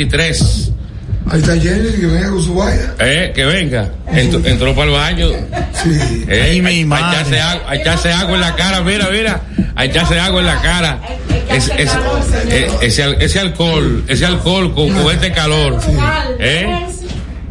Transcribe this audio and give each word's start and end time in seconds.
23. 0.00 0.72
Ahí 1.30 1.40
está 1.40 1.56
Jenny, 1.58 1.90
que 1.98 2.04
venga 2.06 2.28
con 2.28 2.42
su 2.42 2.54
vaina. 2.54 2.94
Eh, 2.98 3.32
que 3.34 3.46
venga. 3.46 3.90
Entró, 4.12 4.40
entró 4.44 4.74
para 4.74 4.84
el 4.88 4.92
baño. 4.92 5.28
Sí. 5.82 6.24
Eh, 6.28 6.42
Ay, 6.50 6.60
mi 6.60 6.84
madre. 6.84 7.16
echarse 7.16 7.40
agua, 7.40 7.74
echarse 7.76 8.12
agua 8.12 8.34
en 8.34 8.40
la 8.42 8.54
cara, 8.56 8.82
mira, 8.82 9.08
mira. 9.10 9.40
A 9.74 9.86
echarse 9.86 10.20
agua 10.20 10.40
en 10.40 10.46
la 10.48 10.60
cara. 10.60 11.00
Es- 11.48 11.70
es- 11.78 11.96
eh, 12.50 12.70
ese, 12.82 13.16
ese 13.24 13.40
alcohol, 13.40 14.04
ese 14.06 14.26
alcohol 14.26 14.74
con, 14.74 14.90
con 14.92 15.14
este 15.14 15.32
calor. 15.32 15.80
¿Eh? 16.40 16.86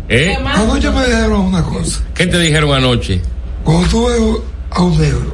¿Eh? 0.10 0.38
Anoche 0.46 0.92
me 0.92 1.04
dijeron 1.04 1.40
una 1.48 1.64
cosa. 1.64 2.00
¿Qué 2.14 2.28
te 2.28 2.38
dijeron 2.38 2.76
anoche? 2.76 3.22
Cuando 3.64 3.88
tú 3.90 4.06
ves 4.06 4.22
a 4.70 4.84
un 4.84 5.02
negro, 5.02 5.32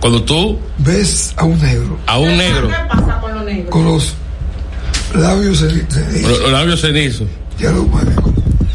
Cuando 0.00 0.22
tú, 0.22 0.58
ves 0.78 1.34
a 1.36 1.44
un 1.44 1.60
negro 1.60 1.98
a 2.06 2.16
un 2.18 2.38
negro, 2.38 2.68
¿Qué 2.68 2.74
pasa 2.88 3.20
con 3.20 3.34
los 3.34 3.44
negros? 3.44 3.68
con 3.70 3.84
los 3.84 4.14
labios 5.14 5.62
ceni- 5.62 5.86
cenizos, 5.92 6.50
labios 6.52 6.80
cenizos. 6.80 7.28
ya 7.58 7.70
lo 7.70 7.84
mueve. 7.84 8.12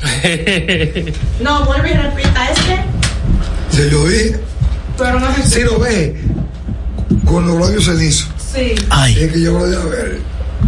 No, 1.41 1.65
vuelve 1.65 1.91
y 1.91 1.93
repita, 1.93 2.49
es 2.51 2.59
que. 2.59 3.75
Se 3.75 3.89
yo 3.89 4.07
dije, 4.07 4.39
Pero 4.97 5.19
no 5.19 5.29
es 5.29 5.49
si 5.49 5.61
lo 5.63 5.79
ve 5.79 6.15
con 7.25 7.45
los 7.47 7.59
labios 7.59 7.85
cenizos, 7.85 8.27
Sí. 8.53 8.73
Ay, 8.89 9.15
es 9.19 9.31
que 9.31 9.41
yo 9.41 9.53
voy 9.53 9.73
a 9.75 9.79
ver 9.85 10.19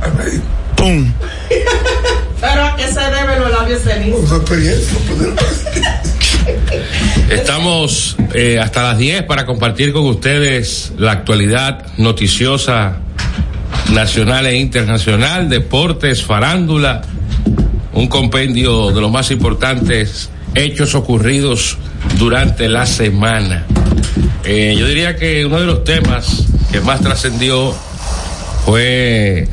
al 0.01 0.13
médico. 0.15 0.43
pum. 0.77 1.11
Pero 2.41 2.63
a 2.65 2.75
qué 2.75 2.87
se 2.87 2.99
deben 2.99 3.39
los 3.39 3.51
labios 3.51 3.81
cenizos. 3.81 4.29
Una 4.29 4.37
experiencia, 4.37 4.97
pues, 5.07 5.65
Estamos 7.29 8.15
eh, 8.33 8.59
hasta 8.59 8.83
las 8.83 8.97
10 8.97 9.23
para 9.23 9.45
compartir 9.45 9.93
con 9.93 10.05
ustedes 10.05 10.91
la 10.97 11.11
actualidad 11.11 11.85
noticiosa 11.97 12.97
nacional 13.89 14.45
e 14.47 14.57
internacional, 14.57 15.49
deportes, 15.49 16.23
farándula, 16.23 17.01
un 17.93 18.07
compendio 18.07 18.91
de 18.91 19.01
los 19.01 19.11
más 19.11 19.31
importantes 19.31 20.29
hechos 20.55 20.95
ocurridos 20.95 21.77
durante 22.17 22.69
la 22.69 22.85
semana. 22.85 23.65
Eh, 24.43 24.75
yo 24.77 24.87
diría 24.87 25.15
que 25.15 25.45
uno 25.45 25.59
de 25.59 25.65
los 25.65 25.83
temas 25.83 26.47
que 26.71 26.81
más 26.81 27.01
trascendió 27.01 27.73
fue 28.65 29.47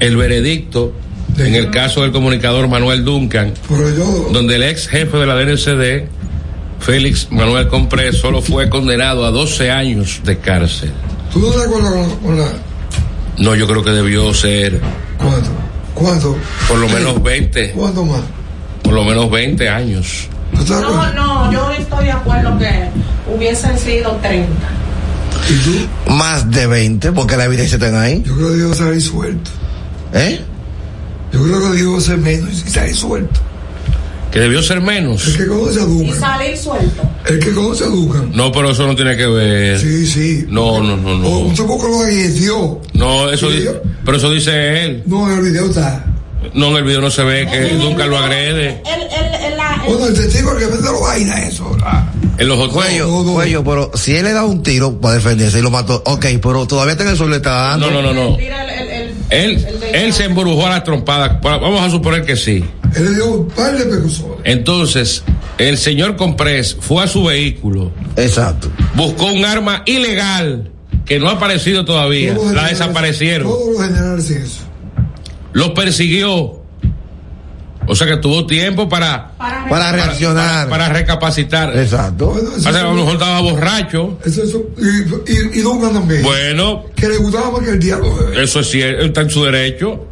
el 0.00 0.16
veredicto 0.16 0.92
en 1.38 1.54
el 1.54 1.70
caso 1.70 2.02
del 2.02 2.12
comunicador 2.12 2.68
Manuel 2.68 3.04
Duncan 3.04 3.54
donde 4.32 4.56
el 4.56 4.62
ex 4.62 4.88
jefe 4.88 5.16
de 5.16 5.26
la 5.26 5.34
DNCD, 5.34 6.08
Félix 6.80 7.28
Manuel 7.30 7.68
Compré, 7.68 8.12
solo 8.12 8.40
fue 8.40 8.68
condenado 8.68 9.24
a 9.24 9.30
12 9.30 9.70
años 9.70 10.20
de 10.24 10.38
cárcel. 10.38 10.92
¿tú 11.32 11.40
no 11.40 11.50
te 11.50 11.64
acuerdas 11.64 11.92
con, 11.92 12.16
con 12.18 12.38
la... 12.38 12.48
No, 13.38 13.54
yo 13.54 13.66
creo 13.66 13.82
que 13.82 13.90
debió 13.90 14.32
ser 14.32 14.80
¿Cuánto? 15.18 15.50
¿Cuánto? 15.94 16.36
por 16.68 16.78
lo 16.78 16.88
menos 16.88 17.22
20, 17.22 17.72
¿Cuánto 17.72 18.04
más? 18.04 18.20
por 18.82 18.92
lo 18.92 19.04
menos 19.04 19.30
20 19.30 19.68
años. 19.68 20.28
¿Tú 20.54 20.64
te 20.64 20.72
No, 20.72 21.12
no, 21.12 21.52
yo 21.52 21.70
estoy 21.72 22.04
de 22.04 22.12
acuerdo 22.12 22.56
que 22.58 22.88
hubiesen 23.34 23.78
sido 23.78 24.12
30. 24.22 24.50
¿Y 25.48 25.54
tú? 25.64 26.12
Más 26.12 26.50
de 26.50 26.66
20, 26.66 27.12
porque 27.12 27.36
la 27.36 27.44
evidencia 27.44 27.76
está 27.76 28.00
ahí. 28.00 28.22
Yo 28.24 28.36
creo 28.36 28.48
que 28.50 28.56
Dios 28.56 28.76
salir 28.76 29.02
suelto. 29.02 29.50
¿Eh? 30.12 30.40
Yo 31.32 31.42
creo 31.42 31.70
que 31.70 31.76
Dios 31.76 32.04
ser 32.04 32.18
menos 32.18 32.50
y 32.66 32.70
salir 32.70 32.94
suelto. 32.94 33.40
Que 34.34 34.40
debió 34.40 34.60
ser 34.64 34.80
menos. 34.80 35.26
El 35.28 35.36
que 35.36 35.46
conoce 35.46 35.78
a 35.78 35.82
Y 35.84 35.86
Dugan, 35.86 36.20
salir 36.20 36.56
suelto. 36.58 37.02
el 37.26 37.38
que 37.38 37.52
conoce 37.54 37.84
a 37.84 37.86
Dugan, 37.86 38.32
No, 38.34 38.50
pero 38.50 38.70
eso 38.72 38.84
no 38.86 38.96
tiene 38.96 39.16
que 39.16 39.26
ver. 39.26 39.78
sí, 39.80 40.06
sí. 40.08 40.44
No, 40.48 40.82
no, 40.82 40.96
no, 40.96 41.16
no. 41.16 41.28
un 41.38 41.54
tipo 41.54 41.80
que 41.80 41.88
lo 41.88 42.00
agredió. 42.00 42.80
No, 42.94 43.30
eso 43.30 43.48
dice, 43.48 43.80
pero 44.04 44.16
eso 44.16 44.30
dice 44.32 44.84
él. 44.84 45.02
No, 45.06 45.30
en 45.30 45.38
el 45.38 45.44
video 45.52 45.66
está. 45.66 46.04
No, 46.52 46.70
en 46.72 46.76
el 46.78 46.84
video 46.84 47.00
no 47.00 47.10
se 47.12 47.22
ve 47.22 47.46
que 47.50 47.74
nunca 47.74 48.06
lo 48.06 48.18
agrede. 48.18 48.82
El, 48.84 49.02
el, 49.02 49.52
el, 49.52 49.56
la- 49.56 49.80
el- 49.86 49.92
Bueno, 49.92 50.06
el 50.08 50.14
testigo 50.14 50.50
el 50.52 50.58
que 50.58 50.66
vende 50.66 50.82
la 50.92 50.98
vaina, 50.98 51.42
eso. 51.46 51.76
En 52.36 52.48
los 52.48 52.58
otros. 52.58 52.74
Cuello, 52.74 53.06
no, 53.06 53.22
no. 53.22 53.32
cuello, 53.34 53.62
pero 53.64 53.90
si 53.94 54.16
él 54.16 54.24
le 54.24 54.32
da 54.32 54.44
un 54.44 54.64
tiro 54.64 55.00
para 55.00 55.14
defenderse 55.14 55.60
y 55.60 55.62
lo 55.62 55.70
mató, 55.70 56.02
ok, 56.04 56.26
pero 56.42 56.66
todavía 56.66 56.92
está 56.92 57.04
en 57.04 57.10
el 57.10 57.16
suelo, 57.16 57.30
le 57.30 57.36
está 57.36 57.52
dando. 57.52 57.88
No, 57.90 58.02
no, 58.02 58.12
no, 58.12 58.30
no. 58.30 58.36
Él, 59.30 59.66
él 59.92 60.12
se 60.12 60.24
embrujó 60.24 60.66
a 60.66 60.70
las 60.70 60.84
trompadas. 60.84 61.40
Vamos 61.42 61.80
a 61.82 61.90
suponer 61.90 62.24
que 62.24 62.36
sí. 62.36 62.64
Él 62.94 63.04
le 63.04 63.14
dio 63.14 63.26
un 63.32 63.48
par 63.48 63.76
de 63.76 63.84
percusiones. 63.86 64.36
Entonces, 64.44 65.22
el 65.58 65.78
señor 65.78 66.16
Comprés 66.16 66.76
fue 66.78 67.02
a 67.02 67.06
su 67.06 67.24
vehículo, 67.24 67.90
Exacto. 68.16 68.70
buscó 68.94 69.26
un 69.26 69.44
arma 69.44 69.82
ilegal 69.86 70.70
que 71.04 71.18
no 71.18 71.28
ha 71.28 71.32
aparecido 71.32 71.84
todavía, 71.84 72.34
Todos 72.34 72.54
la 72.54 72.68
desaparecieron, 72.68 73.48
Todos 73.48 73.74
los 73.78 73.86
generales 73.86 74.30
eso. 74.30 74.60
los 75.52 75.70
persiguió. 75.70 76.63
O 77.86 77.94
sea 77.94 78.06
que 78.06 78.16
tuvo 78.16 78.46
tiempo 78.46 78.88
para, 78.88 79.32
para, 79.36 79.68
Para 79.68 79.92
reaccionar. 79.92 80.68
para 80.68 80.88
recapacitar. 80.88 81.76
Exacto. 81.78 82.26
Bueno, 82.30 82.50
O 82.56 82.60
sea, 82.60 82.70
a 82.80 82.82
lo 82.84 82.94
mejor 82.94 83.12
estaba 83.14 83.40
borracho. 83.40 84.18
eso, 84.24 84.42
eso- 84.42 84.64
y, 84.78 85.32
y, 85.32 85.60
y 85.60 85.62
también. 85.92 86.22
Bueno, 86.22 86.84
Que 86.96 87.08
le 87.08 87.16
gustaba 87.18 87.50
más 87.50 87.60
que 87.62 87.70
el 87.70 87.78
diablo. 87.80 88.14
bebé. 88.16 88.42
eso 88.44 88.60
es 88.60 88.70
cierto, 88.70 89.04
está 89.04 89.20
en 89.22 89.30
su 89.30 89.44
derecho 89.44 90.06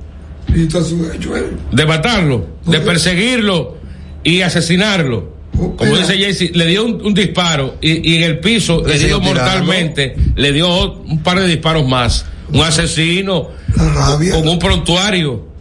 Y 0.55 0.65
está 0.65 0.82
su 0.82 1.03
derecho 1.03 1.37
él. 1.37 1.56
de 1.71 1.87
matarlo, 1.87 2.47
de 2.66 2.78
No, 2.78 2.84
perseguirlo 2.84 3.77
y 4.25 4.43
asesinarlo. 4.43 5.32
Oh, 5.59 5.77
Como 5.77 5.93
mira. 5.93 6.06
dice 6.06 6.19
Jaycee, 6.22 6.53
le 6.55 6.66
dio 6.66 6.84
un, 6.84 7.05
un 7.05 7.12
disparo 7.15 7.77
y, 7.81 8.11
y 8.12 8.16
en 8.16 8.22
el 8.22 8.41
piso 8.41 8.82
Le 8.87 8.99
dio 8.99 9.21
mortalmente, 9.21 10.16
le 10.34 10.53
dio 10.53 10.93
un 10.94 11.22
par 11.22 11.38
de 11.41 11.47
disparos 11.47 11.87
más. 11.87 12.25
Un 12.53 12.61
asesino 12.61 13.49
La 13.77 13.88
rabia. 13.93 14.32
con 14.34 14.47
un 14.49 14.59
prontuario. 14.59 15.52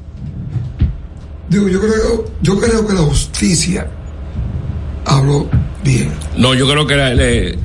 Digo, 1.52 1.68
yo 1.68 1.82
creo, 1.82 2.26
yo 2.42 2.58
creo 2.60 2.88
que 2.88 2.94
la 2.94 3.02
justicia 3.02 3.86
habló 5.06 5.50
bien. 5.84 6.10
No, 6.38 6.54
yo 6.54 6.66
creo 6.70 6.88
que 6.88 6.96
la- 6.96 7.14
le- 7.14 7.50
eh, 7.50 7.58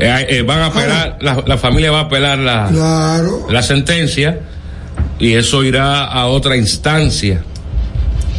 eh, 0.00 0.42
van 0.44 0.58
a 0.62 0.66
apelar, 0.66 1.16
la, 1.20 1.44
la 1.46 1.58
familia 1.58 1.92
va 1.92 2.00
a 2.00 2.02
apelar 2.02 2.38
la, 2.38 2.68
Claro. 2.72 3.46
la 3.48 3.62
sentencia 3.62 4.40
y 5.20 5.34
eso 5.34 5.62
irá 5.62 6.06
a 6.06 6.26
otra 6.26 6.56
instancia. 6.56 7.40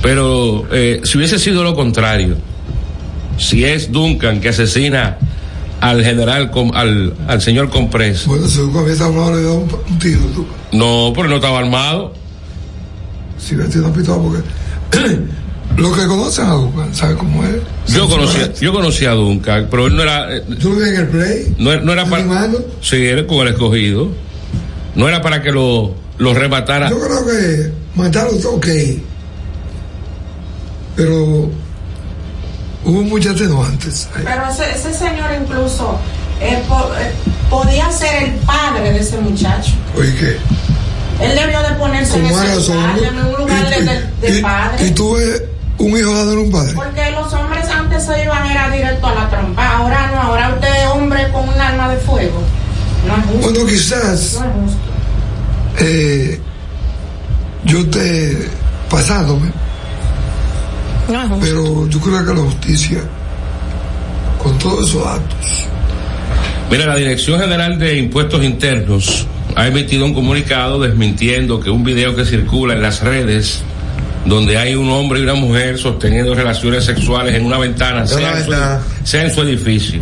Pero 0.01 0.65
eh, 0.73 0.99
si 1.05 1.17
hubiese 1.17 1.39
sido 1.39 1.63
lo 1.63 1.73
contrario, 1.73 2.35
si 3.37 3.63
es 3.63 3.91
Duncan 3.93 4.41
que 4.41 4.49
asesina 4.49 5.17
al 5.79 6.03
general, 6.03 6.51
al, 6.73 7.13
al 7.29 7.41
señor 7.41 7.69
Comprés, 7.69 8.25
Bueno, 8.25 8.45
si 8.47 8.57
Dugan 8.57 8.83
hubiese 8.83 9.03
hablado, 9.03 9.35
le 9.39 9.47
un, 9.47 9.99
tiro. 9.99 10.19
No, 10.73 11.13
pero 11.15 11.29
no 11.29 11.35
estaba 11.35 11.59
armado. 11.59 12.13
Si 13.39 13.55
sido 13.71 13.91
pitado, 13.93 14.21
porque 14.21 14.43
los 15.77 15.97
que 15.97 16.05
conocen 16.07 16.45
a 16.45 16.53
Dugan, 16.53 16.93
¿saben 16.93 17.17
cómo 17.17 17.43
es? 17.43 17.93
Yo 17.93 18.07
conocía, 18.07 18.51
yo 18.53 18.73
conocía 18.73 19.11
a 19.11 19.13
Duncan, 19.15 19.67
pero 19.71 19.87
él 19.87 19.95
no 19.95 20.03
era, 20.03 20.35
eh, 20.35 20.43
Yo 20.59 20.69
lo 20.69 20.75
vi 20.75 20.89
en 20.89 20.95
el 20.95 21.07
play. 21.07 21.55
no, 21.57 21.71
era- 21.71 21.81
no 21.81 21.93
era 21.93 22.05
para, 22.05 22.47
sí, 22.81 22.97
era 23.05 23.25
con 23.25 23.47
el 23.47 23.53
escogido, 23.53 24.09
no 24.95 25.07
era 25.07 25.21
para 25.21 25.41
que 25.41 25.51
lo, 25.51 25.95
lo 26.17 26.33
rematara. 26.33 26.89
Yo 26.89 26.99
creo 26.99 27.25
que 27.25 27.71
matarlo 27.95 28.31
está 28.33 28.49
ok. 28.49 28.67
Pero 30.95 31.49
hubo 32.85 33.01
muchas 33.03 33.35
atenuantes. 33.35 34.07
ahí. 34.15 34.23
Pero 34.25 34.41
ese, 34.51 34.71
ese 34.75 34.93
señor 34.97 35.29
incluso 35.41 35.97
eh, 36.41 36.61
po- 36.67 36.91
eh, 36.99 37.11
podía 37.49 37.89
ser 37.91 38.23
el 38.23 38.31
padre 38.39 38.91
de 38.93 38.99
ese 38.99 39.17
muchacho. 39.19 39.71
Oye, 39.97 40.13
¿qué? 40.15 40.37
Él 41.21 41.35
debió 41.35 41.61
de 41.61 41.69
ponerse 41.75 42.17
en 42.17 42.25
ese 42.27 42.55
lugar, 42.55 42.97
en 43.03 43.25
un 43.25 43.33
lugar 43.37 43.69
de, 43.69 43.81
de- 43.83 44.31
de 44.31 44.39
y, 44.39 44.41
padre. 44.41 44.87
y 44.87 44.91
tuve 44.91 45.49
un 45.77 45.97
hijo 45.97 46.13
dándole 46.13 46.41
un 46.41 46.51
padre. 46.51 46.73
Porque 46.73 47.11
los 47.11 47.33
hombres 47.33 47.67
antes 47.69 48.03
se 48.05 48.23
iban 48.23 48.45
era 48.47 48.69
directo 48.69 49.07
a 49.07 49.13
la 49.15 49.29
trompa. 49.29 49.77
Ahora 49.77 50.11
no, 50.13 50.21
ahora 50.21 50.49
usted 50.55 50.67
es 50.67 50.87
hombre 50.87 51.29
con 51.31 51.47
un 51.49 51.59
arma 51.59 51.89
de 51.89 51.97
fuego. 51.97 52.41
No 53.07 53.15
es 53.17 53.25
justo. 53.25 53.49
Bueno, 53.51 53.65
quizás 53.69 54.39
No 54.39 54.45
es 54.45 54.53
justo. 54.53 54.77
eh, 55.79 56.39
yo 57.65 57.79
esté 57.79 58.49
pasándome, 58.89 59.51
No 61.09 61.21
es 61.23 61.29
justo. 61.29 61.37
pero 61.41 61.87
yo 61.89 61.99
creo 61.99 62.25
que 62.25 62.33
la 62.33 62.41
justicia, 62.41 62.99
con 64.41 64.57
todos 64.57 64.89
esos 64.89 65.05
actos, 65.05 65.65
Mira, 66.71 66.85
la 66.85 66.95
Dirección 66.97 67.39
General 67.39 67.79
de 67.79 67.97
Impuestos 67.97 68.43
Internos 68.43 69.25
ha 69.55 69.67
emitido 69.67 70.05
un 70.05 70.13
comunicado 70.13 70.79
desmintiendo 70.79 71.59
que 71.59 71.69
un 71.69 71.83
video 71.83 72.15
que 72.15 72.25
circula 72.25 72.73
en 72.73 72.81
las 72.81 73.01
redes 73.01 73.61
donde 74.25 74.57
hay 74.57 74.75
un 74.75 74.89
hombre 74.89 75.19
y 75.19 75.23
una 75.23 75.33
mujer 75.33 75.77
sosteniendo 75.77 76.35
relaciones 76.35 76.85
sexuales 76.85 77.35
en 77.35 77.45
una 77.45 77.57
ventana, 77.57 78.01
En 78.01 78.07
sea, 78.07 78.37
en 78.37 78.43
su, 78.43 78.51
ventana. 78.51 78.81
sea 79.03 79.23
en 79.23 79.33
su 79.33 79.41
edificio. 79.41 80.01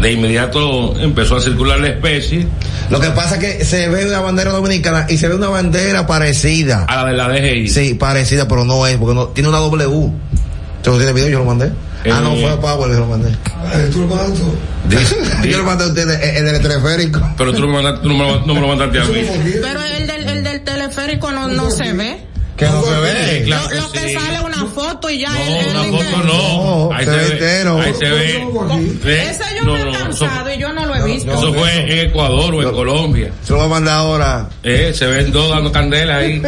De 0.00 0.12
inmediato 0.12 0.98
empezó 0.98 1.36
a 1.36 1.40
circular 1.40 1.78
la 1.78 1.88
especie 1.88 2.46
Lo 2.90 2.98
que 2.98 3.10
pasa 3.10 3.36
es 3.36 3.40
que 3.40 3.64
se 3.64 3.88
ve 3.88 4.06
una 4.06 4.20
bandera 4.20 4.50
dominicana 4.50 5.06
y 5.08 5.16
se 5.16 5.28
ve 5.28 5.36
una 5.36 5.48
bandera 5.48 6.06
parecida. 6.06 6.86
a 6.88 7.04
la 7.04 7.10
de 7.10 7.16
la 7.16 7.28
DGI. 7.28 7.68
Sí, 7.68 7.94
parecida, 7.94 8.48
pero 8.48 8.64
no 8.64 8.86
es, 8.86 8.96
porque 8.96 9.14
no, 9.14 9.28
tiene 9.28 9.48
una 9.48 9.58
W. 9.58 9.86
¿Usted 9.86 10.90
no 10.90 10.96
tiene 10.96 11.12
video? 11.12 11.28
Yo 11.28 11.38
lo 11.38 11.44
mandé. 11.44 11.70
Ah, 12.10 12.20
no, 12.22 12.32
Eh. 12.34 12.40
fue 12.42 12.50
a 12.50 12.60
Power, 12.60 12.90
yo 12.92 12.98
lo 13.00 13.06
mandé. 13.06 13.30
eh, 13.30 13.90
tú 13.92 14.00
lo 14.00 14.06
mandas 14.08 14.38
todo. 14.38 14.54
Di- 14.88 15.48
yo 15.50 15.58
lo 15.58 15.64
mandé 15.64 15.84
a 15.84 15.86
usted 15.88 16.36
en 16.38 16.48
el 16.48 16.60
teleférico. 16.60 17.20
Pero 17.38 17.52
tú 17.52 17.60
no 17.60 17.66
me, 17.68 17.74
mandaste, 17.74 18.00
tú 18.02 18.08
no 18.08 18.14
me 18.18 18.26
lo- 18.32 18.40
no 18.46 18.54
me 18.54 18.60
lo 18.60 18.68
mandaste 18.68 18.98
a 19.00 19.04
mí. 19.04 19.26
Pero 19.62 19.80
el 19.84 20.06
del, 20.06 20.28
el 20.28 20.44
del 20.44 20.60
teleférico 20.64 21.30
no, 21.30 21.48
no 21.48 21.70
se 21.70 21.92
ve. 21.92 22.26
Que 22.56 22.66
no 22.66 22.82
se 22.84 22.90
Lo, 22.90 23.00
ve. 23.00 23.42
claro 23.46 23.68
que 23.68 23.74
lo 23.76 23.90
que 23.92 24.08
sí. 24.08 24.14
sale 24.14 24.40
una 24.44 24.66
foto 24.66 25.08
y 25.08 25.20
ya. 25.20 25.30
No, 25.30 25.38
él- 25.40 25.52
él 25.54 25.76
una 25.76 25.98
foto 25.98 26.16
no. 26.18 26.88
No, 26.88 26.94
Ahí 26.94 27.04
se 27.06 27.10
ve 27.10 27.26
entero. 27.32 27.80
Ahí 27.80 27.94
se 27.98 28.10
ve. 28.10 29.22
Ese 29.30 29.44
yo 29.58 29.64
No, 29.64 29.72
me 29.72 29.80
he 29.80 29.84
no, 29.84 29.90
eso- 29.90 29.98
cansado 30.00 30.52
y 30.52 30.58
yo 30.58 30.72
no 30.72 30.84
lo 30.86 30.94
he 30.94 31.02
visto. 31.04 31.32
Eso 31.32 31.54
fue 31.54 31.80
en 31.80 32.08
Ecuador 32.10 32.54
o 32.54 32.62
en 32.62 32.70
Colombia. 32.72 33.30
Se 33.42 33.52
lo 33.54 33.58
va 33.60 33.64
a 33.64 33.68
mandar 33.68 33.94
ahora. 33.96 34.48
Eh, 34.62 34.92
se 34.94 35.06
ven 35.06 35.32
dos 35.32 35.48
dando 35.48 35.72
candela 35.72 36.18
ahí. 36.18 36.42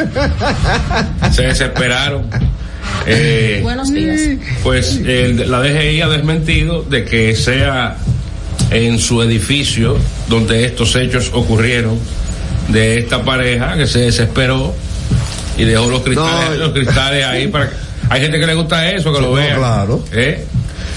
se 1.33 1.43
desesperaron. 1.43 2.29
Eh, 3.06 3.61
Buenos 3.62 3.93
días. 3.93 4.21
pues 4.62 4.97
el- 5.05 5.51
la 5.51 5.61
DGI 5.61 6.01
ha 6.03 6.09
desmentido 6.09 6.83
de 6.83 7.05
que 7.05 7.35
sea 7.37 7.99
en 8.71 8.99
su 8.99 9.21
edificio 9.23 9.97
donde 10.29 10.65
estos 10.65 10.97
hechos 10.97 11.31
ocurrieron 11.35 11.99
de 12.69 12.99
esta 12.99 13.23
pareja 13.23 13.77
que 13.77 13.87
se 13.87 13.99
desesperó 14.01 14.75
y 15.59 15.65
dejó 15.65 15.89
los 15.91 16.01
cristales, 16.03 16.59
No. 16.59 16.65
los 16.67 16.73
cristales 16.73 17.25
ahí 17.27 17.49
para 17.49 17.69
que, 17.71 17.77
hay 18.09 18.21
gente 18.23 18.41
que 18.41 18.47
le 18.47 18.55
gusta 18.55 18.91
eso 18.91 19.12
que 19.12 19.21
lo 19.21 19.29
no, 19.29 19.33
vean 19.35 19.59
claro. 19.59 20.03
¿Eh? 20.12 20.47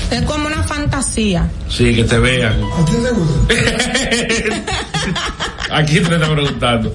Es 0.09 0.21
como 0.21 0.47
una 0.47 0.63
fantasía. 0.63 1.49
sí 1.69 1.93
que 1.93 2.05
te 2.05 2.17
vean 2.17 2.61
¿A 2.63 2.85
ti 2.85 2.93
te 3.03 3.11
gusta? 3.11 3.53
aquí 5.71 5.99
te 5.99 6.15
está 6.15 6.29
preguntando 6.31 6.93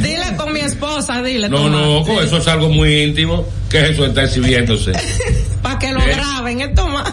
Dile 0.00 0.36
con 0.36 0.52
mi 0.52 0.60
esposa, 0.60 1.22
dile. 1.22 1.48
no 1.48 1.68
no 1.68 2.04
con 2.04 2.24
eso 2.24 2.38
es 2.38 2.48
algo 2.48 2.68
muy 2.68 3.02
íntimo 3.02 3.46
que 3.68 3.90
eso 3.90 4.06
está 4.06 4.24
exhibiéndose 4.24 4.92
Para 5.62 5.78
que 5.78 5.92
lo 5.92 6.00
Eh. 6.00 6.14
graben. 6.16 6.60
Esto 6.60 6.88
más. 6.88 7.10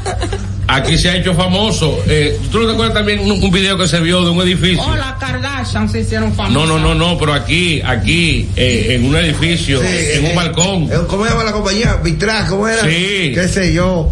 aquí 0.68 0.98
se 0.98 1.10
ha 1.10 1.16
hecho 1.18 1.34
famoso 1.34 2.00
eh, 2.08 2.38
tú 2.52 2.60
no 2.60 2.68
te 2.68 2.74
acuerdas 2.74 2.94
también 2.96 3.20
un, 3.20 3.32
un 3.32 3.52
video 3.52 3.78
que 3.78 3.88
se 3.88 4.00
vio 4.02 4.24
de 4.24 4.30
un 4.32 4.42
edificio 4.42 4.84
Oh, 4.84 4.96
la 4.96 5.18
Kardashian 5.20 5.88
se 5.90 6.00
hicieron 6.02 6.34
famosas. 6.34 6.54
No, 6.54 6.66
no, 6.66 6.80
no, 6.80 6.96
no, 6.96 7.18
pero 7.18 7.34
aquí, 7.34 7.82
aquí, 7.86 8.50
eh, 8.56 8.96
en 8.96 9.06
un 9.06 9.16
edificio, 9.16 9.80
Sí, 9.82 9.88
en 10.14 10.26
un 10.26 10.32
eh, 10.32 10.36
balcón. 10.36 10.84
eh, 10.92 10.98
¿Cómo 11.08 11.26
se 11.26 11.32
llama 11.32 11.44
la 11.44 11.52
compañía? 11.52 11.96
Vitras, 12.04 12.50
¿cómo 12.50 12.68
era? 12.68 12.82
Sí. 12.84 13.32
¿Qué 13.34 13.48
sé 13.48 13.74
yo? 13.74 14.10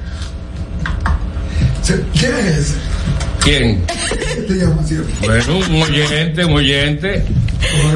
¿Quién 1.86 2.36
es 2.36 2.46
ese? 2.58 2.74
¿Quién? 3.48 3.84
Bueno, 5.22 5.58
un 5.58 5.82
oyente, 5.82 6.46
un 6.46 6.54
oyente, 6.54 7.24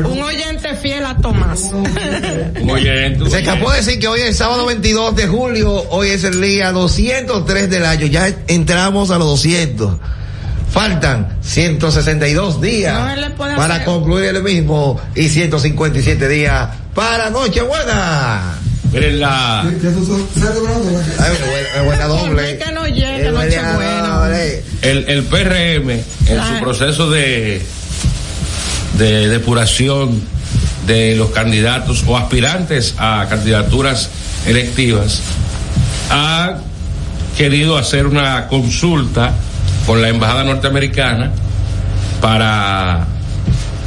Un 0.05 0.21
oyente 0.23 0.75
fiel 0.75 1.05
a 1.05 1.15
Tomás. 1.17 1.69
un 1.73 2.69
oyente. 2.69 3.29
Se 3.29 3.39
escapó 3.39 3.71
decir 3.71 3.99
que 3.99 4.07
hoy 4.07 4.21
es 4.21 4.37
sábado 4.37 4.65
22 4.65 5.15
de 5.15 5.27
julio, 5.27 5.71
hoy 5.89 6.09
es 6.09 6.23
el 6.23 6.41
día 6.41 6.71
203 6.71 7.69
del 7.69 7.85
año, 7.85 8.05
ya 8.07 8.33
entramos 8.47 9.11
a 9.11 9.17
los 9.17 9.27
200. 9.27 9.97
Faltan 10.71 11.37
162 11.41 12.61
días 12.61 13.17
No, 13.27 13.35
para 13.57 13.75
hacer- 13.75 13.85
concluir 13.85 14.25
el 14.33 14.41
mismo 14.41 14.99
y 15.15 15.27
157 15.27 16.29
días 16.29 16.69
para 16.95 17.29
Nochebuena. 17.29 18.57
Miren 18.93 19.19
la. 19.19 19.61
Ay, 19.61 19.77
buena, 19.79 21.83
buena 21.85 22.05
doble. 22.07 22.57
Que 22.57 22.71
no 22.71 22.87
llegue, 22.87 23.27
Eh, 23.27 23.31
buena. 23.31 24.29
El, 24.81 25.05
el 25.07 25.23
PRM, 25.23 25.89
en 25.89 26.43
su 26.43 26.59
proceso 26.59 27.09
de, 27.09 27.61
de 28.97 29.27
depuración 29.27 30.21
de 30.87 31.15
los 31.15 31.29
candidatos 31.29 32.03
o 32.07 32.17
aspirantes 32.17 32.95
a 32.97 33.27
candidaturas 33.29 34.09
electivas, 34.45 35.21
ha 36.09 36.57
querido 37.37 37.77
hacer 37.77 38.07
una 38.07 38.47
consulta 38.47 39.33
con 39.85 40.01
la 40.01 40.09
Embajada 40.09 40.43
norteamericana 40.43 41.31
para 42.19 43.07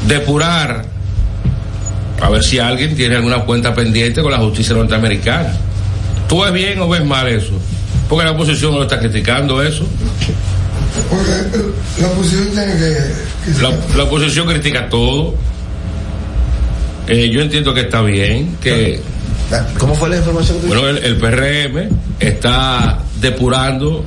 depurar, 0.07 0.85
a 2.21 2.29
ver 2.31 2.43
si 2.43 2.59
alguien 2.59 2.97
tiene 2.97 3.17
alguna 3.17 3.41
cuenta 3.41 3.75
pendiente 3.75 4.23
con 4.23 4.33
la 4.33 4.39
justicia 4.39 4.75
norteamericana. 4.75 5.55
¿Tú 6.29 6.41
ves 6.43 6.53
bien 6.53 6.81
o 6.81 6.89
ves 6.89 7.05
mal 7.05 7.29
eso? 7.29 7.53
Porque 8.09 8.25
la 8.25 8.33
oposición 8.33 8.73
no 8.73 8.83
está 8.83 8.99
criticando 8.99 9.63
eso. 9.63 9.87
Porque 11.11 12.03
la 12.03 12.09
posición 12.09 12.49
tiene 12.51 12.73
que. 12.73 12.79
que 12.79 13.63
La, 13.63 13.71
la 13.97 14.05
oposición 14.05 14.47
critica 14.47 14.89
todo. 14.89 15.35
Eh, 17.07 17.29
yo 17.31 17.43
entiendo 17.43 17.75
que 17.75 17.81
está 17.83 18.01
bien, 18.01 18.57
que 18.63 19.01
¿Cómo 19.79 19.95
fue 19.95 20.09
la 20.09 20.17
información? 20.17 20.59
que- 20.61 20.67
bueno 20.69 20.89
el, 20.89 20.99
el 20.99 21.17
PRM 21.19 21.89
está 22.19 22.99
depurando 23.21 24.05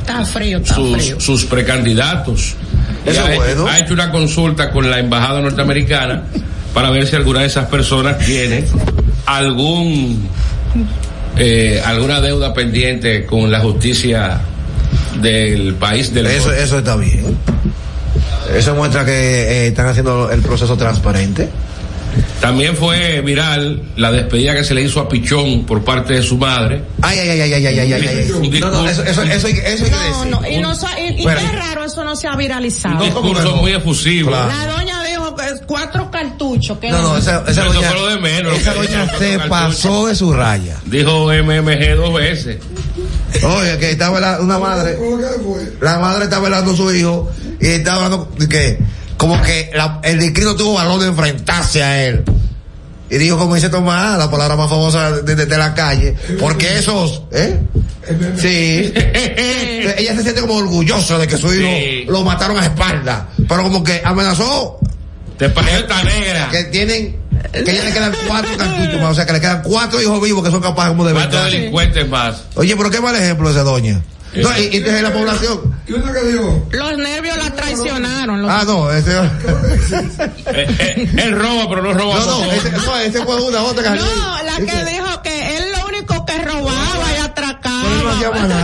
Está 0.00 0.24
frío, 0.24 0.58
está 0.58 0.74
sus, 0.74 0.96
frío. 0.96 1.20
sus 1.20 1.44
precandidatos. 1.44 2.54
Y 3.06 3.10
Eso 3.10 3.24
ha, 3.24 3.30
es 3.32 3.36
bueno. 3.36 3.66
ha 3.66 3.78
hecho 3.78 3.92
una 3.92 4.10
consulta 4.10 4.70
con 4.70 4.90
la 4.90 4.98
embajada 4.98 5.42
norteamericana 5.42 6.22
para 6.72 6.90
ver 6.90 7.06
si 7.06 7.14
alguna 7.16 7.40
de 7.40 7.46
esas 7.46 7.66
personas 7.66 8.18
tiene 8.24 8.64
algún 9.26 10.26
eh, 11.36 11.82
alguna 11.84 12.20
deuda 12.22 12.54
pendiente 12.54 13.26
con 13.26 13.50
la 13.52 13.60
justicia 13.60 14.40
del 15.16 15.74
país 15.74 16.12
del 16.12 16.26
eso, 16.26 16.48
norte. 16.48 16.62
Eso 16.62 16.78
está 16.78 16.96
bien. 16.96 17.36
Eso 18.54 18.74
muestra 18.74 19.04
que 19.04 19.12
eh, 19.12 19.66
están 19.68 19.86
haciendo 19.86 20.30
el 20.30 20.42
proceso 20.42 20.76
transparente. 20.76 21.48
También 22.40 22.74
fue 22.76 23.20
viral 23.20 23.82
la 23.96 24.10
despedida 24.10 24.54
que 24.54 24.64
se 24.64 24.74
le 24.74 24.82
hizo 24.82 25.00
a 25.00 25.08
Pichón 25.08 25.64
por 25.66 25.84
parte 25.84 26.14
de 26.14 26.22
su 26.22 26.38
madre. 26.38 26.82
Ay, 27.02 27.18
ay, 27.18 27.28
ay, 27.28 27.40
ay, 27.40 27.52
ay, 27.54 27.66
ay, 27.66 27.92
ay, 27.92 27.92
ay. 27.92 28.60
No, 28.60 28.70
no, 28.70 28.88
eso, 28.88 29.02
eso, 29.02 29.22
eso, 29.22 29.22
hay, 29.22 29.30
eso 29.30 29.46
hay 29.46 29.54
que 29.54 29.60
decir. 29.60 29.92
No, 30.30 30.46
y, 30.46 30.58
no, 30.58 30.72
y, 30.98 31.20
y 31.20 31.24
qué 31.24 31.52
raro 31.52 31.84
eso 31.84 32.02
no 32.02 32.16
se 32.16 32.26
ha 32.28 32.36
viralizado. 32.36 32.96
Un 32.96 33.04
discurso 33.04 33.56
muy 33.56 33.72
efusivo. 33.72 34.30
Claro. 34.30 34.48
La 34.48 34.72
doña 34.72 35.04
dijo 35.04 35.36
cuatro 35.66 36.10
cartuchos. 36.10 36.78
Que 36.78 36.90
no, 36.90 37.02
no, 37.02 37.16
esa, 37.18 37.44
esa 37.46 37.64
doña, 37.64 37.90
fue 37.90 38.00
lo 38.00 38.06
de 38.06 38.18
menos. 38.18 38.58
Esa 38.58 38.74
doña 38.74 39.06
se 39.18 39.38
pasó 39.40 40.06
de 40.06 40.14
su 40.14 40.32
raya. 40.32 40.78
Dijo 40.86 41.26
MMG 41.26 41.94
dos 41.96 42.14
veces. 42.14 42.56
Oye, 43.44 43.78
que 43.78 43.90
estaba 43.92 44.20
la- 44.20 44.40
una 44.40 44.58
madre, 44.58 44.96
¿Cómo 44.96 45.18
que 45.18 45.24
fue? 45.42 45.72
la 45.80 45.98
madre 45.98 46.24
estaba 46.24 46.44
velando 46.44 46.72
a 46.72 46.76
su 46.76 46.92
hijo 46.94 47.30
y 47.60 47.66
estaba 47.68 48.04
hablando 48.04 48.30
de 48.38 48.48
que, 48.48 48.78
como 49.16 49.40
que 49.42 49.70
la- 49.74 50.00
el 50.02 50.18
distrito 50.18 50.56
tuvo 50.56 50.74
valor 50.74 51.00
de 51.00 51.08
enfrentarse 51.08 51.82
a 51.82 52.04
él. 52.06 52.24
Y 53.08 53.18
dijo, 53.18 53.36
como 53.38 53.56
dice 53.56 53.68
Tomás, 53.68 54.18
la 54.18 54.30
palabra 54.30 54.54
más 54.56 54.70
famosa 54.70 55.10
de, 55.22 55.34
de- 55.34 55.46
de 55.46 55.58
la 55.58 55.74
calle, 55.74 56.14
porque 56.38 56.78
esos, 56.78 57.22
¿eh? 57.32 57.58
Sí. 58.36 58.92
Ella 59.98 60.16
se 60.16 60.22
siente 60.22 60.40
como 60.40 60.54
orgullosa 60.54 61.18
de 61.18 61.26
que 61.26 61.36
su 61.36 61.52
hijo 61.52 61.68
Sí. 61.68 62.04
lo 62.08 62.22
mataron 62.22 62.56
a 62.58 62.64
espalda, 62.64 63.28
pero 63.48 63.62
como 63.64 63.82
que 63.84 64.00
amenazó 64.04 64.78
esta 65.38 66.02
negra. 66.04 66.48
que 66.50 66.64
tienen, 66.64 67.16
que 67.52 67.64
ya 67.74 67.84
le 67.84 67.92
quedan 67.92 68.12
cuatro 68.28 68.56
cartuchos 68.56 69.00
más, 69.00 69.10
o 69.10 69.14
sea 69.14 69.26
que 69.26 69.32
le 69.32 69.40
quedan 69.40 69.62
cuatro 69.62 70.00
hijos 70.00 70.20
vivos 70.22 70.44
que 70.44 70.50
son 70.50 70.60
capaces 70.60 70.90
como 70.90 71.04
de 71.06 71.12
Cuatro 71.12 71.30
verdad. 71.38 71.50
delincuentes 71.50 72.08
más. 72.08 72.42
Oye, 72.54 72.76
pero 72.76 72.90
qué 72.90 73.00
mal 73.00 73.14
ejemplo 73.16 73.50
esa 73.50 73.62
doña. 73.62 74.00
No, 74.32 74.56
y, 74.56 74.62
y 74.72 74.76
entonces 74.76 75.02
la 75.02 75.12
población. 75.12 75.74
Y 75.88 75.92
uno 75.92 76.12
que 76.12 76.20
dijo, 76.22 76.68
Los 76.70 76.98
nervios 76.98 77.36
la 77.36 77.50
traicionaron. 77.52 78.42
los- 78.42 78.50
Ah, 78.50 78.62
no, 78.64 78.92
ese, 78.92 79.12
no, 79.14 79.22
Eh, 80.52 80.66
eh, 80.78 81.10
él 81.16 81.32
roba, 81.36 81.68
pero 81.68 81.82
no 81.82 81.92
roba. 81.94 82.16
no, 82.20 82.26
como- 82.26 82.52
ese, 82.52 82.70
no, 82.70 82.96
ese 82.98 83.24
fue 83.24 83.40
una 83.42 83.62
otra 83.62 83.82
que 83.82 83.90
no, 83.98 84.42
la 84.44 84.56
que 84.58 84.84
dijo 84.84 85.22
que 85.22 85.56
él 85.56 85.64
lo 85.76 85.86
único 85.88 86.24
que 86.24 86.38
robaba 86.44 87.12
y 87.12 87.20
atracaba. 87.22 87.49
Él 87.84 88.48
no. 88.48 88.56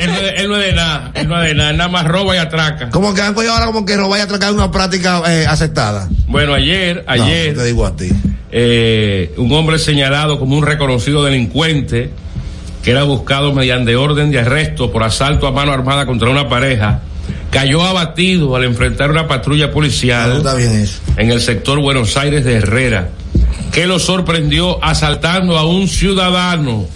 él 0.00 0.08
no 0.10 0.26
es- 0.26 0.48
no 0.48 0.56
es 0.58 0.66
de 0.66 0.72
nada, 0.72 1.10
él 1.14 1.28
no 1.28 1.42
es 1.42 1.48
de 1.48 1.54
nada, 1.54 1.70
él 1.70 1.76
nada 1.76 1.88
más 1.90 2.06
roba 2.06 2.34
y 2.34 2.38
atraca. 2.38 2.90
Como 2.90 3.14
que 3.14 3.22
han 3.22 3.34
cogido 3.34 3.52
ahora 3.52 3.66
como 3.66 3.84
que 3.84 3.96
nos 3.96 4.08
vaya 4.08 4.24
a 4.24 4.26
atracar 4.26 4.52
una 4.52 4.70
práctica 4.70 5.22
eh, 5.26 5.46
aceptada. 5.48 6.08
Bueno, 6.26 6.54
ayer, 6.54 7.04
No, 7.06 7.12
ayer, 7.12 7.54
te 7.54 7.64
digo 7.64 7.86
a 7.86 7.94
ti. 7.96 8.08
eh, 8.52 9.32
un 9.36 9.50
hombre 9.52 9.78
señalado 9.78 10.38
como 10.38 10.56
un 10.56 10.64
reconocido 10.64 11.24
delincuente 11.24 12.10
que 12.82 12.90
era 12.90 13.02
buscado 13.04 13.52
mediante 13.54 13.96
orden 13.96 14.30
de 14.30 14.40
arresto 14.40 14.92
por 14.92 15.02
asalto 15.02 15.46
a 15.46 15.52
mano 15.52 15.72
armada 15.72 16.04
contra 16.06 16.28
una 16.30 16.48
pareja, 16.48 17.00
cayó 17.50 17.82
abatido 17.82 18.54
al 18.56 18.64
enfrentar 18.64 19.10
una 19.10 19.26
patrulla 19.26 19.68
No, 19.68 19.72
policial 19.72 20.36
está 20.36 20.54
bien 20.54 20.72
eso. 20.76 20.98
en 21.16 21.30
el 21.30 21.40
sector 21.40 21.80
Buenos 21.80 22.16
Aires 22.18 22.44
de 22.44 22.56
Herrera, 22.56 23.08
que 23.72 23.86
lo 23.86 23.98
sorprendió 23.98 24.84
asaltando 24.84 25.56
a 25.56 25.64
un 25.66 25.88
ciudadano, 25.88 26.86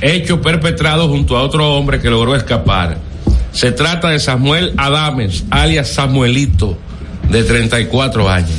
hecho 0.00 0.40
perpetrado 0.40 1.08
junto 1.08 1.36
a 1.36 1.42
otro 1.42 1.72
hombre 1.74 2.00
que 2.00 2.10
logró 2.10 2.36
escapar. 2.36 2.98
Se 3.52 3.72
trata 3.72 4.10
de 4.10 4.18
Samuel 4.18 4.74
Adames, 4.76 5.44
alias 5.50 5.88
Samuelito, 5.88 6.78
de 7.28 7.44
34 7.44 8.28
años. 8.28 8.50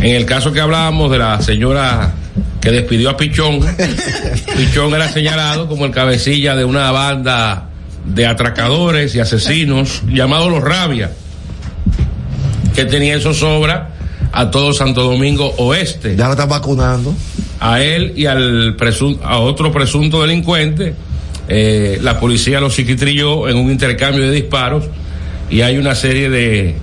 En 0.00 0.14
el 0.14 0.24
caso 0.24 0.52
que 0.52 0.60
hablábamos 0.60 1.10
de 1.10 1.18
la 1.18 1.40
señora 1.40 2.12
que 2.60 2.70
despidió 2.70 3.10
a 3.10 3.16
Pichón. 3.16 3.60
Pichón 4.56 4.94
era 4.94 5.08
señalado 5.08 5.68
como 5.68 5.84
el 5.84 5.90
cabecilla 5.90 6.54
de 6.54 6.64
una 6.64 6.90
banda 6.92 7.68
de 8.04 8.26
atracadores 8.26 9.14
y 9.14 9.20
asesinos 9.20 10.02
llamado 10.08 10.48
Los 10.48 10.62
Rabia, 10.62 11.10
que 12.74 12.84
tenía 12.84 13.16
eso 13.16 13.34
sobra 13.34 13.91
a 14.32 14.50
todo 14.50 14.72
Santo 14.72 15.02
Domingo 15.02 15.52
Oeste. 15.58 16.16
Ya 16.16 16.26
lo 16.26 16.32
están 16.32 16.48
vacunando. 16.48 17.14
A 17.60 17.80
él 17.82 18.14
y 18.16 18.26
al 18.26 18.74
presunto, 18.76 19.24
a 19.24 19.38
otro 19.38 19.70
presunto 19.70 20.22
delincuente, 20.22 20.94
eh, 21.48 21.98
la 22.02 22.18
policía 22.18 22.60
lo 22.60 22.70
psiquitrilló 22.70 23.48
en 23.48 23.56
un 23.56 23.70
intercambio 23.70 24.24
de 24.24 24.30
disparos 24.32 24.84
y 25.50 25.60
hay 25.60 25.76
una 25.76 25.94
serie 25.94 26.30
de 26.30 26.74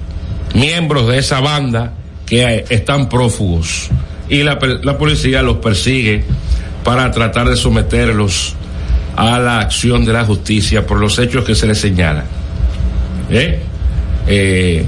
miembros 0.53 1.08
de 1.08 1.18
esa 1.18 1.41
banda 1.41 1.94
que 2.25 2.65
están 2.70 3.10
prófugos 3.10 3.89
y 4.29 4.44
la, 4.44 4.60
la 4.84 4.98
policía 4.98 5.41
los 5.41 5.58
persigue 5.58 6.24
para 6.84 7.12
tratar 7.12 7.50
de 7.50 7.58
someterlos 7.58 8.56
a 9.15 9.39
la 9.39 9.60
acción 9.60 10.06
de 10.06 10.13
la 10.13 10.24
justicia 10.24 10.86
por 10.86 11.00
los 11.00 11.20
hechos 11.20 11.44
que 11.44 11.56
se 11.56 11.68
les 11.68 11.79
señalan. 11.79 12.25
¿Eh? 13.29 13.60
Eh, 14.27 14.86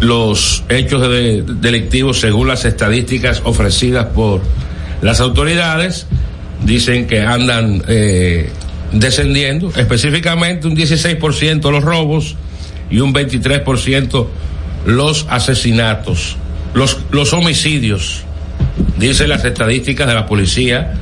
los 0.00 0.64
hechos 0.68 1.02
de, 1.02 1.42
delictivos, 1.42 2.20
según 2.20 2.48
las 2.48 2.64
estadísticas 2.64 3.42
ofrecidas 3.44 4.06
por 4.06 4.40
las 5.02 5.20
autoridades, 5.20 6.06
dicen 6.64 7.06
que 7.06 7.20
andan 7.20 7.82
eh, 7.88 8.50
descendiendo, 8.92 9.72
específicamente 9.76 10.66
un 10.66 10.76
16% 10.76 11.70
los 11.70 11.84
robos 11.84 12.36
y 12.90 13.00
un 13.00 13.12
23% 13.12 14.26
los 14.86 15.26
asesinatos, 15.28 16.36
los, 16.74 16.98
los 17.10 17.32
homicidios, 17.32 18.22
dicen 18.98 19.28
las 19.28 19.44
estadísticas 19.44 20.06
de 20.06 20.14
la 20.14 20.26
policía, 20.26 20.94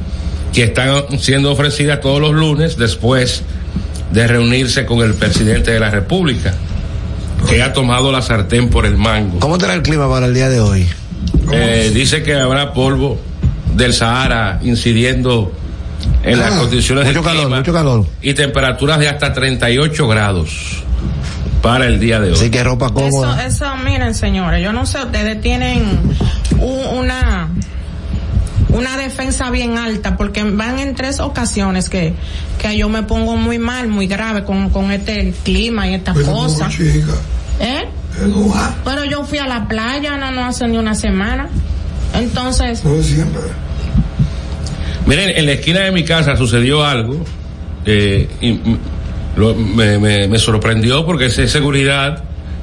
que 0.52 0.64
están 0.64 1.18
siendo 1.18 1.50
ofrecidas 1.50 2.00
todos 2.00 2.20
los 2.20 2.32
lunes 2.32 2.76
después 2.76 3.42
de 4.12 4.26
reunirse 4.28 4.86
con 4.86 5.00
el 5.00 5.14
presidente 5.14 5.72
de 5.72 5.80
la 5.80 5.90
República, 5.90 6.54
que 7.54 7.62
ha 7.62 7.72
tomado 7.72 8.10
la 8.10 8.20
sartén 8.20 8.68
por 8.68 8.84
el 8.84 8.96
mango. 8.96 9.38
¿Cómo 9.38 9.54
estará 9.54 9.74
el 9.74 9.82
clima 9.82 10.08
para 10.08 10.26
el 10.26 10.34
día 10.34 10.48
de 10.48 10.58
hoy? 10.60 10.88
Eh, 11.52 11.92
dice 11.94 12.22
que 12.24 12.34
habrá 12.34 12.72
polvo 12.72 13.18
del 13.74 13.92
Sahara 13.92 14.58
incidiendo 14.62 15.52
en 16.24 16.38
las 16.40 16.52
Ah, 16.54 16.58
condiciones 16.58 17.04
del 17.04 17.14
mucho 17.14 17.24
calor, 17.24 17.42
clima 17.44 17.56
mucho 17.58 17.72
calor. 17.72 18.06
y 18.22 18.34
temperaturas 18.34 18.98
de 18.98 19.08
hasta 19.08 19.32
38 19.32 20.08
grados 20.08 20.82
para 21.62 21.86
el 21.86 22.00
día 22.00 22.18
de 22.20 22.30
hoy. 22.30 22.34
Así 22.34 22.50
que 22.50 22.64
ropa 22.64 22.86
Eso, 22.86 22.94
cómoda. 22.94 23.46
eso, 23.46 23.66
miren, 23.84 24.14
señores, 24.14 24.62
yo 24.62 24.72
no 24.72 24.84
sé, 24.84 24.98
ustedes 25.02 25.40
tienen 25.40 26.00
un- 26.58 26.98
una 26.98 27.48
una 28.70 28.96
defensa 28.96 29.50
bien 29.50 29.78
alta 29.78 30.16
porque 30.16 30.42
van 30.42 30.80
en 30.80 30.96
tres 30.96 31.20
ocasiones 31.20 31.88
que, 31.88 32.12
que 32.58 32.76
yo 32.76 32.88
me 32.88 33.04
pongo 33.04 33.36
muy 33.36 33.56
mal, 33.60 33.86
muy 33.86 34.08
grave 34.08 34.42
con, 34.42 34.68
con 34.70 34.90
este 34.90 35.32
clima 35.44 35.86
y 35.88 35.94
estas 35.94 36.16
Pero 36.16 36.32
cosas. 36.32 36.74
¿Eh? 37.60 37.84
Pero 38.84 39.04
yo 39.04 39.24
fui 39.24 39.38
a 39.38 39.46
la 39.46 39.66
playa, 39.68 40.16
no, 40.16 40.30
no 40.30 40.44
hace 40.44 40.66
ni 40.68 40.76
una 40.76 40.94
semana. 40.94 41.48
Entonces, 42.14 42.84
No 42.84 43.02
siempre. 43.02 43.42
Miren, 45.06 45.30
en 45.36 45.46
la 45.46 45.52
esquina 45.52 45.80
de 45.80 45.90
mi 45.92 46.04
casa 46.04 46.36
sucedió 46.36 46.84
algo 46.84 47.22
eh, 47.84 48.28
y 48.40 48.58
lo- 49.36 49.54
me, 49.54 49.98
me- 49.98 50.28
me 50.28 50.38
sorprendió 50.38 51.04
porque 51.04 51.26
ese 51.26 51.46
seguridad 51.48 52.22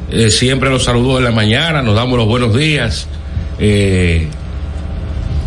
eh, 0.10 0.30
siempre 0.32 0.70
los 0.70 0.84
saludó 0.86 1.18
en 1.20 1.26
la 1.26 1.32
mañana, 1.32 1.82
nos 1.82 1.96
damos 1.96 2.18
los 2.18 2.28
buenos 2.28 2.56
días, 2.56 3.08
eh, 3.60 4.28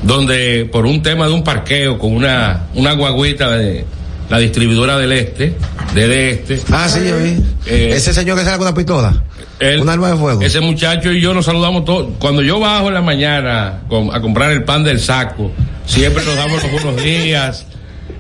donde 0.03 0.69
por 0.71 0.87
un 0.87 1.03
tema 1.03 1.27
de 1.27 1.33
un 1.33 1.43
parqueo 1.43 1.99
con 1.99 2.15
una, 2.15 2.67
una 2.75 2.93
guaguita 2.93 3.51
de 3.57 3.85
la 4.31 4.39
distribuidora 4.39 4.97
del 4.99 5.13
este, 5.13 5.57
del 5.95 6.13
este, 6.13 6.61
Ah, 6.71 6.89
sí, 6.89 7.01
yo 7.09 7.19
vi. 7.19 7.43
Eh, 7.67 7.93
Ese 7.95 8.13
señor 8.15 8.39
que 8.39 8.45
sale 8.45 8.59
con 8.59 8.67
una 8.69 8.77
pistola. 8.77 9.23
Un 9.61 9.89
arma 9.89 10.11
de 10.11 10.17
fuego. 10.17 10.43
Ese 10.43 10.61
muchacho 10.61 11.13
y 11.13 11.21
yo 11.21 11.33
nos 11.35 11.45
saludamos 11.47 11.85
todos. 11.85 12.09
Cuando 12.19 12.43
yo 12.43 12.59
bajo 12.61 12.89
en 12.89 12.95
la 12.95 13.03
mañana 13.03 13.83
con- 13.89 14.15
a 14.15 14.21
comprar 14.21 14.51
el 14.51 14.65
pan 14.65 14.85
del 14.85 15.01
saco, 15.01 15.51
siempre 15.87 16.25
nos 16.25 16.37
damos 16.37 16.63
los 16.63 16.73
buenos 16.73 17.03
días. 17.03 17.67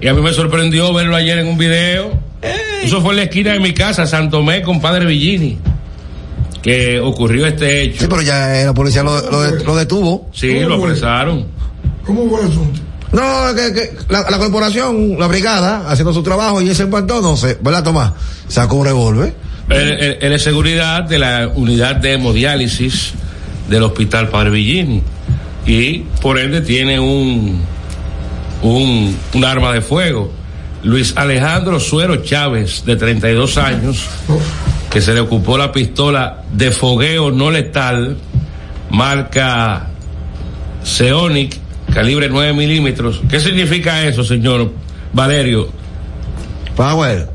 Y 0.01 0.09
a 0.09 0.15
mí 0.15 0.21
me 0.23 0.33
sorprendió 0.33 0.93
verlo 0.93 1.17
ayer 1.17 1.39
en 1.39 1.47
un 1.49 1.59
video. 1.59 2.13
Eso 2.83 3.01
fue 3.01 3.13
en 3.13 3.17
la 3.17 3.23
esquina 3.25 3.53
de 3.53 3.61
mi 3.61 3.73
casa, 3.73 4.07
Santo 4.07 4.39
Tomé, 4.39 4.61
con 4.63 4.81
Padre 4.81 5.07
Villini, 5.07 5.59
que 6.63 7.01
ocurrió 7.01 7.47
este 7.47 7.83
hecho. 7.83 8.01
Sí, 8.03 8.07
pero 8.09 8.23
ya 8.23 8.61
eh, 8.61 8.65
la 8.67 8.75
policía 8.75 9.03
lo, 9.03 9.19
lo, 9.31 9.51
lo 9.51 9.77
detuvo. 9.77 10.29
Sí, 10.33 10.61
lo 10.61 10.75
apresaron. 10.75 11.47
¿Cómo 12.05 12.29
fue 12.29 12.41
el 12.41 12.47
asunto? 12.49 12.81
No, 13.13 13.55
que, 13.55 13.73
que 13.73 13.97
la, 14.09 14.29
la 14.29 14.39
corporación, 14.39 15.19
la 15.19 15.27
brigada, 15.29 15.89
haciendo 15.89 16.13
su 16.13 16.23
trabajo 16.23 16.61
y 16.61 16.69
ese 16.69 16.83
empantó, 16.83 17.21
no 17.23 17.37
sé, 17.37 17.57
¿verdad, 17.63 17.83
Tomás? 17.85 18.13
Sacó 18.49 18.77
un 18.77 18.87
revólver. 18.87 19.35
Él, 19.71 20.17
él- 20.21 20.33
es 20.33 20.43
seguridad 20.43 21.05
de 21.05 21.19
la 21.19 21.49
unidad 21.55 21.97
de 21.97 22.13
hemodiálisis 22.15 23.15
del 23.69 23.83
Hospital 23.85 24.29
Padre 24.29 24.51
Villini. 24.51 25.03
Y 25.67 25.99
por 26.21 26.39
ende 26.39 26.61
tiene 26.61 27.01
un, 27.01 27.61
un, 28.63 29.17
un 29.33 29.45
arma 29.45 29.73
de 29.73 29.81
fuego. 29.81 30.31
Luis 30.83 31.15
Alejandro 31.17 31.81
Suero 31.81 32.17
Chávez, 32.17 32.85
de 32.85 32.97
32 32.97 33.57
años, 33.57 34.07
que 34.91 35.01
se 35.01 35.15
le 35.15 35.21
ocupó 35.21 35.57
la 35.57 35.73
pistola 35.73 36.43
de 36.53 36.71
fogueo 36.71 37.31
no 37.31 37.51
letal, 37.51 38.19
marca 38.91 39.87
Seonic, 40.83 41.57
calibre 41.95 42.29
9 42.29 42.53
milímetros. 42.53 43.23
¿Qué 43.31 43.41
significa 43.41 44.05
eso, 44.05 44.23
señor 44.25 44.71
Valerio? 45.15 45.71
Power. 46.77 47.31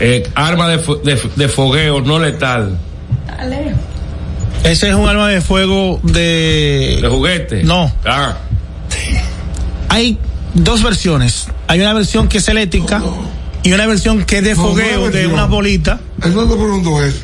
Eh, 0.00 0.28
arma 0.34 0.68
de, 0.68 0.78
de- 1.04 1.30
de 1.36 1.48
fogueo 1.48 2.00
no 2.00 2.18
letal, 2.18 2.78
dale. 3.26 3.74
Ese 4.64 4.88
es 4.88 4.94
un 4.94 5.08
arma 5.08 5.28
de 5.28 5.40
fuego 5.40 6.00
de 6.02 6.98
de... 7.02 7.08
juguete. 7.08 7.62
No. 7.64 7.92
Ah, 8.04 8.36
Hay 9.88 10.18
dos 10.54 10.82
versiones. 10.82 11.48
Hay 11.66 11.80
una 11.80 11.92
versión 11.94 12.28
que 12.28 12.38
es 12.38 12.48
eléctrica 12.48 13.02
y 13.62 13.72
una 13.72 13.86
versión 13.86 14.24
que 14.24 14.38
es 14.38 14.44
de 14.44 14.54
No, 14.54 14.62
no 14.62 14.68
fogueo 14.68 15.10
de 15.10 15.26
una 15.26 15.46
bolita. 15.46 16.00
Él 16.22 16.34
no 16.34 16.42
te 16.48 16.54
preguntó 16.56 17.02
eso. 17.04 17.18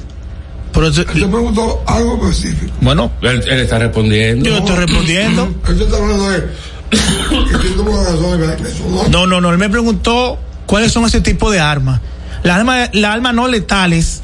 Pero 0.73 0.89
eso- 0.89 1.01
Él 1.03 1.07
te 1.07 1.29
preguntó 1.29 1.83
algo 1.87 2.29
específico. 2.31 2.73
bueno, 2.81 3.11
él, 3.23 3.43
él 3.49 3.61
está 3.61 3.79
respondiendo. 3.79 4.49
yo 4.49 4.59
estoy 4.59 4.77
respondiendo. 4.77 5.45
Él 5.69 5.79
te 5.79 5.85
está 5.85 5.97
hablando 5.97 6.31
de. 6.31 6.45
No, 9.11 9.27
no, 9.27 9.41
no. 9.41 9.51
Él 9.51 9.59
me 9.59 9.69
preguntó 9.69 10.39
cuáles 10.67 10.93
son 10.93 11.05
ese 11.05 11.21
tipo 11.21 11.51
de 11.51 11.61
armas. 11.61 12.01
Las 12.43 12.59
armas, 12.59 12.91
las 12.93 13.15
armas 13.15 13.35
no 13.35 13.49
letales 13.49 14.23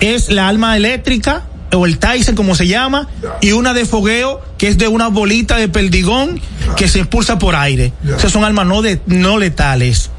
es 0.00 0.30
la 0.30 0.48
arma 0.48 0.76
eléctrica 0.76 1.44
o 1.72 1.86
el 1.86 1.98
Tyson 1.98 2.34
como 2.34 2.54
se 2.54 2.66
llama 2.66 3.08
y 3.40 3.52
una 3.52 3.72
de 3.72 3.84
fogueo 3.86 4.40
que 4.58 4.68
es 4.68 4.78
de 4.78 4.88
una 4.88 5.08
bolita 5.08 5.56
de 5.56 5.68
perdigón 5.68 6.40
que 6.76 6.88
se 6.88 6.98
impulsa 6.98 7.38
por 7.38 7.54
aire. 7.54 7.92
Esas 8.16 8.32
son 8.32 8.44
armas 8.44 8.66
no 8.66 8.82
de, 8.82 9.00
no 9.06 9.38
letales. 9.38 10.10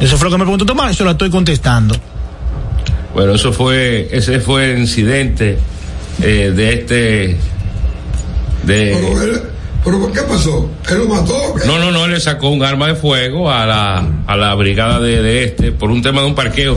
Eso 0.00 0.16
fue 0.16 0.26
lo 0.26 0.30
que 0.30 0.38
me 0.38 0.44
preguntó 0.44 0.66
Tomás 0.66 0.92
y 0.92 0.96
se 0.96 1.04
lo 1.04 1.10
estoy 1.12 1.30
contestando. 1.30 1.96
Bueno, 3.14 3.34
eso 3.34 3.52
fue, 3.52 4.08
ese 4.12 4.40
fue 4.40 4.72
el 4.72 4.78
incidente 4.78 5.58
eh, 6.22 6.52
de 6.54 6.72
este, 6.74 7.36
de, 8.64 9.42
¿Pero 9.84 10.12
qué 10.12 10.20
pasó? 10.22 10.68
¿Él 10.90 10.98
lo 10.98 11.06
mató? 11.08 11.34
no, 11.66 11.78
no, 11.78 11.90
no, 11.90 12.04
él 12.04 12.12
le 12.12 12.20
sacó 12.20 12.50
un 12.50 12.62
arma 12.62 12.88
de 12.88 12.94
fuego 12.96 13.50
a 13.50 13.64
la, 13.66 14.06
a 14.26 14.36
la 14.36 14.54
brigada 14.54 15.00
de, 15.00 15.22
de 15.22 15.44
este 15.44 15.72
por 15.72 15.90
un 15.90 16.02
tema 16.02 16.20
de 16.20 16.26
un 16.26 16.34
parqueo. 16.34 16.76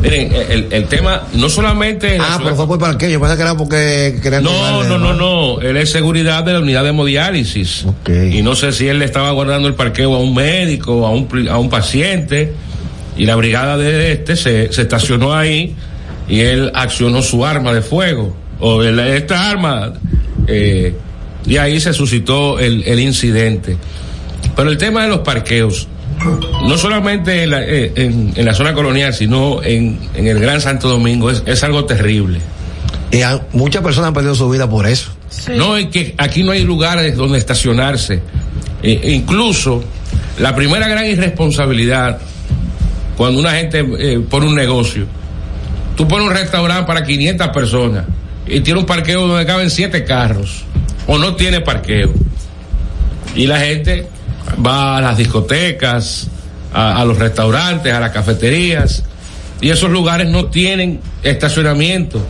Miren, 0.00 0.32
el, 0.48 0.68
el 0.70 0.84
tema 0.86 1.24
no 1.34 1.48
solamente 1.50 2.14
en 2.14 2.22
la 2.22 2.34
Ah, 2.36 2.40
pero 2.42 2.54
fue 2.56 2.66
por 2.68 2.78
parque. 2.78 3.10
Yo 3.10 3.20
pensé 3.20 3.36
que 3.36 3.42
era 3.42 3.56
porque 3.56 4.18
querían 4.22 4.44
No, 4.44 4.84
no, 4.84 4.96
no, 4.98 5.12
no. 5.12 5.60
Él 5.60 5.76
es 5.76 5.90
seguridad 5.90 6.42
de 6.44 6.52
la 6.54 6.60
unidad 6.60 6.84
de 6.84 6.90
hemodiálisis. 6.90 7.84
Ok. 7.84 8.08
Y 8.32 8.42
no 8.42 8.54
sé 8.54 8.72
si 8.72 8.86
él 8.88 9.00
le 9.00 9.04
estaba 9.04 9.30
guardando 9.32 9.66
el 9.68 9.74
parqueo 9.74 10.14
a 10.14 10.18
un 10.18 10.34
médico, 10.34 11.04
a 11.06 11.10
un, 11.10 11.48
a 11.50 11.58
un 11.58 11.68
paciente. 11.68 12.52
Y 13.16 13.26
la 13.26 13.34
brigada 13.34 13.76
de 13.76 14.12
este 14.12 14.36
se, 14.36 14.72
se 14.72 14.82
estacionó 14.82 15.34
ahí 15.34 15.74
y 16.28 16.40
él 16.40 16.70
accionó 16.74 17.20
su 17.20 17.44
arma 17.44 17.72
de 17.74 17.82
fuego. 17.82 18.34
O 18.60 18.82
el- 18.84 19.00
esta 19.00 19.50
arma. 19.50 19.92
eh, 20.46 20.94
y 21.48 21.56
ahí 21.56 21.80
se 21.80 21.92
suscitó 21.92 22.58
el, 22.58 22.82
el 22.86 23.00
incidente. 23.00 23.76
Pero 24.54 24.70
el 24.70 24.78
tema 24.78 25.02
de 25.02 25.08
los 25.08 25.20
parqueos, 25.20 25.88
no 26.66 26.76
solamente 26.78 27.44
en 27.44 27.50
la, 27.50 27.62
eh, 27.64 27.92
en- 27.96 28.32
en 28.36 28.44
la 28.44 28.54
zona 28.54 28.72
colonial, 28.74 29.14
sino 29.14 29.62
en, 29.62 29.98
en 30.14 30.26
el 30.26 30.38
Gran 30.40 30.60
Santo 30.60 30.88
Domingo, 30.88 31.30
es, 31.30 31.42
es 31.46 31.62
algo 31.64 31.84
terrible. 31.84 32.40
Y 33.10 33.22
a- 33.22 33.40
muchas 33.52 33.82
personas 33.82 34.08
han 34.08 34.14
perdido 34.14 34.34
su 34.34 34.48
vida 34.50 34.68
por 34.68 34.86
eso. 34.86 35.10
Sí. 35.30 35.52
No, 35.56 35.76
es 35.76 35.86
que 35.86 36.14
aquí 36.18 36.42
no 36.42 36.52
hay 36.52 36.62
lugares 36.64 37.16
donde 37.16 37.38
estacionarse. 37.38 38.20
E- 38.82 39.12
incluso 39.12 39.82
la 40.38 40.54
primera 40.54 40.86
gran 40.88 41.06
irresponsabilidad 41.06 42.18
cuando 43.16 43.40
una 43.40 43.52
gente 43.52 43.84
eh, 43.98 44.20
pone 44.28 44.46
un 44.46 44.54
negocio, 44.54 45.06
tú 45.96 46.06
pones 46.06 46.26
un 46.28 46.32
restaurante 46.32 46.84
para 46.86 47.02
500 47.04 47.48
personas 47.48 48.04
y 48.46 48.60
tiene 48.60 48.78
un 48.80 48.86
parqueo 48.86 49.26
donde 49.26 49.44
caben 49.46 49.70
siete 49.70 50.04
carros 50.04 50.62
o 51.08 51.18
no 51.18 51.34
tiene 51.34 51.60
parqueo. 51.62 52.12
Y 53.34 53.46
la 53.46 53.58
gente 53.58 54.06
va 54.64 54.98
a 54.98 55.00
las 55.00 55.16
discotecas, 55.16 56.28
a, 56.72 57.04
los 57.04 57.18
restaurantes, 57.18 57.92
a 57.92 57.98
las 57.98 58.10
cafeterías, 58.12 59.02
y 59.60 59.70
esos 59.70 59.90
lugares 59.90 60.28
no 60.28 60.46
tienen 60.46 61.00
estacionamiento. 61.22 62.24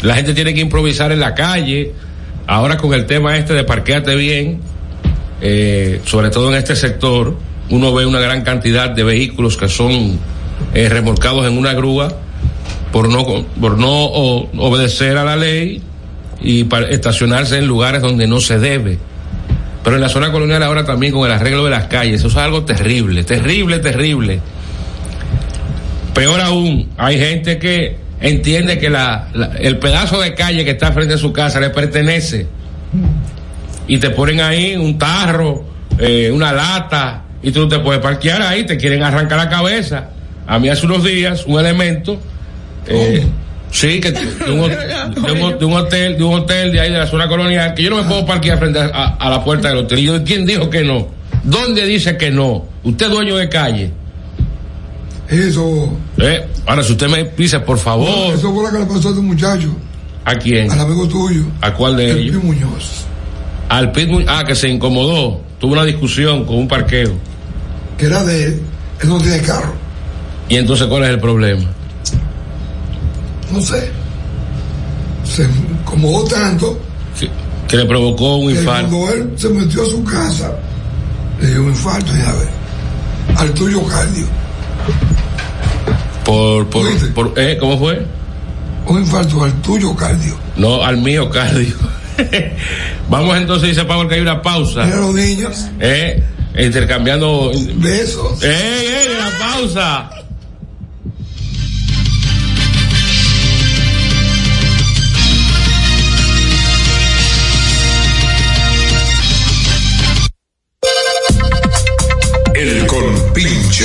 La 0.00 0.16
gente 0.16 0.34
tiene 0.34 0.52
que 0.54 0.60
improvisar 0.60 1.12
en 1.12 1.20
la 1.20 1.34
calle. 1.34 1.92
Ahora 2.46 2.76
con 2.76 2.92
el 2.94 3.06
tema 3.06 3.36
este 3.36 3.52
de 3.52 3.64
parqueate 3.64 4.16
bien, 4.16 4.60
eh, 5.40 6.00
sobre 6.06 6.30
todo 6.30 6.50
en 6.50 6.56
este 6.56 6.74
sector, 6.74 7.36
uno 7.70 7.94
ve 7.94 8.06
una 8.06 8.18
gran 8.18 8.42
cantidad 8.42 8.90
de 8.90 9.04
vehículos 9.04 9.56
que 9.56 9.68
son 9.68 10.18
eh, 10.74 10.88
remolcados 10.88 11.46
en 11.46 11.56
una 11.56 11.74
grúa 11.74 12.16
por 12.90 13.08
no, 13.08 13.24
por 13.60 13.78
no 13.78 14.04
obedecer 14.06 15.16
a 15.18 15.24
la 15.24 15.36
ley 15.36 15.82
y 16.42 16.64
para 16.64 16.88
estacionarse 16.88 17.58
en 17.58 17.66
lugares 17.66 18.02
donde 18.02 18.26
no 18.26 18.40
se 18.40 18.58
debe. 18.58 18.98
Pero 19.82 19.96
en 19.96 20.02
la 20.02 20.08
zona 20.08 20.30
colonial 20.30 20.62
ahora 20.62 20.84
también 20.84 21.12
con 21.12 21.26
el 21.26 21.32
arreglo 21.32 21.64
de 21.64 21.70
las 21.70 21.86
calles, 21.86 22.20
eso 22.20 22.28
es 22.28 22.36
algo 22.36 22.64
terrible, 22.64 23.24
terrible, 23.24 23.78
terrible. 23.78 24.40
Peor 26.14 26.40
aún, 26.40 26.90
hay 26.96 27.18
gente 27.18 27.58
que 27.58 27.96
entiende 28.20 28.78
que 28.78 28.90
la, 28.90 29.28
el 29.58 29.78
pedazo 29.78 30.20
de 30.20 30.34
calle 30.34 30.64
que 30.64 30.72
está 30.72 30.92
frente 30.92 31.14
a 31.14 31.18
su 31.18 31.32
casa 31.32 31.58
le 31.58 31.70
pertenece. 31.70 32.46
Y 33.88 33.98
te 33.98 34.10
ponen 34.10 34.40
ahí 34.40 34.76
un 34.76 34.96
tarro, 34.98 35.64
eh, 35.98 36.30
una 36.32 36.52
lata, 36.52 37.22
y 37.42 37.50
tú 37.50 37.62
no 37.62 37.68
te 37.68 37.80
puedes 37.80 38.00
parquear 38.00 38.40
ahí, 38.42 38.64
te 38.64 38.76
quieren 38.76 39.02
arrancar 39.02 39.38
la 39.38 39.48
cabeza. 39.48 40.10
A 40.46 40.58
mí 40.58 40.68
hace 40.68 40.86
unos 40.86 41.02
días, 41.02 41.44
un 41.46 41.58
elemento, 41.58 42.20
eh, 42.86 43.26
sí, 43.72 44.00
que 44.00 44.10
de 44.12 44.50
un, 44.52 44.60
ho- 44.60 44.68
de 44.68 45.32
un- 45.42 45.58
de 45.58 45.64
un 45.64 45.72
hotel, 45.72 46.16
de 46.16 46.22
un 46.22 46.34
hotel 46.34 46.70
de 46.70 46.80
ahí 46.80 46.92
de 46.92 46.98
la 46.98 47.06
zona 47.08 47.26
colonial, 47.26 47.74
que 47.74 47.82
yo 47.82 47.90
no 47.90 47.96
me 47.96 48.04
puedo 48.04 48.24
parquear 48.24 48.58
frente 48.58 48.78
a, 48.78 48.84
a- 48.86 49.14
a 49.16 49.30
la 49.30 49.42
puerta 49.42 49.68
del 49.70 49.78
hotel. 49.78 49.98
Y 49.98 50.04
yo, 50.04 50.22
¿quién 50.22 50.46
dijo 50.46 50.70
que 50.70 50.84
no? 50.84 51.08
¿Dónde 51.42 51.84
dice 51.84 52.16
que 52.16 52.30
no? 52.30 52.64
Usted 52.84 53.06
es 53.06 53.12
dueño 53.12 53.36
de 53.36 53.48
calle. 53.48 53.90
Eso, 55.28 55.88
Eh, 56.18 56.46
ahora, 56.66 56.82
si 56.84 56.92
usted 56.92 57.08
me 57.08 57.24
dice, 57.36 57.58
por 57.60 57.78
favor, 57.78 58.34
eso 58.34 58.52
fue 58.52 58.64
lo 58.64 58.70
que 58.70 58.78
le 58.80 58.84
pasó 58.86 59.08
a 59.08 59.10
este 59.12 59.22
muchacho, 59.22 59.74
¿a 60.24 60.34
quién? 60.34 60.70
al 60.70 60.80
amigo 60.80 61.08
tuyo, 61.08 61.44
¿A 61.62 61.72
cuál 61.72 61.96
de 61.96 62.10
el 62.10 62.18
ellos? 62.18 62.36
Pío 62.36 62.40
Muñoz, 62.44 63.04
Al 63.70 63.92
Pit 63.92 64.08
Mu- 64.08 64.20
ah, 64.28 64.44
que 64.46 64.54
se 64.54 64.68
incomodó, 64.68 65.40
tuvo 65.58 65.72
una 65.72 65.84
discusión 65.84 66.44
con 66.44 66.56
un 66.56 66.68
parqueo. 66.68 67.12
que 67.96 68.06
era 68.06 68.22
de 68.24 68.44
él, 68.44 68.60
él 69.00 69.08
no 69.08 69.18
tiene 69.18 69.40
carro, 69.40 69.72
Y 70.50 70.56
entonces, 70.56 70.86
¿cuál 70.86 71.04
es 71.04 71.10
el 71.10 71.18
problema? 71.20 71.64
No 73.52 73.60
sé. 73.60 73.90
Se 75.24 75.44
incomodó 75.44 76.24
tanto 76.28 76.78
Que, 77.18 77.30
que 77.68 77.76
le 77.76 77.84
provocó 77.86 78.36
un 78.36 78.50
infarto. 78.50 78.88
cuando 78.98 79.12
él 79.12 79.30
se 79.36 79.48
metió 79.50 79.82
a 79.82 79.86
su 79.86 80.02
casa, 80.04 80.52
le 81.40 81.48
dio 81.50 81.62
un 81.62 81.68
infarto, 81.68 82.12
ya 82.16 82.32
ver, 82.32 82.48
al 83.36 83.52
tuyo 83.54 83.82
cardio, 83.86 84.26
Por, 86.24 86.66
por, 86.68 87.32
eh, 87.36 87.56
¿Cómo 87.58 87.78
fue? 87.78 88.04
un 88.86 88.98
infarto 88.98 89.44
al 89.44 89.52
tuyo 89.62 89.94
cardio. 89.94 90.34
No, 90.56 90.82
al 90.82 90.96
mío 90.98 91.30
cardio. 91.30 91.74
Vamos 93.08 93.36
entonces, 93.36 93.70
dice 93.70 93.84
Pablo, 93.84 94.08
que 94.08 94.16
hay 94.16 94.20
una 94.20 94.42
pausa. 94.42 94.84
Mira 94.84 94.96
los 94.98 95.14
niños, 95.14 95.66
Eh, 95.80 96.22
intercambiando. 96.58 97.52
besos. 97.76 98.42
¡Ey, 98.42 98.50
ey, 98.50 99.08
la 99.18 99.38
pausa! 99.38 100.10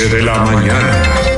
De 0.06 0.22
la 0.22 0.38
mañana. 0.38 1.37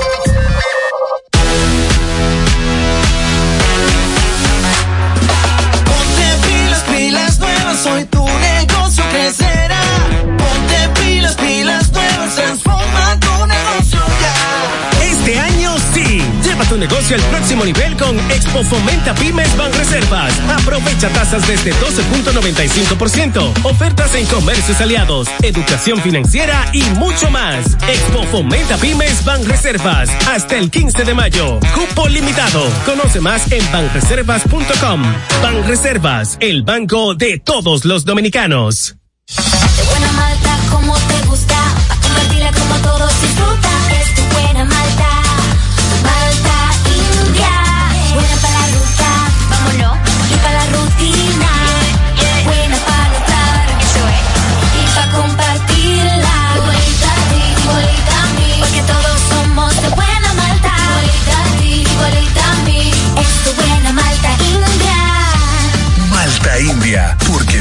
Negocio 17.10 17.16
al 17.16 17.22
próximo 17.30 17.64
nivel 17.64 17.96
con 17.96 18.18
Expo 18.30 18.62
Fomenta 18.64 19.14
Pymes 19.14 19.56
Ban 19.56 19.72
Reservas. 19.72 20.32
Aprovecha 20.48 21.08
tasas 21.10 21.46
desde 21.46 21.72
12.95%. 21.72 23.64
Ofertas 23.64 24.14
en 24.14 24.26
comercios 24.26 24.80
aliados, 24.80 25.28
educación 25.42 26.00
financiera 26.00 26.70
y 26.72 26.82
mucho 26.98 27.30
más. 27.30 27.76
Expo 27.88 28.24
Fomenta 28.24 28.76
Pymes 28.76 29.24
Ban 29.24 29.44
Reservas. 29.44 30.10
Hasta 30.28 30.56
el 30.56 30.70
15 30.70 31.04
de 31.04 31.14
mayo. 31.14 31.58
Cupo 31.74 32.08
limitado. 32.08 32.62
Conoce 32.84 33.20
más 33.20 33.50
en 33.52 33.62
banreservas.com. 33.72 35.02
Ban 35.42 35.66
Reservas, 35.66 36.36
el 36.40 36.62
banco 36.62 37.14
de 37.14 37.38
todos 37.38 37.84
los 37.84 38.04
dominicanos. 38.04 38.96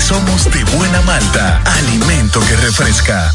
Somos 0.10 0.45
de 0.52 0.63
buena 0.76 1.02
malta, 1.02 1.62
alimento 1.65 2.39
que 2.39 2.56
refresca. 2.56 3.32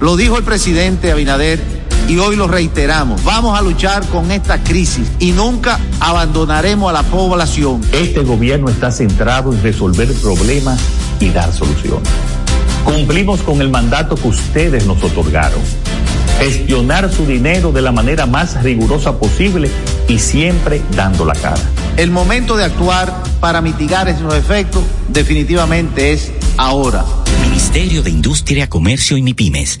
Lo 0.00 0.18
dijo 0.18 0.36
el 0.36 0.44
presidente 0.44 1.10
Abinader 1.10 1.58
y 2.06 2.18
hoy 2.18 2.36
lo 2.36 2.46
reiteramos. 2.46 3.24
Vamos 3.24 3.58
a 3.58 3.62
luchar 3.62 4.04
con 4.08 4.30
esta 4.30 4.62
crisis 4.62 5.10
y 5.18 5.32
nunca 5.32 5.80
abandonaremos 5.98 6.90
a 6.90 6.92
la 6.92 7.02
población. 7.04 7.80
Este 7.92 8.20
gobierno 8.20 8.68
está 8.68 8.92
centrado 8.92 9.50
en 9.50 9.62
resolver 9.62 10.12
problemas 10.20 10.78
y 11.20 11.30
dar 11.30 11.54
soluciones. 11.54 12.06
Cumplimos 12.84 13.40
con 13.40 13.62
el 13.62 13.70
mandato 13.70 14.14
que 14.16 14.28
ustedes 14.28 14.84
nos 14.84 15.02
otorgaron. 15.02 15.60
Gestionar 16.38 17.10
su 17.10 17.24
dinero 17.24 17.72
de 17.72 17.80
la 17.80 17.92
manera 17.92 18.26
más 18.26 18.62
rigurosa 18.62 19.18
posible 19.18 19.70
y 20.06 20.18
siempre 20.18 20.82
dando 20.94 21.24
la 21.24 21.34
cara. 21.34 21.62
El 21.98 22.12
momento 22.12 22.56
de 22.56 22.62
actuar 22.62 23.24
para 23.40 23.60
mitigar 23.60 24.08
esos 24.08 24.32
efectos 24.32 24.84
definitivamente 25.08 26.12
es 26.12 26.30
ahora. 26.56 27.04
Ministerio 27.42 28.04
de 28.04 28.10
Industria, 28.10 28.68
Comercio 28.68 29.16
y 29.16 29.22
MIPIMES. 29.22 29.80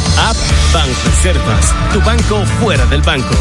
App 0.17 0.35
Banreservas, 0.73 1.73
tu 1.93 2.01
banco 2.01 2.45
fuera 2.59 2.85
del 2.85 3.01
banco. 3.01 3.35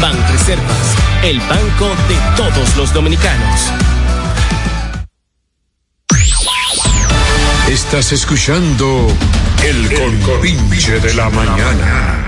Banreservas, 0.00 0.94
el 1.22 1.38
banco 1.40 1.88
de 2.08 2.16
todos 2.36 2.76
los 2.76 2.92
dominicanos. 2.92 3.60
Estás 7.68 8.12
escuchando 8.12 9.08
El 9.64 9.92
compinche 9.94 11.00
de 11.00 11.14
la 11.14 11.28
mañana. 11.30 12.26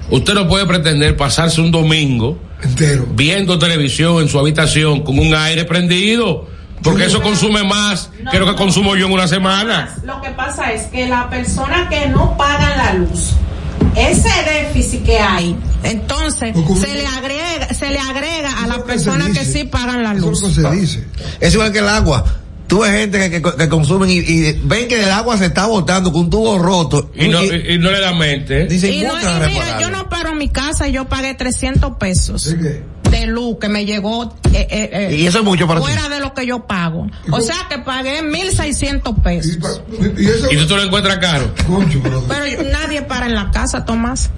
usted 0.09 0.33
no 0.33 0.47
puede 0.47 0.65
pretender 0.65 1.15
pasarse 1.15 1.61
un 1.61 1.71
domingo 1.71 2.39
viendo 3.11 3.59
televisión 3.59 4.21
en 4.21 4.27
su 4.27 4.39
habitación 4.39 5.03
con 5.03 5.19
un 5.19 5.33
aire 5.35 5.65
prendido, 5.65 6.47
porque 6.81 7.05
eso 7.05 7.21
consume 7.21 7.63
más 7.63 8.09
que 8.31 8.39
lo 8.39 8.47
que 8.47 8.55
consumo 8.55 8.95
yo 8.95 9.05
en 9.05 9.13
una 9.13 9.27
semana. 9.27 9.95
Lo 10.03 10.19
que 10.21 10.29
pasa 10.31 10.73
es 10.73 10.83
que 10.87 11.07
la 11.07 11.29
persona 11.29 11.87
que 11.89 12.07
no 12.07 12.35
paga 12.35 12.75
la 12.75 12.93
luz, 12.95 13.33
ese 13.95 14.29
déficit 14.51 15.03
que 15.03 15.19
hay, 15.19 15.55
entonces 15.83 16.55
se 16.79 16.93
le 16.95 17.05
agrega, 17.05 17.73
se 17.73 17.91
le 17.91 17.99
agrega 17.99 18.63
a 18.63 18.67
las 18.67 18.79
personas 18.79 19.29
que 19.29 19.45
sí 19.45 19.65
pagan 19.65 20.01
la 20.01 20.15
luz. 20.15 20.43
Es 21.39 21.53
igual 21.53 21.71
que 21.71 21.79
el 21.79 21.87
agua. 21.87 22.25
Tú 22.67 22.79
ves 22.81 22.91
gente 22.91 23.29
que, 23.29 23.41
que- 23.41 23.55
que 23.55 23.69
consumen 23.69 24.09
y, 24.09 24.17
y 24.17 24.51
ven 24.63 24.87
que 24.89 25.01
el 25.01 25.09
agua 25.09 25.37
se 25.37 25.45
está 25.45 25.67
botando 25.67 26.11
con 26.11 26.21
un 26.23 26.29
tubo 26.29 26.59
roto. 26.59 27.11
Y 27.15 27.29
no, 27.29 27.41
y, 27.43 27.73
y 27.75 27.77
no 27.79 27.89
le 27.91 27.99
da 28.01 28.13
mente. 28.13 28.65
Dicen, 28.65 28.93
Y, 28.93 29.01
no, 29.03 29.13
"Busca 29.13 29.21
y 29.21 29.33
mira, 29.35 29.47
repararlo". 29.65 29.81
yo 29.81 29.89
no 29.91 30.09
paro 30.09 30.29
en 30.31 30.37
mi 30.37 30.49
casa 30.49 30.87
y 30.87 30.91
yo 30.91 31.05
pagué 31.05 31.33
300 31.33 31.93
pesos 31.97 32.53
de 33.09 33.25
luz 33.25 33.55
que 33.61 33.69
me 33.69 33.85
llegó 33.85 34.35
eh, 34.51 34.67
eh, 34.69 34.89
eh, 34.91 35.15
Y 35.15 35.25
eso 35.27 35.37
es 35.39 35.45
mucho 35.45 35.65
para 35.65 35.79
ti. 35.79 35.85
fuera 35.85 36.09
de 36.09 36.19
lo 36.19 36.33
que 36.33 36.45
yo 36.45 36.67
pago. 36.67 37.07
O 37.31 37.39
sea 37.39 37.55
que 37.69 37.77
pagué 37.79 38.21
1.600 38.21 39.21
pesos. 39.23 39.81
¿Y 40.51 40.57
tú 40.57 40.67
te 40.67 40.75
lo 40.75 40.83
encuentras 40.83 41.17
caro? 41.19 41.49
Pero 42.27 42.45
yo- 42.47 42.63
nadie 42.63 43.01
para 43.03 43.27
en 43.27 43.35
la 43.35 43.49
casa, 43.51 43.85
Tomás. 43.85 44.29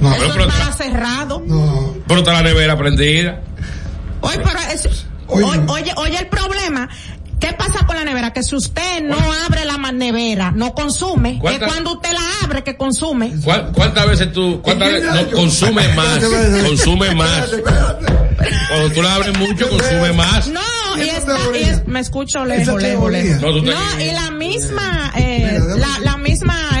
No, 0.00 0.12
Eso 0.12 0.24
pero- 0.32 0.48
está 0.48 0.72
cerrado. 0.72 1.40
Pero 2.08 2.20
está 2.20 2.32
la 2.32 2.42
nevera 2.42 2.76
prendida. 2.76 3.40
Oye, 4.22 4.38
pero 4.38 4.58
es- 4.72 5.06
oye, 5.28 5.60
oye, 5.68 5.92
oye 5.96 6.18
el 6.18 6.26
problema. 6.26 6.88
¿Qué 7.40 7.52
pasa 7.52 7.84
con 7.86 7.96
la 7.96 8.04
nevera? 8.04 8.32
Que 8.32 8.42
si 8.42 8.54
usted 8.56 9.02
no 9.02 9.16
abre 9.46 9.64
la 9.64 9.76
nevera, 9.92 10.52
no 10.52 10.72
consume. 10.74 11.32
Es 11.34 11.40
¿Cuánta- 11.40 11.66
cuando 11.66 11.92
usted 11.94 12.12
la 12.12 12.20
abre 12.44 12.64
que 12.64 12.76
consume. 12.76 13.32
¿Cuál- 13.44 13.72
¿Cuántas 13.72 14.06
veces 14.08 14.32
tú, 14.32 14.60
cuántas 14.62 14.90
veces, 14.90 15.12
no, 15.12 15.30
consume 15.36 15.86
más, 15.94 16.24
consume 16.66 17.14
más? 17.14 17.50
Cuando 18.68 18.90
tú 18.94 19.02
la 19.02 19.14
abres 19.14 19.38
mucho, 19.38 19.68
consume 19.68 20.12
más. 20.12 20.48
No, 20.48 20.60
y, 20.96 21.08
esta- 21.08 21.36
y 21.58 21.62
es- 21.62 21.86
me 21.86 22.00
escucho 22.00 22.44
lejos, 22.44 22.80
lejos, 22.80 23.10
lejos. 23.10 23.40
No, 23.42 24.00
y 24.00 24.10
la 24.12 24.30
misma, 24.30 25.12
eh, 25.16 25.60
la, 25.76 25.98
la 26.00 26.16
misma, 26.16 26.75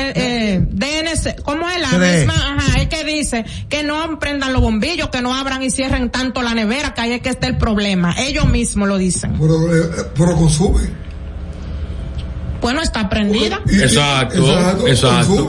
DNC, 0.76 1.42
¿cómo 1.42 1.66
es 1.70 1.80
la 1.80 1.88
CD? 1.88 2.18
misma? 2.18 2.34
Ajá, 2.34 2.80
es 2.82 2.88
que 2.88 3.02
dice 3.02 3.46
que 3.70 3.82
no 3.82 4.18
prendan 4.18 4.52
los 4.52 4.60
bombillos, 4.60 5.08
que 5.08 5.22
no 5.22 5.34
abran 5.34 5.62
y 5.62 5.70
cierren 5.70 6.10
tanto 6.10 6.42
la 6.42 6.52
nevera, 6.52 6.92
que 6.92 7.00
ahí 7.00 7.12
es 7.12 7.22
que 7.22 7.30
está 7.30 7.46
el 7.46 7.56
problema. 7.56 8.14
Ellos 8.18 8.46
mismos 8.46 8.86
lo 8.86 8.98
dicen. 8.98 9.38
Pero, 9.40 9.74
eh, 9.74 9.88
pero 10.14 10.36
consume. 10.36 10.80
Bueno, 12.60 12.82
está 12.82 13.08
prendida. 13.08 13.62
Exacto, 13.70 14.86
exacto. 14.86 15.48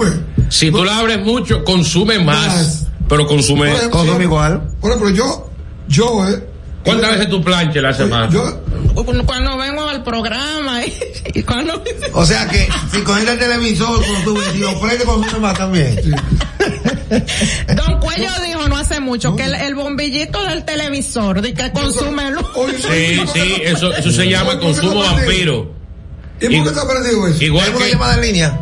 Si 0.49 0.71
tú 0.71 0.83
la 0.85 0.99
abres 0.99 1.19
mucho, 1.19 1.63
consume 1.65 2.19
más, 2.19 2.87
pero 3.09 3.27
consume, 3.27 3.73
Consume 3.89 4.23
igual. 4.23 4.61
Por 4.79 4.91
ejemplo, 4.91 5.09
yo, 5.09 5.49
yo, 5.89 6.25
eh, 6.25 6.41
¿Cuántas 6.85 7.11
veces 7.11 7.29
tú 7.29 7.43
planches 7.43 7.83
la 7.83 7.93
semana? 7.93 8.29
Cuando 9.05 9.57
vengo 9.57 9.87
al 9.87 10.03
programa 10.03 10.83
y, 10.85 10.93
y 11.33 11.43
cuando... 11.43 11.83
O 12.13 12.25
sea 12.25 12.47
que 12.47 12.67
si 12.91 13.01
coges 13.01 13.27
el 13.27 13.37
televisor 13.37 13.99
ves 13.99 14.55
y 14.55 14.59
lo 14.59 14.79
prende 14.79 15.05
consume 15.05 15.39
más 15.39 15.57
también. 15.57 15.95
Don 17.75 17.99
Cuello 17.99 18.29
dijo 18.45 18.67
no 18.67 18.77
hace 18.77 18.99
mucho 18.99 19.35
que 19.35 19.43
el, 19.43 19.53
el 19.53 19.75
bombillito 19.75 20.43
del 20.45 20.65
televisor 20.65 21.41
de 21.41 21.53
que 21.53 21.71
consume 21.71 22.31
luz. 22.31 22.45
Sí, 22.79 23.21
sí, 23.33 23.61
eso, 23.63 23.93
eso 23.93 24.11
se 24.11 24.29
llama 24.29 24.59
consumo 24.59 25.01
vampiro. 25.01 25.71
¿Y 26.41 26.45
por 26.45 26.63
qué 26.63 26.69
está 26.69 27.29
eso? 27.29 27.43
Igual 27.43 27.65
Tengo 27.65 27.77
una 27.77 27.85
que, 27.85 27.91
llamada 27.91 28.15
en 28.15 28.21
línea. 28.21 28.59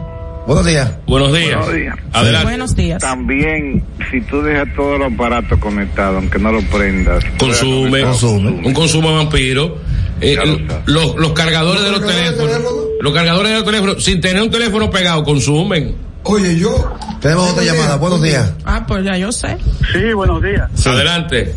Buenos 0.48 0.66
días. 0.66 0.92
buenos 1.08 1.34
días. 1.34 1.56
Buenos 1.56 1.74
días. 1.74 1.96
Adelante. 2.14 2.46
Buenos 2.46 2.76
días. 2.76 3.02
También, 3.02 3.84
si 4.12 4.22
tú 4.22 4.44
dejas 4.44 4.68
todos 4.76 5.00
los 5.00 5.12
aparatos 5.12 5.58
conectados, 5.60 6.18
aunque 6.18 6.38
no 6.38 6.52
los 6.52 6.64
prendas, 6.66 7.24
Consume, 7.40 8.04
un 8.06 8.74
consumo 8.74 9.16
vampiro. 9.16 9.80
Eh, 10.22 10.38
los, 10.86 11.16
los 11.16 11.32
cargadores 11.34 11.84
de 11.84 11.92
los 11.92 12.06
teléfonos, 12.06 12.62
los 13.02 13.14
cargadores 13.14 13.52
de 13.52 13.56
los 13.58 13.66
teléfonos, 13.66 14.04
sin 14.04 14.22
tener 14.22 14.42
un 14.42 14.50
teléfono 14.50 14.90
pegado, 14.90 15.24
consumen. 15.24 15.96
Oye, 16.24 16.58
yo. 16.58 16.96
Tenemos 17.22 17.52
otra 17.52 17.64
llamada. 17.64 17.98
Buenos 17.98 18.22
días. 18.22 18.52
Ah, 18.66 18.84
pues 18.88 19.04
ya 19.04 19.16
yo 19.18 19.32
sé. 19.32 19.58
Sí, 19.92 20.14
buenos 20.14 20.42
días. 20.42 20.70
Adelante. 20.86 21.56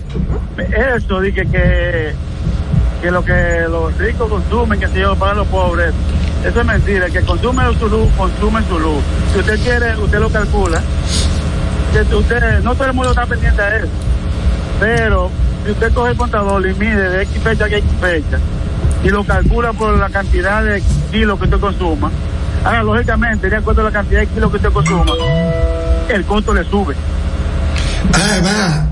Eso 0.96 1.20
dije 1.20 1.46
que, 1.46 2.12
que 3.00 3.10
lo 3.10 3.24
que 3.24 3.64
los 3.68 3.96
ricos 3.96 4.28
consumen, 4.28 4.78
que 4.78 4.88
se 4.88 4.96
lleva 4.96 5.14
para 5.14 5.34
los 5.34 5.46
pobres, 5.48 5.94
eso 6.44 6.60
es 6.60 6.66
mentira. 6.66 7.06
El 7.06 7.12
que 7.12 7.22
consume 7.22 7.62
su 7.78 7.88
luz, 7.88 8.08
consume 8.16 8.62
su 8.68 8.78
luz. 8.78 9.02
Si 9.32 9.38
usted 9.38 9.58
quiere, 9.60 9.96
usted 9.96 10.18
lo 10.20 10.30
calcula. 10.30 10.82
Que 11.92 12.14
usted, 12.14 12.60
no 12.62 12.74
todo 12.74 12.88
el 12.88 12.92
mundo 12.92 13.10
está 13.10 13.24
pendiente 13.24 13.62
a 13.62 13.76
eso. 13.76 13.88
Pero 14.80 15.30
si 15.64 15.70
usted 15.70 15.92
coge 15.92 16.10
el 16.10 16.16
contador 16.16 16.66
y 16.66 16.74
mide 16.74 17.10
de 17.10 17.22
X 17.22 17.42
fecha 17.42 17.64
a 17.64 17.68
X 17.68 17.84
fecha 18.00 18.38
y 19.02 19.08
lo 19.08 19.24
calcula 19.24 19.72
por 19.72 19.96
la 19.96 20.08
cantidad 20.08 20.64
de 20.64 20.82
kilos 21.10 21.38
que 21.38 21.44
usted 21.44 21.60
consuma, 21.60 22.10
ahora 22.64 22.82
lógicamente, 22.82 23.48
de 23.48 23.56
acuerdo 23.56 23.82
a 23.82 23.84
la 23.84 23.92
cantidad 23.92 24.20
de 24.20 24.26
kilos 24.26 24.50
que 24.50 24.56
usted 24.56 24.72
consuma, 24.72 25.12
el 26.08 26.24
costo 26.24 26.54
le 26.54 26.64
sube. 26.64 26.94
Además, 28.12 28.86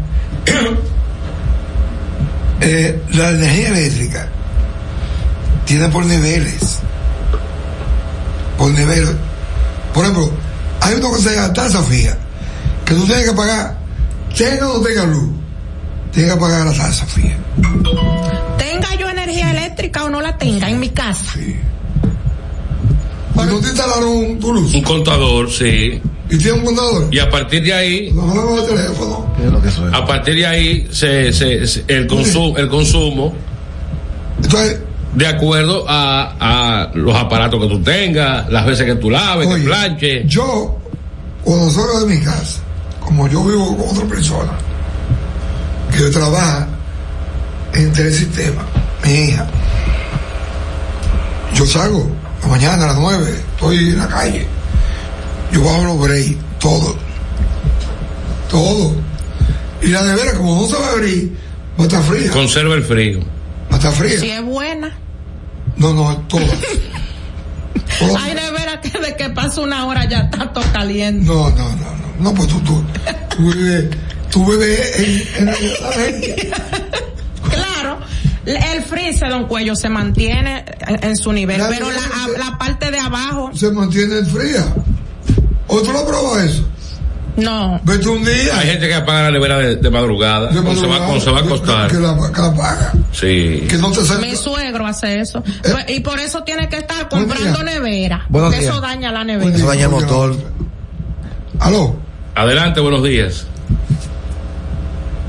eh, 2.60 3.02
la 3.10 3.30
energía 3.30 3.68
eléctrica 3.68 4.28
tiene 5.64 5.88
por 5.88 6.04
niveles. 6.04 6.80
Por 8.56 8.70
niveles. 8.70 9.12
Por 9.92 10.04
ejemplo, 10.04 10.30
hay 10.80 10.94
una 10.94 11.08
cosa 11.08 11.16
que 11.16 11.22
se 11.22 11.34
llama 11.34 11.52
tasa 11.52 11.82
fija, 11.82 12.16
que 12.84 12.94
tú 12.94 13.04
tienes 13.06 13.24
que 13.24 13.32
pagar, 13.32 13.76
tenga 14.36 14.68
o 14.68 14.80
tenga 14.80 15.04
luz, 15.04 15.30
tienes 16.16 16.34
que 16.34 16.40
pagar 16.40 16.66
la 16.66 16.72
tasa 16.72 17.06
fija. 17.06 17.36
Tenga 18.58 18.94
yo 18.98 19.08
energía 19.08 19.50
eléctrica 19.50 20.04
o 20.04 20.08
no 20.10 20.20
la 20.20 20.36
tenga 20.38 20.68
en 20.70 20.80
mi 20.80 20.88
casa. 20.88 21.24
Cuando 23.34 23.60
te 23.60 23.68
instalaron 23.68 24.08
un, 24.08 24.38
tu 24.40 24.52
luz 24.54 24.74
Un 24.74 24.82
contador, 24.82 25.50
sí. 25.50 26.00
y 26.30 26.38
tiene 26.38 26.52
un 26.54 26.64
contador, 26.64 27.08
Y 27.12 27.18
a 27.18 27.28
partir 27.28 27.62
de 27.62 27.72
ahí, 27.74 28.10
no 28.12 28.22
hablamos 28.30 28.62
de 28.62 28.74
teléfono. 28.74 29.26
a 29.92 30.06
partir 30.06 30.34
de 30.36 30.46
ahí, 30.46 30.88
se, 30.90 31.32
se, 31.34 31.66
se- 31.66 31.84
el 31.86 32.06
consumo, 32.06 32.56
el 32.56 32.68
consumo, 32.68 33.34
de 35.14 35.26
acuerdo 35.26 35.84
a, 35.86 36.36
a 36.40 36.90
los 36.94 37.14
aparatos 37.14 37.60
que 37.60 37.68
tú 37.68 37.82
tengas, 37.82 38.48
las 38.50 38.64
veces 38.64 38.86
que 38.86 38.94
tú 38.94 39.10
laves, 39.10 39.48
que 39.48 39.56
planches. 39.62 40.26
Yo, 40.26 40.78
cuando 41.44 41.70
salgo 41.70 42.00
de 42.06 42.14
mi 42.16 42.20
casa, 42.22 42.60
como 43.00 43.28
yo 43.28 43.44
vivo 43.44 43.76
con 43.76 43.90
otra 43.96 44.06
persona, 44.08 44.52
que 45.96 46.10
trabaja 46.10 46.68
en 47.74 47.92
telesistema, 47.92 48.62
mi 49.04 49.12
hija, 49.12 49.46
yo 51.54 51.66
salgo 51.66 52.10
la 52.42 52.48
mañana 52.48 52.84
a 52.84 52.86
las 52.88 52.96
nueve, 52.98 53.42
estoy 53.54 53.76
en 53.78 53.98
la 53.98 54.08
calle, 54.08 54.46
yo 55.52 55.62
bajo 55.64 55.84
los 55.84 55.98
breaks, 56.00 56.36
todo, 56.58 56.96
todo. 58.50 58.94
Y 59.82 59.88
la 59.88 60.02
nevera, 60.02 60.32
como 60.34 60.62
no 60.62 60.66
se 60.66 60.74
va 60.76 60.86
a 60.86 60.92
abrir, 60.92 61.36
va 61.78 61.84
a 61.84 61.86
estar 61.86 62.02
fría, 62.02 62.30
Conserva 62.30 62.74
el 62.74 62.82
frío. 62.82 63.20
va 63.70 63.74
a 63.74 63.78
estar 63.78 63.92
fría. 63.92 64.18
Si 64.20 64.30
es 64.30 64.42
buena. 64.42 64.96
No, 65.76 65.92
no, 65.92 66.16
todo. 66.28 66.40
Hay 68.20 68.34
de 68.34 68.50
veras 68.50 68.78
que 68.82 68.98
de 68.98 69.16
que 69.16 69.30
pasa 69.30 69.60
una 69.60 69.86
hora 69.86 70.06
ya 70.08 70.18
está 70.20 70.52
todo 70.52 70.64
caliente. 70.72 71.26
No, 71.26 71.48
no, 71.50 71.56
no, 71.56 71.76
no, 71.76 71.96
no, 72.20 72.34
pues 72.34 72.48
tú, 72.48 72.60
tú, 72.60 72.82
tú 73.30 73.52
vives, 73.52 73.88
tú 74.36 74.44
vives 74.44 74.98
en, 75.38 75.38
en 75.38 75.46
la 75.46 75.92
gente. 75.92 76.50
Claro. 77.50 77.98
El 78.44 78.82
freezer, 78.82 79.30
don 79.30 79.46
Cuello, 79.46 79.74
se 79.76 79.88
mantiene 79.88 80.64
en 81.00 81.16
su 81.16 81.32
nivel, 81.32 81.58
La 81.58 81.68
pero 81.68 81.86
la, 81.90 82.58
parte 82.58 82.90
de 82.90 82.98
abajo, 82.98 83.50
Se 83.54 83.70
mantiene 83.70 84.24
fría. 84.24 84.66
¿Otro 85.68 85.92
lo 85.92 86.06
probó 86.06 86.38
eso? 86.38 86.68
no. 87.36 87.80
Vete 87.84 88.08
un 88.08 88.24
día. 88.24 88.58
Hay 88.58 88.66
gente 88.66 88.88
que 88.88 88.94
apaga 88.94 89.22
la 89.24 89.30
nevera 89.30 89.58
de, 89.58 89.76
de 89.76 89.90
madrugada, 89.90 90.48
de 90.52 90.60
cuando 90.60 90.80
se 90.80 90.86
va, 90.86 90.98
cuando 90.98 91.20
se 91.20 91.30
va 91.30 91.38
a 91.38 91.42
acostar. 91.42 91.90
Que 91.90 91.96
la, 91.98 92.16
que 92.34 92.40
la 92.42 92.54
paga. 92.54 92.92
Sí. 93.12 93.64
Que 93.68 93.78
no 93.78 93.90
te 93.92 94.04
salga. 94.04 94.26
Mi 94.26 94.36
suegro 94.36 94.86
hace 94.86 95.20
eso. 95.20 95.38
Eh. 95.46 95.68
Pues, 95.70 95.84
Y 95.88 96.00
por 96.00 96.18
eso 96.18 96.42
tiene 96.42 96.68
que 96.68 96.76
estar 96.78 97.08
comprando 97.08 97.62
nevera. 97.62 98.26
Buenos 98.28 98.52
Eso 98.54 98.72
días. 98.72 98.80
daña 98.82 99.12
la 99.12 99.24
nevera. 99.24 99.56
Eso 99.56 99.66
daña 99.66 99.84
el 99.84 99.90
motor. 99.90 100.36
Aló. 101.60 101.96
Adelante, 102.34 102.80
buenos 102.80 103.02
días. 103.02 103.46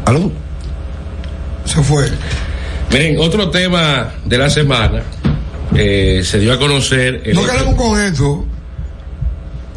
¿Aló? 0.08 0.32
Se 1.65 1.82
fue. 1.84 2.10
Miren, 2.91 3.17
otro 3.20 3.50
tema 3.50 4.10
de 4.24 4.38
la 4.38 4.50
semana 4.50 5.04
eh, 5.76 6.22
se 6.24 6.39
dio 6.39 6.54
a 6.54 6.58
conocer 6.60 7.22
el 7.26 7.36
No 7.36 7.46
queremos 7.46 7.76
con 7.76 8.00
esto 8.02 8.46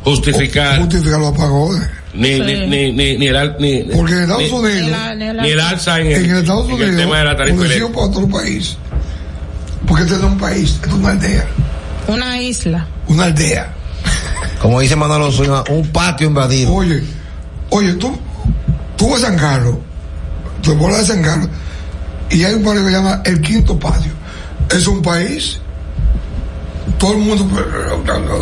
justificar 0.05 0.79
justificar 0.79 1.19
los 1.21 1.35
apagones. 1.35 1.89
ni, 2.15 2.35
Sí. 2.37 2.41
ni, 2.43 2.67
ni, 2.67 2.93
ni, 2.93 3.19
ni 3.19 3.27
el, 3.27 3.37
al- 3.37 3.57
ni, 3.59 3.83
Porque 3.85 4.13
en 4.15 4.23
Estados 4.23 4.43
ni- 4.43 4.51
Unidos, 4.51 4.83
Ni 4.85 4.91
la- 4.91 5.15
ni 5.15 5.33
la- 5.33 5.43
ni 5.43 5.51
el 5.51 5.61
alza 5.61 6.01
en 6.01 6.07
el, 6.07 6.13
Estados 6.37 6.65
en 6.69 6.75
el 6.77 6.81
Unidos, 6.83 6.97
tema 6.97 7.19
de 7.19 7.25
la 7.25 7.37
tarifa 7.37 7.63
para 7.93 8.07
otro 8.07 8.29
país. 8.29 8.77
Porque 9.87 10.05
este 10.05 10.15
no 10.17 10.27
es 10.27 10.33
un 10.33 10.39
país, 10.39 10.71
esto 10.75 10.87
es 10.89 10.93
una 10.95 11.11
aldea. 11.11 11.47
Una 12.07 12.41
isla. 12.41 12.87
Una 13.09 13.25
aldea. 13.25 13.73
Como 14.63 14.79
dice 14.81 14.95
Manuel 14.95 15.23
Osorio, 15.23 15.65
un 15.71 15.89
patio 15.89 16.29
invadido. 16.29 16.73
Oye, 16.73 17.03
oye, 17.71 17.95
tú, 17.95 18.17
tú 18.97 19.11
vas 19.11 19.23
a 19.25 19.27
San 19.27 19.37
Carlos, 19.39 19.77
te 20.63 20.71
vuelas 20.73 21.01
de 21.07 21.15
San 21.15 21.23
Carlos, 21.23 21.49
y 22.31 22.45
hay 22.45 22.55
un 22.55 22.65
barrio 22.65 22.83
que 22.85 22.91
se 22.91 22.97
llama 22.97 23.23
El 23.25 23.41
Quinto 23.41 23.79
Patio. 23.79 24.13
Es 24.71 24.87
un 24.87 25.03
país, 25.03 25.59
todo 26.99 27.13
el 27.15 27.19
mundo 27.19 27.49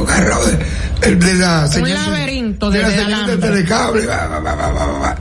agarrado 0.08 0.44
de, 0.46 1.16
de 1.16 1.34
la 1.34 1.62
Un 1.66 1.72
señal 1.72 1.94
laberinto 2.10 2.70
de, 2.70 2.78
de, 2.78 2.82
la 2.82 2.88
de 2.90 2.96
señal 2.98 3.14
alambre. 3.24 3.48
telecable. 3.48 4.06
va, 4.06 4.26
va, 4.26 4.54
va. 4.54 5.16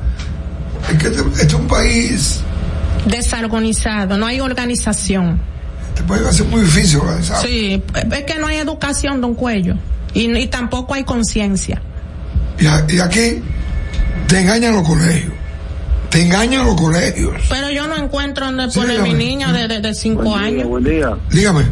Es 0.91 0.97
que 0.97 1.07
este, 1.07 1.21
este 1.21 1.45
es 1.47 1.53
un 1.53 1.67
país, 1.67 2.41
Desorganizado. 3.05 4.17
No 4.17 4.25
hay 4.25 4.39
organización. 4.41 5.39
este 5.89 6.03
país 6.03 6.23
va 6.25 6.29
a 6.29 6.33
ser 6.33 6.45
muy 6.47 6.61
difícil 6.61 6.99
organizar. 6.99 7.41
Sí, 7.41 7.81
es 8.11 8.23
que 8.23 8.37
no 8.39 8.47
hay 8.47 8.57
educación, 8.57 9.21
don 9.21 9.33
Cuello. 9.33 9.75
Y, 10.13 10.29
y 10.35 10.47
tampoco 10.47 10.93
hay 10.93 11.03
conciencia. 11.03 11.81
Y, 12.59 12.65
y 12.95 12.99
aquí 12.99 13.41
te 14.27 14.39
engañan 14.41 14.73
los 14.75 14.85
colegios. 14.87 15.31
Te 16.09 16.21
engañan 16.21 16.65
los 16.65 16.75
colegios. 16.75 17.33
Pero 17.49 17.69
yo 17.69 17.87
no 17.87 17.95
encuentro 17.95 18.45
donde 18.45 18.71
Sí, 18.71 18.79
poner 18.79 19.01
mi 19.01 19.13
niña 19.13 19.51
de, 19.51 19.67
de, 19.67 19.79
de 19.81 19.93
cinco 19.93 20.23
Buen 20.23 20.39
día, 20.41 20.47
años. 20.47 20.67
buen 20.67 20.83
día. 20.83 21.17
Dígame. 21.29 21.65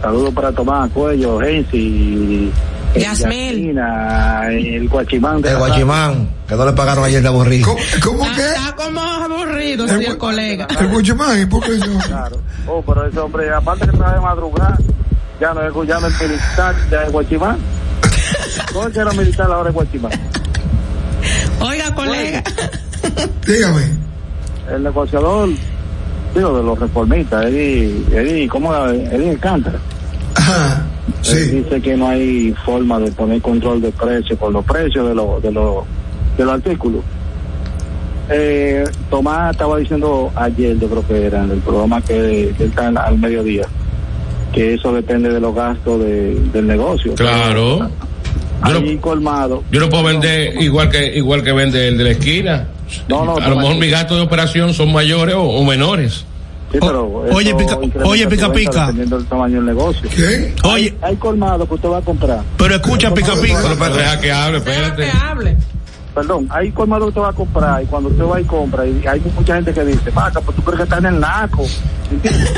Saludos 0.00 0.32
para 0.34 0.52
Tomás, 0.52 0.90
Cuello, 0.92 1.40
Gensi, 1.40 2.50
eh, 2.94 3.00
Yasmil. 3.00 3.56
Yasmina, 3.56 4.48
el 4.50 4.88
Guachimán. 4.88 5.42
de 5.42 5.50
El 5.50 5.56
guachimán, 5.58 6.28
que 6.48 6.54
no 6.54 6.64
le 6.64 6.72
pagaron 6.72 7.04
ayer 7.04 7.20
de 7.20 7.28
aburrido. 7.28 7.66
¿Cómo, 7.66 7.80
cómo 8.02 8.24
Está, 8.24 8.36
que? 8.36 8.48
está 8.48 8.76
como 8.76 9.00
aburrido, 9.00 9.88
sí, 9.88 10.04
el 10.06 10.16
colega. 10.18 10.66
El 10.78 10.86
Guachimán, 10.88 11.42
¿y 11.42 11.46
por 11.46 11.62
qué 11.64 11.78
no? 11.78 11.98
Claro. 11.98 12.40
Oh, 12.68 12.80
pero 12.86 13.06
ese 13.06 13.18
hombre, 13.18 13.50
aparte 13.52 13.86
que 13.86 13.92
trabaja 13.92 14.14
de 14.14 14.20
madrugada, 14.20 14.78
ya 15.40 15.52
no 15.52 15.62
es, 15.82 15.88
ya 15.88 15.98
no 16.00 16.06
es 16.06 16.20
militar, 16.22 16.74
ya 16.90 17.02
es 17.02 17.12
Guachimán. 17.12 17.58
¿Cómo 18.72 18.86
es 18.86 18.92
que 18.94 19.00
era 19.00 19.10
militar 19.12 19.50
ahora 19.50 19.68
es 19.68 19.74
Guachimán? 19.74 20.12
Oiga, 21.60 21.92
colega. 21.94 22.42
Dígame. 23.46 23.82
El 24.74 24.82
negociador, 24.82 25.48
digo, 26.34 26.56
de 26.58 26.62
los 26.62 26.78
reformistas, 26.78 27.46
Eddie, 27.46 28.02
Eddie, 28.12 28.48
¿cómo 28.48 28.72
era? 28.74 28.94
Eddie 28.94 29.30
Alcántara. 29.30 29.78
Ajá. 30.34 30.84
Él 31.08 31.24
Sí. 31.24 31.50
dice 31.56 31.80
que 31.80 31.96
no 31.96 32.08
hay 32.08 32.54
forma 32.64 32.98
de 33.00 33.10
poner 33.12 33.40
control 33.40 33.80
de 33.80 33.90
precios 33.92 34.38
por 34.38 34.52
los 34.52 34.64
precios 34.64 35.08
de 35.08 35.14
los 35.14 35.42
de 35.42 35.50
los 35.52 35.84
de 36.36 36.44
los 36.44 36.54
artículos. 36.54 37.02
Eh, 38.30 38.84
Tomás 39.08 39.52
estaba 39.52 39.78
diciendo 39.78 40.30
ayer, 40.36 40.78
yo 40.78 40.88
creo 40.88 41.06
que 41.08 41.26
era 41.26 41.44
en 41.44 41.50
el 41.52 41.58
programa 41.60 42.00
que, 42.02 42.52
que 42.58 42.64
está 42.66 42.88
en- 42.88 42.98
al 42.98 43.18
mediodía, 43.18 43.62
que 44.52 44.74
eso 44.74 44.92
depende 44.92 45.30
de 45.32 45.40
los 45.40 45.54
gastos 45.54 46.00
de- 46.00 46.34
del 46.52 46.66
negocio. 46.66 47.14
Claro. 47.14 47.78
Yo 47.78 47.84
no, 47.88 48.78
Allí 48.78 48.96
colmado. 48.98 49.62
yo 49.70 49.80
no 49.80 49.88
puedo 49.88 50.04
vender 50.04 50.60
igual 50.60 50.90
que 50.90 51.16
igual 51.16 51.42
que 51.42 51.52
vende 51.52 51.88
el 51.88 51.96
de 51.96 52.04
la 52.04 52.10
esquina. 52.10 52.66
No, 53.08 53.24
no, 53.24 53.36
a 53.36 53.48
lo 53.48 53.56
mejor 53.56 53.76
mis 53.76 53.90
gastos 53.90 54.16
de 54.18 54.22
operación 54.24 54.72
son 54.74 54.92
mayores 54.92 55.34
o, 55.34 55.42
o 55.42 55.64
menores. 55.64 56.24
Sí, 56.70 56.76
pero 56.80 57.06
oye, 57.32 57.54
pica- 57.54 57.78
oye, 58.04 58.26
pica, 58.26 58.52
pica. 58.52 58.80
Dependiendo 58.86 59.16
del 59.18 59.26
tamaño 59.26 59.56
del 59.56 59.64
negocio. 59.66 60.08
¿Quién? 60.14 60.54
Oye, 60.64 60.94
Hay 61.00 61.16
colmado 61.16 61.66
que 61.66 61.74
usted 61.74 61.88
va 61.88 61.98
a 61.98 62.02
comprar. 62.02 62.42
pero 62.58 62.74
escucha, 62.74 63.12
pica, 63.14 63.32
pica. 63.40 63.74
Pero 63.78 63.96
deja 63.96 64.20
que 64.20 64.30
hable, 64.32 64.60
Deja 64.60 64.70
espérate. 64.72 65.02
que 65.04 65.10
hable. 65.10 65.56
Perdón, 66.14 66.48
hay 66.50 66.70
colmado 66.72 67.04
que 67.04 67.08
usted 67.10 67.20
va 67.20 67.28
a 67.28 67.32
comprar 67.32 67.82
y 67.82 67.86
cuando 67.86 68.08
usted 68.10 68.24
va 68.24 68.40
y 68.40 68.44
compra, 68.44 68.84
y 68.86 69.00
hay 69.06 69.20
mucha 69.36 69.54
gente 69.54 69.72
que 69.72 69.84
dice, 69.84 70.10
Paca, 70.10 70.40
pues 70.40 70.56
tú 70.56 70.62
crees 70.64 70.78
que 70.78 70.82
está 70.82 70.98
en 70.98 71.06
el 71.06 71.20
naco. 71.20 71.62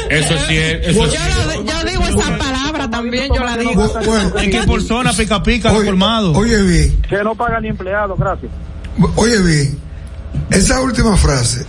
Eso 0.09 0.35
sí 0.49 0.57
es, 0.57 0.89
eso 0.89 1.05
Yo, 1.05 1.11
sí 1.11 1.19
lo- 1.47 1.65
yo 1.65 1.85
digo 1.91 2.03
esa 2.05 2.37
palabra 2.39 2.89
también, 2.91 3.29
yo 3.35 3.45
la 3.45 3.57
digo. 3.59 3.73
Bu- 3.85 4.05
Bueno, 4.07 4.39
¿En 4.39 4.51
qué 4.51 4.63
por 4.63 4.83
zona, 4.83 5.13
pica, 5.13 5.43
pica, 5.43 5.73
oye, 5.73 5.87
colmado? 5.87 6.33
oye 6.33 6.63
bien, 6.63 7.03
Que 7.03 7.23
no 7.23 7.35
paga 7.35 7.61
ni 7.61 7.69
empleado, 7.69 8.17
gracias. 8.17 8.51
oye 9.17 9.39
bien. 9.43 9.79
Esa 10.51 10.81
última 10.81 11.17
frase, 11.17 11.65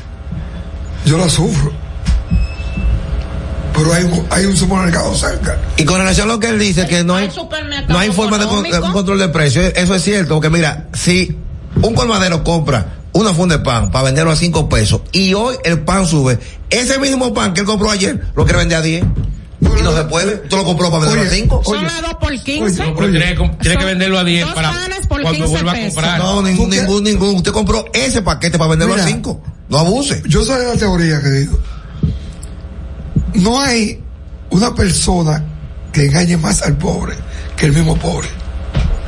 yo 1.06 1.18
la 1.18 1.30
sufro. 1.30 1.72
Pero 3.74 3.94
hay 3.94 4.04
un, 4.04 4.28
hay 4.30 4.46
un 4.46 4.58
supermercado 4.58 5.14
cerca. 5.16 5.58
Y 5.78 5.86
con 5.86 5.98
relación 5.98 6.30
a 6.30 6.34
lo 6.34 6.40
que 6.40 6.50
él 6.50 6.60
dice, 6.60 6.86
que 6.88 7.04
no 7.04 7.16
hay, 7.16 7.30
no 7.88 8.00
hay 8.00 8.10
forma 8.12 8.38
de, 8.38 8.46
con- 8.46 8.64
de 8.64 8.70
control 8.94 9.20
de 9.20 9.30
precios, 9.30 9.72
eso 9.76 9.96
es 9.96 10.04
cierto, 10.04 10.36
porque 10.36 10.50
mira, 10.50 10.88
si 10.94 11.38
un 11.82 11.94
colmadero 11.96 12.44
compra 12.44 12.98
una 13.14 13.34
funda 13.34 13.58
de 13.58 13.64
pan 13.64 13.90
para 13.92 14.06
venderlo 14.06 14.32
a 14.32 14.36
5 14.36 14.68
pesos 14.70 15.02
y 15.12 15.34
hoy 15.34 15.56
el 15.64 15.80
pan 15.82 16.06
sube, 16.06 16.40
ese 16.70 17.00
mismo 17.00 17.34
pan 17.34 17.54
que 17.54 17.62
él 17.62 17.66
compró 17.66 17.90
ayer 17.90 18.22
lo 18.36 18.44
quiere 18.44 18.60
vender 18.60 18.78
a 18.78 18.82
10 18.82 19.04
y 19.62 19.82
no 19.84 19.96
se 19.96 20.04
puede, 20.06 20.38
tú 20.48 20.58
lo 20.58 20.64
compró 20.66 20.90
para 20.92 21.06
venderlo 21.06 21.30
a 21.32 21.34
5. 21.34 21.62
Son 21.64 21.84
las 21.84 22.02
dos 22.02 22.16
por 22.16 22.32
quince. 22.44 22.84
No, 22.84 22.96
pero 22.96 23.12
tiene, 23.12 23.36
que- 23.36 23.52
tiene 23.62 23.78
que 23.78 23.86
venderlo 23.86 24.20
a 24.20 24.24
10 24.24 24.46
Dos 24.46 24.54
para 24.56 24.72
cuando 25.08 25.32
15 25.32 25.48
vuelva 25.48 25.72
a 25.74 25.80
comprar. 25.82 26.20
No, 26.20 26.42
ningún, 26.42 26.70
ningún, 26.70 27.04
ningún, 27.04 27.36
usted 27.36 27.52
compró 27.52 27.86
ese 27.94 28.22
paquete 28.22 28.58
para 28.58 28.72
venderlo 28.72 28.96
Mira. 28.96 29.06
a 29.06 29.10
5, 29.10 29.42
no 29.70 29.78
abuse. 29.78 30.22
Yo 30.28 30.44
de 30.46 30.66
la 30.68 30.74
teoría 30.74 31.22
que 31.22 31.30
digo, 31.30 31.60
no 33.36 33.60
hay 33.62 34.00
una 34.50 34.74
persona 34.74 35.44
que 35.94 36.06
engañe 36.06 36.38
más 36.38 36.62
al 36.64 36.78
pobre 36.78 37.16
que 37.56 37.68
el 37.68 37.74
mismo 37.74 37.96
pobre. 37.98 38.28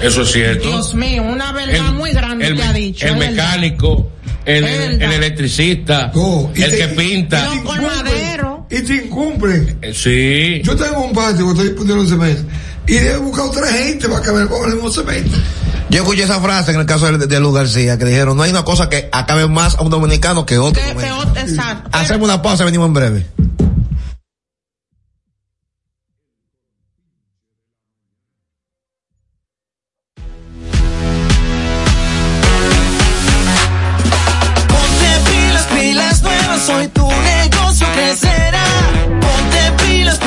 Eso 0.01 0.21
es 0.23 0.31
cierto. 0.31 0.67
Dios 0.67 0.93
mío, 0.95 1.23
una 1.23 1.51
verdad 1.53 1.93
muy 1.93 2.11
grande 2.11 2.47
el, 2.47 2.55
que 2.57 2.63
ha 2.63 2.73
dicho. 2.73 3.07
el 3.07 3.15
mecánico, 3.17 4.11
el, 4.45 4.65
electricista, 5.01 6.11
No, 6.13 6.51
el 6.53 6.69
te- 6.71 6.77
que 6.77 6.87
pinta. 6.89 7.45
Los 7.55 7.63
colmaderos. 7.63 8.52
Y 8.75 8.81
te 8.81 8.95
incumplen. 9.05 9.77
Eh, 9.81 9.93
Sí. 9.93 10.61
Yo 10.63 10.75
tengo 10.75 11.01
un 11.05 11.13
patio 11.13 11.45
que 11.45 11.51
estoy 11.53 11.69
poniendo 11.77 12.01
un 12.01 12.09
cemento 12.09 12.43
y 12.87 12.95
he 12.97 13.15
buscado 13.17 13.51
tres 13.51 13.69
gente 13.71 14.09
para 14.09 14.21
que 14.21 14.31
me 14.31 14.45
pongan 14.47 14.91
cemento. 14.91 15.37
Yo 15.89 16.01
escuché 16.01 16.23
esa 16.23 16.41
frase 16.41 16.71
en 16.71 16.79
el 16.79 16.85
caso 16.87 17.11
de, 17.15 17.27
de 17.27 17.39
Luz 17.39 17.53
García, 17.53 17.97
que 17.99 18.05
dijeron, 18.05 18.35
no 18.35 18.41
hay 18.43 18.49
una 18.49 18.63
cosa 18.65 18.89
que 18.89 19.09
acabe 19.11 19.47
más 19.47 19.75
a 19.75 19.83
un 19.83 19.91
dominicano 19.91 20.45
que 20.45 20.57
otro. 20.57 20.81
Que- 20.81 21.39
exacto. 21.41 21.89
Hacemos 21.93 22.27
una 22.27 22.41
pausa 22.41 22.63
y 22.63 22.65
venimos 22.65 22.87
en 22.87 22.93
breve. 22.93 23.25
Ponte 34.67 35.11
pilas, 35.29 35.65
pilas 35.73 36.21
nuevas, 36.23 36.69
hoy 36.69 36.87
tu 36.89 37.07
negocio 37.07 37.87
crecerá. 37.95 38.42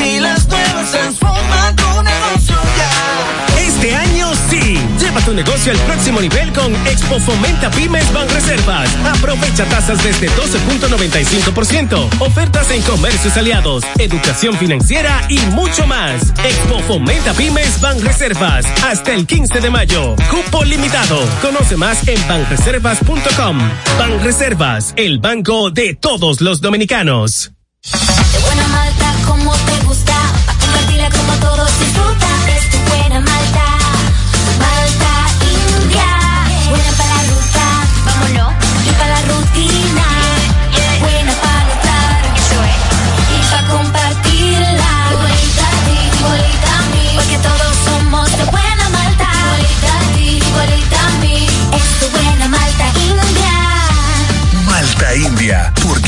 Pilas, 0.07 0.47
pilas 0.47 0.49
nuevas, 0.49 0.90
transforma 0.92 1.75
tu 1.75 2.03
negocio 2.03 2.57
ya. 2.79 3.61
Este 3.61 3.95
año 3.95 4.31
sí. 4.49 4.79
Lleva 5.01 5.21
tu 5.23 5.35
negocio 5.35 5.73
al 5.73 5.79
próximo 5.79 6.21
nivel 6.21 6.53
con 6.53 6.73
Expo 6.87 7.19
Fomenta 7.19 7.71
Pymes 7.73 8.12
Ban 8.12 8.29
Reservas. 8.29 8.88
Aprovecha 9.05 9.64
tasas 9.64 10.03
desde 10.05 10.29
12.95%. 10.31 12.21
Ofertas 12.21 12.71
en 12.71 12.83
comercios 12.83 13.37
aliados, 13.37 13.83
educación 13.99 14.57
financiera 14.57 15.27
y 15.29 15.40
mucho 15.55 15.87
más. 15.88 16.23
Expo 16.45 16.79
Fomenta 16.87 17.33
Pymes 17.35 17.81
Ban 17.81 18.01
Reservas. 18.01 18.64
Hasta 18.85 19.12
el 19.12 19.27
15 19.27 19.61
de 19.61 19.71
mayo. 19.71 20.14
Cupo 20.31 20.62
limitado. 20.64 21.19
Conoce 21.42 21.77
más 21.77 22.07
en 22.07 22.29
banreservas.com. 22.29 23.59
Ban 23.99 24.23
Reservas, 24.23 24.95
el 24.97 25.19
banco 25.19 25.71
de 25.71 25.95
todos 25.95 26.40
los 26.40 26.61
dominicanos. 26.61 27.53
De 27.83 28.66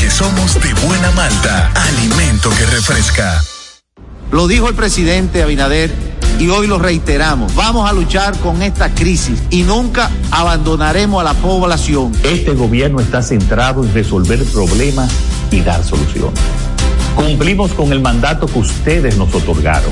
somos 0.09 0.55
de 0.61 0.73
buena 0.85 1.11
malta, 1.11 1.71
alimento 1.75 2.49
que 2.49 2.65
refresca. 2.65 3.41
Lo 4.31 4.47
dijo 4.47 4.67
el 4.67 4.75
presidente 4.75 5.43
Abinader 5.43 5.91
y 6.39 6.49
hoy 6.49 6.67
lo 6.67 6.79
reiteramos. 6.79 7.53
Vamos 7.55 7.89
a 7.89 7.93
luchar 7.93 8.37
con 8.39 8.61
esta 8.61 8.93
crisis 8.93 9.41
y 9.49 9.63
nunca 9.63 10.09
abandonaremos 10.31 11.21
a 11.21 11.23
la 11.23 11.33
población. 11.35 12.11
Este 12.23 12.53
gobierno 12.53 12.99
está 12.99 13.21
centrado 13.21 13.83
en 13.83 13.93
resolver 13.93 14.43
problemas 14.45 15.11
y 15.51 15.61
dar 15.61 15.83
soluciones. 15.83 16.39
Cumplimos 17.15 17.71
con 17.73 17.91
el 17.91 18.01
mandato 18.01 18.47
que 18.47 18.59
ustedes 18.59 19.17
nos 19.17 19.33
otorgaron. 19.33 19.91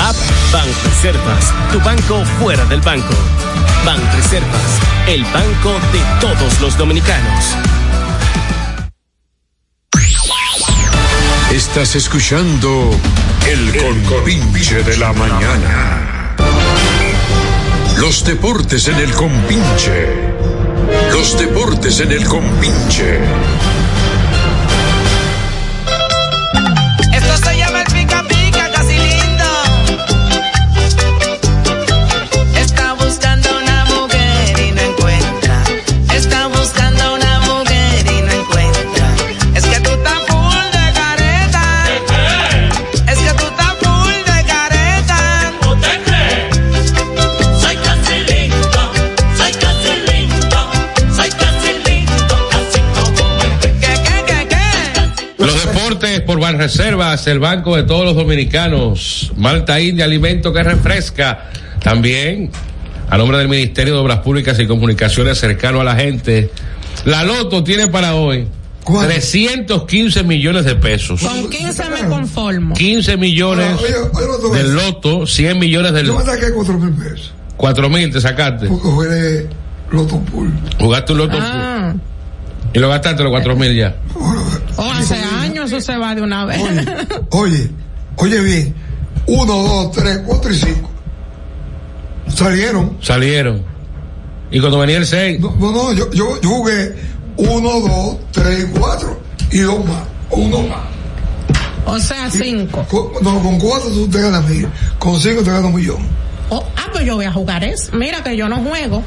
App 0.00 0.16
Banreservas, 0.50 1.52
tu 1.70 1.78
banco 1.80 2.24
fuera 2.38 2.64
del 2.64 2.80
banco. 2.80 3.14
Banreservas, 3.84 4.80
el 5.06 5.22
banco 5.24 5.78
de 5.92 6.00
todos 6.20 6.60
los 6.60 6.78
dominicanos. 6.78 7.44
Estás 11.52 11.96
escuchando 11.96 12.90
el 13.46 13.76
compinche 13.76 14.82
de 14.82 14.96
la 14.96 15.12
mañana. 15.12 16.36
Los 17.98 18.24
deportes 18.24 18.88
en 18.88 18.96
el 18.96 19.12
compinche. 19.12 20.08
Los 21.12 21.38
deportes 21.38 22.00
en 22.00 22.12
el 22.12 22.24
compinche. 22.24 23.20
Banreservas, 56.54 57.28
el 57.28 57.38
banco 57.38 57.76
de 57.76 57.84
todos 57.84 58.04
los 58.04 58.16
dominicanos. 58.16 59.30
Malta 59.36 59.80
India, 59.80 60.04
alimento 60.04 60.52
que 60.52 60.64
refresca. 60.64 61.48
También, 61.80 62.50
a 63.08 63.16
nombre 63.16 63.38
del 63.38 63.46
Ministerio 63.48 63.94
de 63.94 64.00
Obras 64.00 64.18
Públicas 64.18 64.58
y 64.58 64.66
Comunicaciones 64.66 65.38
cercano 65.38 65.80
a 65.80 65.84
la 65.84 65.94
gente. 65.94 66.50
La 67.04 67.22
Loto 67.22 67.62
tiene 67.62 67.86
para 67.86 68.16
hoy 68.16 68.48
315 68.84 70.24
millones 70.24 70.64
de 70.64 70.74
pesos. 70.74 71.20
Con 71.22 71.48
15 71.48 71.84
me 71.90 72.08
conformo. 72.08 72.74
15 72.74 73.16
millones 73.16 73.78
a 73.80 74.56
del. 74.56 74.74
Loto, 74.74 75.28
100 75.28 75.56
millones 75.56 75.92
del 75.92 76.06
Yo 76.06 76.18
me 76.18 76.24
saqué 76.24 76.50
cuatro 76.52 76.78
mil 76.78 76.92
pesos. 76.94 77.32
4 77.58 77.88
mil 77.90 78.10
te 78.10 78.20
sacaste. 78.20 78.66
Porque 78.66 78.88
jugué 78.88 79.46
Loto 79.92 80.18
Pool. 80.22 80.52
Jugaste 80.80 81.12
un 81.12 81.18
Loto 81.18 81.38
Ah, 81.40 81.94
y 82.72 82.78
lo 82.80 82.88
gastaste 82.88 83.22
los 83.22 83.30
4 83.30 83.54
mil 83.54 83.72
ya. 83.76 83.94
oh, 84.76 84.90
hace 84.92 85.14
se 85.80 85.96
va 85.96 86.14
de 86.14 86.22
una 86.22 86.44
vez. 86.44 86.60
Oye, 87.30 87.70
oye 88.16 88.40
bien. 88.40 88.74
Uno, 89.26 89.54
dos, 89.62 89.92
tres, 89.92 90.20
cuatro 90.26 90.50
y 90.52 90.56
cinco. 90.56 90.90
Salieron. 92.28 92.96
Salieron. 93.02 93.62
Y 94.50 94.60
cuando 94.60 94.78
venía 94.78 94.96
el 94.98 95.06
6, 95.06 95.40
No, 95.40 95.54
no, 95.58 95.72
no, 95.72 95.92
yo, 95.92 96.10
yo, 96.12 96.40
yo 96.40 96.48
jugué 96.48 96.94
uno, 97.36 97.80
dos, 97.80 98.16
tres, 98.32 98.66
cuatro 98.78 99.20
y 99.52 99.58
dos 99.58 99.84
más. 99.84 100.02
Uno 100.30 100.62
más. 100.62 100.78
O 101.86 101.98
sea, 101.98 102.30
cinco. 102.30 102.84
Con- 102.90 103.22
no, 103.22 103.40
con 103.40 103.58
cuatro 103.58 103.90
tú 103.90 104.08
te 104.08 104.20
ganas 104.20 104.46
mil. 104.48 104.66
Con 104.98 105.18
cinco 105.20 105.42
te 105.42 105.50
ganas 105.50 105.66
un 105.66 105.74
millón. 105.74 105.98
Oh, 106.50 106.64
ah, 106.76 106.88
pues 106.92 107.04
yo 107.04 107.14
voy 107.16 107.24
a 107.26 107.32
jugar 107.32 107.62
eso. 107.64 107.90
Mira 107.96 108.22
que 108.22 108.36
yo 108.36 108.48
no 108.48 108.56
juego. 108.58 109.02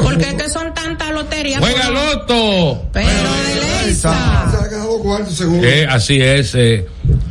Porque 0.00 0.28
es 0.30 0.34
que 0.34 0.48
son 0.48 0.72
tantas 0.72 1.10
loterías. 1.10 1.60
¡Juega 1.60 1.82
pero- 1.88 1.92
Loto! 1.94 2.88
Pero 2.92 3.08
de 3.08 3.84
Leisa. 3.86 4.59
Cuarto 4.98 5.30
seguro. 5.30 5.66
Eh, 5.66 5.86
así 5.88 6.20
es. 6.20 6.54
eh, 6.54 6.86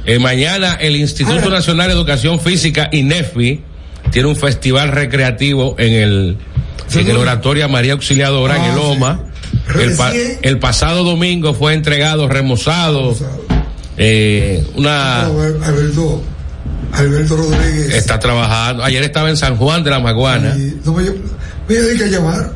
eh, 0.05 0.19
mañana 0.19 0.73
el 0.75 0.95
Instituto 0.95 1.49
Nacional 1.49 1.87
de 1.87 1.93
Educación 1.93 2.39
Física, 2.39 2.89
INEFI, 2.91 3.61
tiene 4.11 4.27
un 4.27 4.35
festival 4.35 4.89
recreativo 4.89 5.75
en 5.77 5.93
el, 5.93 6.37
en 6.93 7.07
el 7.07 7.17
oratorio 7.17 7.67
María 7.69 7.93
Auxiliadora, 7.93 8.57
en 8.57 8.63
el 8.71 8.75
Loma. 8.75 9.23
El, 9.79 9.95
pa- 9.95 10.09
Recién. 10.11 10.39
el 10.41 10.59
pasado 10.59 11.03
domingo 11.03 11.53
fue 11.53 11.73
entregado, 11.73 12.27
remozado, 12.27 13.15
una... 14.75 15.25
Alberto, 15.25 16.23
Alberto 16.93 17.35
Rodríguez. 17.37 17.93
Está 17.93 18.19
trabajando. 18.19 18.83
Ayer 18.83 19.03
estaba 19.03 19.29
en 19.29 19.37
San 19.37 19.57
Juan 19.57 19.83
de 19.83 19.89
la 19.91 19.99
Maguana. 19.99 20.55
No 20.85 20.93
me, 20.93 21.03
me 21.67 21.75
dediqué 21.75 22.05
a 22.05 22.07
llamar. 22.07 22.51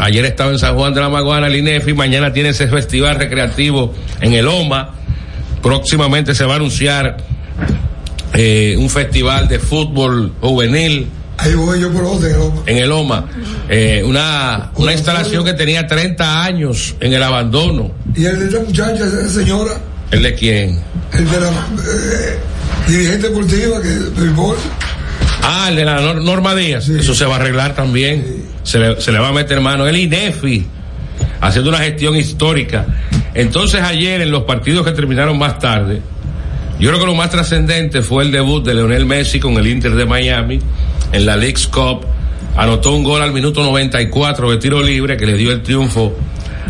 Ayer 0.00 0.24
estaba 0.24 0.50
en 0.50 0.58
San 0.58 0.74
Juan 0.74 0.92
de 0.94 1.00
la 1.00 1.08
Maguana, 1.08 1.46
el 1.46 1.56
INEFI. 1.56 1.94
Mañana 1.94 2.32
tiene 2.32 2.48
ese 2.50 2.66
festival 2.68 3.16
recreativo 3.16 3.94
en 4.20 4.32
el 4.34 4.46
OMA. 4.48 4.94
Próximamente 5.62 6.34
se 6.34 6.44
va 6.44 6.54
a 6.54 6.56
anunciar 6.56 7.16
eh, 8.34 8.74
un 8.78 8.88
festival 8.90 9.48
de 9.48 9.58
fútbol 9.58 10.32
juvenil 10.40 11.08
Ahí 11.38 11.54
voy 11.54 11.80
yo 11.80 11.90
por 11.90 12.04
otro. 12.04 12.62
en 12.66 12.76
el 12.76 12.92
OMA. 12.92 13.24
Eh, 13.68 14.02
una, 14.04 14.72
una 14.76 14.92
instalación 14.92 15.42
que 15.44 15.54
tenía 15.54 15.86
30 15.86 16.44
años 16.44 16.94
en 17.00 17.12
el 17.14 17.22
abandono. 17.22 17.92
Y 18.14 18.26
el 18.26 18.38
de 18.40 18.44
esta 18.46 18.60
muchacha, 18.60 19.04
esa 19.06 19.30
señora, 19.30 19.72
¿El 20.10 20.22
de 20.22 20.34
quién? 20.34 20.78
el 21.14 21.30
de 21.30 21.40
la 21.40 21.48
eh, 21.48 22.38
dirigente 22.88 23.28
deportiva 23.28 23.80
que 23.80 23.88
del 23.88 24.30
bol. 24.30 24.56
Ah, 25.42 25.68
el 25.70 25.76
de 25.76 25.84
la 25.86 26.00
Nor- 26.00 26.22
Norma 26.22 26.54
Díaz. 26.54 26.88
Eso 26.90 27.14
se 27.14 27.24
va 27.24 27.36
a 27.36 27.38
arreglar 27.38 27.74
también. 27.74 28.44
Se, 28.62 28.78
le, 28.78 29.18
va 29.18 29.28
a 29.28 29.32
meter 29.32 29.60
mano. 29.60 29.86
El 29.86 29.96
INEFI, 29.96 30.66
haciendo 31.40 31.70
una 31.70 31.78
gestión 31.80 32.16
histórica. 32.16 32.86
Entonces 33.34 33.80
ayer 33.82 34.20
en 34.20 34.30
los 34.30 34.42
partidos 34.44 34.84
que 34.84 34.92
terminaron 34.92 35.38
más 35.38 35.58
tarde, 35.58 36.02
yo 36.78 36.88
creo 36.88 37.00
que 37.00 37.06
lo 37.06 37.14
más 37.14 37.30
trascendente 37.30 38.02
fue 38.02 38.24
el 38.24 38.32
debut 38.32 38.64
de 38.64 38.74
Leonel 38.74 39.06
Messi 39.06 39.38
con 39.40 39.54
el 39.54 39.66
Inter 39.66 39.94
de 39.94 40.06
Miami 40.06 40.58
en 41.12 41.26
la 41.26 41.36
League's 41.36 41.66
Cup. 41.66 42.06
Anotó 42.56 42.92
un 42.94 43.04
gol 43.04 43.22
al 43.22 43.32
minuto 43.32 43.62
94 43.62 44.50
de 44.50 44.56
tiro 44.56 44.82
libre 44.82 45.16
que 45.16 45.26
le 45.26 45.34
dio 45.36 45.52
el 45.52 45.62
triunfo 45.62 46.16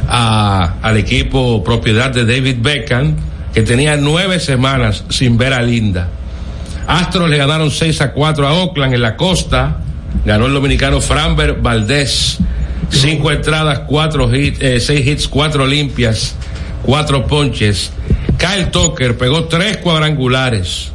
a- 0.08 0.74
al 0.82 0.96
equipo 0.96 1.62
propiedad 1.64 2.10
de 2.10 2.24
David 2.24 2.56
Beckham, 2.60 3.16
que 3.54 3.62
tenía 3.62 3.96
nueve 3.96 4.38
semanas 4.40 5.04
sin 5.08 5.36
ver 5.38 5.52
a 5.54 5.62
Linda. 5.62 6.08
Astros 6.86 7.30
le 7.30 7.36
ganaron 7.36 7.70
6 7.70 8.00
a 8.00 8.12
4 8.12 8.46
a 8.48 8.52
Oakland 8.54 8.94
en 8.94 9.02
la 9.02 9.16
costa. 9.16 9.78
Ganó 10.24 10.46
el 10.46 10.54
dominicano 10.54 11.00
Framber 11.00 11.54
Valdés. 11.54 12.38
Cinco 12.90 13.30
entradas, 13.30 13.80
cuatro 13.86 14.34
hits, 14.34 14.60
eh, 14.60 14.80
seis 14.80 15.06
hits, 15.06 15.28
cuatro 15.28 15.66
limpias, 15.66 16.34
cuatro 16.82 17.26
ponches. 17.26 17.92
Kyle 18.36 18.70
Tucker 18.70 19.16
pegó 19.16 19.44
tres 19.44 19.76
cuadrangulares, 19.76 20.90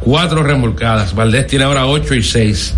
cuatro 0.00 0.42
remolcadas. 0.42 1.14
Valdés 1.14 1.46
tiene 1.46 1.66
ahora 1.66 1.86
ocho 1.86 2.14
y 2.14 2.22
seis. 2.22 2.74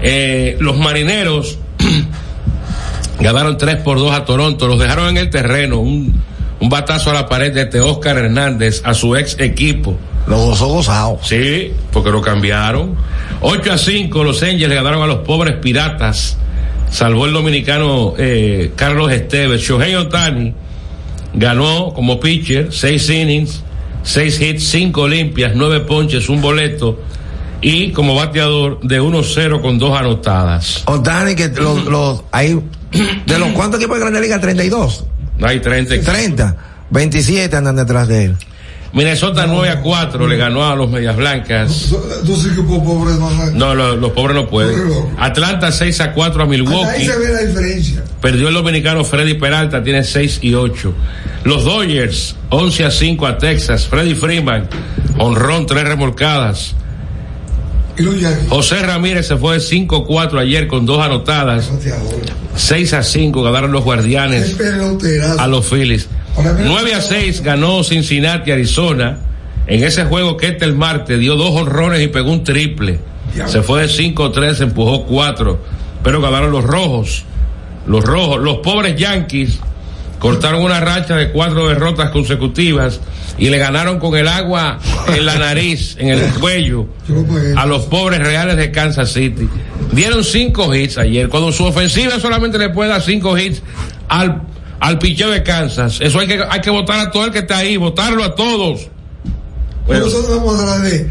Eh, 0.00 0.56
los 0.60 0.78
marineros 0.78 1.58
ganaron 3.20 3.56
3 3.56 3.76
por 3.76 3.98
2 3.98 4.12
a 4.12 4.24
Toronto, 4.24 4.66
los 4.68 4.78
dejaron 4.78 5.08
en 5.08 5.16
el 5.16 5.30
terreno, 5.30 5.78
un, 5.78 6.22
un 6.60 6.68
batazo 6.68 7.10
a 7.10 7.14
la 7.14 7.26
pared 7.26 7.52
de 7.54 7.66
Teóscar 7.66 8.18
Hernández 8.18 8.82
a 8.84 8.94
su 8.94 9.16
ex 9.16 9.38
equipo. 9.38 9.98
Lo 10.26 10.38
gozó 10.38 10.68
gozado. 10.68 11.18
Sí, 11.22 11.72
porque 11.92 12.10
lo 12.10 12.20
cambiaron. 12.22 12.96
8 13.40 13.72
a 13.72 13.78
5 13.78 14.24
los 14.24 14.42
Angels 14.42 14.68
le 14.68 14.74
ganaron 14.74 15.02
a 15.02 15.06
los 15.06 15.18
pobres 15.18 15.56
piratas. 15.56 16.36
Salvó 16.90 17.26
el 17.26 17.32
dominicano 17.32 18.14
eh, 18.16 18.72
Carlos 18.76 19.12
Esteves. 19.12 19.60
Shohei 19.60 19.94
Otani 19.96 20.54
ganó 21.34 21.92
como 21.92 22.20
pitcher 22.20 22.72
6 22.72 23.10
innings, 23.10 23.62
6 24.04 24.40
hits, 24.40 24.64
5 24.68 25.08
limpias, 25.08 25.52
9 25.54 25.80
ponches, 25.80 26.28
un 26.28 26.40
boleto 26.40 27.00
y 27.60 27.92
como 27.92 28.14
bateador 28.14 28.80
de 28.82 29.00
1-0 29.00 29.60
con 29.62 29.78
dos 29.78 29.98
anotadas. 29.98 30.82
Otani, 30.86 31.34
que 31.34 31.48
los, 31.48 31.84
los, 31.86 32.22
hay, 32.30 32.60
de 33.26 33.38
los 33.38 33.48
cuántos 33.52 33.80
equipos 33.80 33.96
de 33.96 34.00
Grande 34.02 34.20
Liga, 34.20 34.40
32. 34.40 35.04
Hay 35.42 35.60
30. 35.60 36.00
30. 36.00 36.56
27 36.90 37.56
andan 37.56 37.76
detrás 37.76 38.06
de 38.06 38.24
él. 38.26 38.36
Minnesota 38.94 39.46
9 39.48 39.68
a 39.70 39.80
4 39.80 40.26
le 40.28 40.36
ganó 40.36 40.64
a 40.64 40.76
los 40.76 40.88
Medias 40.88 41.16
Blancas. 41.16 41.90
Dos 42.24 42.46
equipos 42.46 42.78
pobres 42.82 43.18
no. 43.18 43.28
No, 43.52 43.74
lo- 43.74 43.96
los 43.96 44.12
pobres 44.12 44.36
no 44.36 44.48
pueden. 44.48 44.76
Atlanta 45.18 45.72
6 45.72 46.00
a 46.00 46.12
4 46.12 46.42
a 46.42 46.44
Hasta 46.44 46.54
ahí 46.54 46.60
Milwaukee. 46.60 47.04
se 47.06 47.18
ve 47.18 47.32
la 47.32 47.40
diferencia. 47.40 48.04
Perdió 48.20 48.48
el 48.48 48.54
dominicano 48.54 49.04
Freddy 49.04 49.34
Peralta, 49.34 49.82
tiene 49.82 50.04
6 50.04 50.38
y 50.42 50.54
8. 50.54 50.94
Los 51.42 51.64
Dodgers 51.64 52.36
11 52.50 52.84
a 52.84 52.90
5 52.92 53.26
a 53.26 53.36
Texas. 53.36 53.86
Freddy 53.88 54.14
Freeman, 54.14 54.68
honrón, 55.18 55.66
3 55.66 55.84
remolcadas. 55.88 56.74
Los. 57.96 58.22
José 58.48 58.80
Ramírez 58.82 59.26
se 59.26 59.36
fue 59.36 59.54
de 59.54 59.60
5-4 59.60 60.38
ayer 60.40 60.66
con 60.68 60.86
dos 60.86 61.00
anotadas. 61.04 61.70
6 62.56 62.92
a 62.92 63.02
5 63.02 63.42
ganaron 63.42 63.72
los 63.72 63.82
guardianes 63.84 64.56
a 65.38 65.46
los 65.48 65.66
Phillies. 65.68 66.08
Ahora 66.36 66.52
mira- 66.52 66.66
9 66.68 66.94
a 66.94 67.00
6 67.00 67.42
ganó 67.42 67.82
Cincinnati, 67.84 68.50
Arizona. 68.50 69.18
En 69.66 69.82
ese 69.82 70.04
juego 70.04 70.36
que 70.36 70.48
el 70.60 70.74
Marte 70.74 71.16
dio 71.16 71.36
dos 71.36 71.50
honrones 71.50 72.02
y 72.02 72.08
pegó 72.08 72.30
un 72.30 72.44
triple. 72.44 72.98
Se 73.46 73.62
fue 73.62 73.82
de 73.82 73.88
5-3, 73.88 74.60
empujó 74.60 75.04
4. 75.06 75.58
Pero 76.02 76.20
ganaron 76.20 76.52
los 76.52 76.64
rojos. 76.64 77.24
Los 77.86 78.04
rojos, 78.04 78.40
los 78.42 78.58
pobres 78.58 78.96
Yankees 78.96 79.58
cortaron 80.18 80.62
una 80.62 80.80
racha 80.80 81.16
de 81.16 81.30
cuatro 81.32 81.68
derrotas 81.68 82.08
consecutivas 82.10 82.98
y 83.36 83.50
le 83.50 83.58
ganaron 83.58 83.98
con 83.98 84.16
el 84.16 84.26
agua 84.26 84.78
en 85.08 85.26
la 85.26 85.38
nariz, 85.38 85.96
en 85.98 86.08
el 86.08 86.20
cuello, 86.40 86.86
a 87.56 87.66
los 87.66 87.82
pobres 87.86 88.20
reales 88.20 88.56
de 88.56 88.70
Kansas 88.70 89.12
City. 89.12 89.46
Dieron 89.92 90.24
cinco 90.24 90.74
hits 90.74 90.96
ayer, 90.96 91.28
cuando 91.28 91.52
su 91.52 91.64
ofensiva 91.64 92.18
solamente 92.20 92.56
le 92.58 92.70
puede 92.70 92.88
dar 92.88 93.02
cinco 93.02 93.36
hits 93.36 93.60
al, 94.08 94.40
al 94.84 94.98
picheo 94.98 95.30
de 95.30 95.42
Kansas. 95.42 95.98
Eso 96.00 96.18
hay 96.20 96.26
que, 96.26 96.38
hay 96.48 96.60
que 96.60 96.68
votar 96.70 96.98
a 97.00 97.10
todo 97.10 97.24
el 97.24 97.30
que 97.32 97.38
está 97.38 97.58
ahí, 97.58 97.76
votarlo 97.78 98.22
a 98.22 98.34
todos. 98.34 98.88
Bueno, 99.86 100.04
Nosotros 100.04 100.36
vamos 100.36 100.58
a 100.58 100.62
hablar 100.62 100.80
de, 100.82 101.08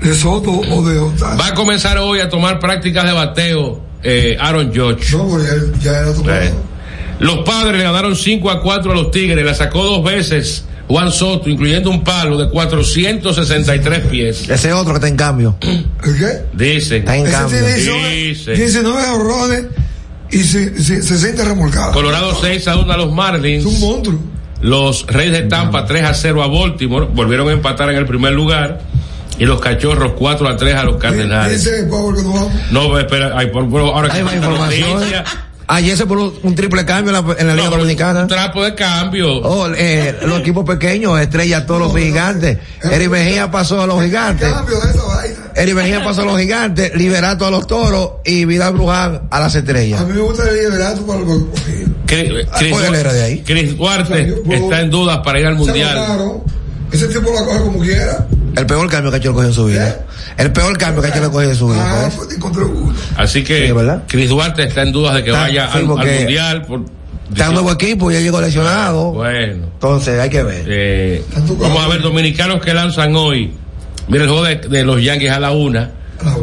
de 0.00 0.14
Soto 0.14 0.52
o 0.52 0.88
de 0.88 0.98
Otani. 0.98 1.40
va 1.40 1.48
a 1.48 1.54
comenzar 1.54 1.98
hoy 1.98 2.20
a 2.20 2.28
tomar 2.28 2.60
prácticas 2.60 3.04
de 3.04 3.12
bateo 3.12 3.82
eh, 4.04 4.36
Aaron 4.40 4.72
George. 4.72 5.16
No, 5.16 5.26
porque 5.28 5.46
ya, 5.80 5.92
ya 5.92 5.98
era 5.98 6.14
tomado. 6.14 6.40
Eh, 6.42 6.52
Los 7.18 7.38
padres 7.38 7.76
le 7.76 7.82
ganaron 7.82 8.14
5 8.14 8.50
a 8.50 8.62
4 8.62 8.92
a 8.92 8.94
los 8.94 9.10
Tigres, 9.10 9.44
la 9.44 9.54
sacó 9.54 9.82
dos 9.82 10.04
veces 10.04 10.64
Juan 10.86 11.10
Soto, 11.10 11.50
incluyendo 11.50 11.90
un 11.90 12.04
palo 12.04 12.38
de 12.38 12.48
463 12.50 14.00
pies. 14.06 14.48
Ese 14.48 14.72
otro 14.72 14.92
que 14.92 14.98
está 14.98 15.08
en 15.08 15.16
cambio. 15.16 15.56
¿El 15.60 16.16
qué? 16.18 16.42
Dicen. 16.52 16.98
Está 17.00 17.16
en 17.16 17.30
cambio. 17.30 17.58
tiene 17.58 17.74
19, 17.74 18.14
Dice. 18.14 18.52
19 18.52 19.08
horrones 19.10 19.64
y 20.30 20.38
se, 20.44 20.82
se, 20.82 21.02
60 21.02 21.44
remolcados. 21.44 21.94
Colorado 21.94 22.34
6 22.40 22.68
a 22.68 22.76
1 22.76 22.92
a 22.92 22.96
los 22.96 23.12
Marlins. 23.12 23.64
Es 23.64 23.72
un 23.72 23.80
monstruo. 23.80 24.18
Los 24.60 25.06
Reyes 25.06 25.32
de 25.32 25.42
Tampa 25.42 25.84
3 25.86 26.04
a 26.04 26.14
0 26.14 26.42
a 26.42 26.46
Baltimore. 26.48 27.06
Volvieron 27.12 27.48
a 27.48 27.52
empatar 27.52 27.90
en 27.90 27.96
el 27.96 28.06
primer 28.06 28.32
lugar. 28.32 28.80
Y 29.38 29.44
los 29.46 29.60
Cachorros 29.60 30.12
4 30.18 30.48
a 30.48 30.56
3 30.56 30.74
a 30.74 30.82
los 30.84 30.96
Cardenales. 30.96 31.60
Ese 31.60 31.70
es 31.76 31.76
el 31.84 31.84
que 31.84 31.90
nos 32.22 32.24
vamos. 32.34 32.52
No, 32.72 32.98
espera, 32.98 33.32
ay, 33.36 33.46
por, 33.52 33.68
por- 33.70 33.82
ahora 33.82 34.12
Hay 34.12 34.24
que 34.24 34.34
información. 34.36 34.94
noticia, 34.94 35.24
Ayer 35.70 35.96
se 35.98 36.06
puso 36.06 36.34
un 36.42 36.54
triple 36.54 36.84
cambio 36.86 37.14
en 37.14 37.26
la, 37.26 37.34
en 37.38 37.46
la 37.46 37.54
Liga 37.54 37.68
no, 37.68 37.76
Dominicana. 37.76 38.22
un 38.22 38.28
trapo 38.28 38.64
de 38.64 38.74
cambio. 38.74 39.28
Oh, 39.42 39.68
eh, 39.76 40.16
los 40.22 40.40
equipos 40.40 40.64
pequeños, 40.64 41.20
estrella 41.20 41.66
todos 41.66 41.80
los 41.80 41.94
gigantes. 41.96 42.56
Eric 42.82 43.10
Mejía 43.10 43.50
pasó 43.50 43.82
a 43.82 43.86
los 43.86 44.02
gigantes. 44.02 44.50
Cambio 44.50 44.80
de 44.80 44.90
esa 44.90 45.04
vaina. 45.04 45.36
Eric 45.54 45.74
Mejía 45.74 46.02
pasó 46.02 46.22
a 46.22 46.24
los 46.24 46.38
gigantes, 46.40 46.94
Liberato 46.94 47.44
a 47.44 47.50
los 47.50 47.66
toros 47.66 48.12
y 48.24 48.46
Vidal 48.46 48.72
Bruján 48.72 49.28
a 49.30 49.40
las 49.40 49.54
A 49.54 49.58
estrellas. 49.58 50.06
mí 50.06 50.14
me 50.14 50.20
gusta 50.20 50.48
el 50.48 50.54
liderato 50.56 51.06
para 51.06 51.20
los 51.20 51.42
pues 52.08 52.86
él 52.88 52.94
era 52.94 53.12
de 53.12 53.22
ahí. 53.22 53.42
Chris 53.44 53.76
Duarte 53.76 54.26
yo 54.26 54.42
puedo- 54.42 54.62
está 54.64 54.80
en 54.80 54.90
dudas 54.90 55.18
para 55.22 55.38
ir 55.40 55.46
al 55.46 55.56
mundial. 55.56 55.92
claro. 55.94 56.44
Ese 56.90 57.06
tipo 57.08 57.30
la 57.34 57.44
coge 57.44 57.58
como 57.60 57.80
quiera. 57.80 58.26
El 58.56 58.66
peor 58.66 58.88
cambio 58.90 59.10
que 59.10 59.16
ha 59.16 59.18
hecho 59.18 59.28
el 59.30 59.34
cogido 59.34 59.48
en 59.50 59.54
su 59.54 59.64
vida. 59.66 60.06
El 60.36 60.52
peor 60.52 60.76
cambio 60.78 61.02
que 61.02 61.08
ha 61.08 61.10
hecho 61.10 61.24
el 61.24 61.30
cogido 61.30 61.50
en 61.52 61.56
su 61.56 61.68
vida. 61.68 62.06
Ah, 62.06 62.10
pues. 62.16 62.28
Así 63.16 63.42
que 63.44 63.66
Sí, 63.66 63.72
¿verdad? 63.72 64.02
Chris 64.08 64.28
Duarte 64.28 64.64
está 64.64 64.82
en 64.82 64.92
dudas 64.92 65.14
de 65.14 65.24
que 65.24 65.30
Está- 65.30 65.42
vaya 65.42 65.68
sí, 65.72 65.78
al, 65.78 65.84
mundial. 65.84 66.62
Por, 66.66 66.84
Está 67.30 67.48
un 67.48 67.54
nuevo 67.54 67.72
equipo 67.72 68.10
y 68.10 68.14
ya 68.14 68.20
llegó 68.20 68.40
lesionado. 68.40 69.12
bueno, 69.12 69.64
Entonces 69.74 70.18
hay 70.18 70.30
que 70.30 70.42
ver. 70.42 70.64
eh, 70.66 71.24
vamos 71.58 71.84
a 71.84 71.88
ver 71.88 72.00
dominicanos 72.00 72.60
que 72.64 72.72
lanzan 72.72 73.14
hoy. 73.16 73.52
Mira 74.08 74.24
el 74.24 74.30
juego 74.30 74.44
de, 74.44 74.56
de 74.56 74.84
los 74.84 75.02
Yankees 75.02 75.30
a 75.30 75.38
la 75.40 75.50
una. 75.50 75.90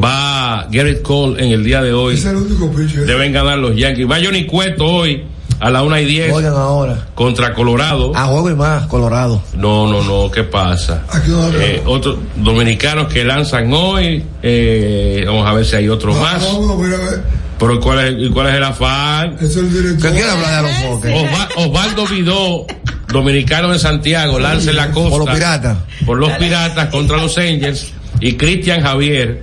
Va 0.03 0.67
Garrett 0.71 1.01
Cole 1.01 1.43
en 1.43 1.51
el 1.51 1.63
día 1.63 1.81
de 1.81 1.91
hoy. 1.91 2.13
Es 2.15 2.25
el 2.25 2.35
único. 2.37 2.71
Deben 3.05 3.33
ganar 3.33 3.57
los 3.57 3.75
Yankees. 3.75 4.09
Va 4.09 4.17
Johnny 4.23 4.45
Cueto 4.45 4.85
hoy 4.85 5.23
a 5.59 5.69
la 5.69 5.83
una 5.83 6.01
y 6.01 6.05
diez 6.05 6.33
Oigan 6.33 6.53
ahora. 6.53 7.07
contra 7.15 7.53
Colorado. 7.53 8.11
A 8.15 8.25
juego 8.25 8.49
y 8.49 8.55
más, 8.55 8.87
Colorado. 8.87 9.41
No, 9.55 9.87
no, 9.91 10.03
no, 10.03 10.29
¿qué 10.31 10.43
pasa? 10.43 11.03
Aquí 11.09 11.29
no 11.31 11.47
Eh, 11.53 11.81
otros 11.85 12.17
dominicanos 12.35 13.11
que 13.11 13.23
lanzan 13.23 13.71
hoy. 13.73 14.23
eh, 14.43 15.23
vamos 15.25 15.47
a 15.47 15.53
ver 15.53 15.65
si 15.65 15.75
hay 15.77 15.89
otros 15.89 16.17
más. 16.19 16.43
Vamos, 16.43 16.77
mira, 16.79 16.95
a 16.97 16.99
ver. 16.99 17.23
Pero 17.57 17.79
¿cuál 17.79 17.99
es, 18.21 18.29
cuál 18.31 18.47
es 18.47 18.55
el 18.55 18.63
afán? 18.65 19.37
Es 19.39 19.55
el 19.55 19.71
director. 19.71 20.11
¿Qué 20.11 20.15
quiere 20.17 20.29
hablar 20.29 20.65
de 20.65 21.11
los 21.11 21.65
Osvaldo 21.67 22.05
Vidó, 22.07 22.65
dominicano 23.07 23.71
de 23.71 23.79
Santiago, 23.79 24.37
lanza 24.39 24.71
en 24.71 24.75
la 24.75 24.91
costa. 24.91 25.09
Por 25.09 25.25
los 25.25 25.29
piratas. 25.35 25.77
Por 26.05 26.17
los 26.17 26.31
piratas 26.33 26.89
contra 26.89 27.15
los 27.17 27.37
Angels. 27.37 27.93
Y 28.19 28.33
Cristian 28.35 28.81
Javier 28.81 29.41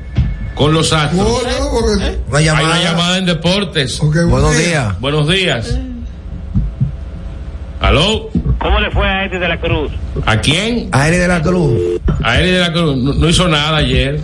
con 0.54 0.74
los 0.74 0.92
Astros. 0.92 1.26
Una 2.28 2.38
Hay 2.38 2.44
llamada. 2.44 2.66
una 2.66 2.82
llamada 2.82 3.16
en 3.18 3.24
deportes. 3.24 3.98
Buenos 4.00 4.58
día. 4.58 4.66
días. 4.68 5.00
Buenos 5.00 5.28
días. 5.28 5.74
¿Aló? 7.82 8.30
¿Cómo 8.60 8.78
le 8.80 8.90
fue 8.90 9.06
a 9.06 9.24
este 9.24 9.38
de 9.38 9.48
la 9.48 9.58
Cruz? 9.60 9.90
¿A 10.24 10.40
quién? 10.40 10.88
A 10.92 11.08
Eric 11.08 11.20
de 11.20 11.28
la 11.28 11.42
Cruz. 11.42 11.80
A 12.22 12.40
él 12.40 12.52
de 12.52 12.58
la 12.60 12.72
Cruz. 12.72 12.96
No, 12.96 13.12
no 13.14 13.28
hizo 13.28 13.48
nada 13.48 13.78
ayer. 13.78 14.20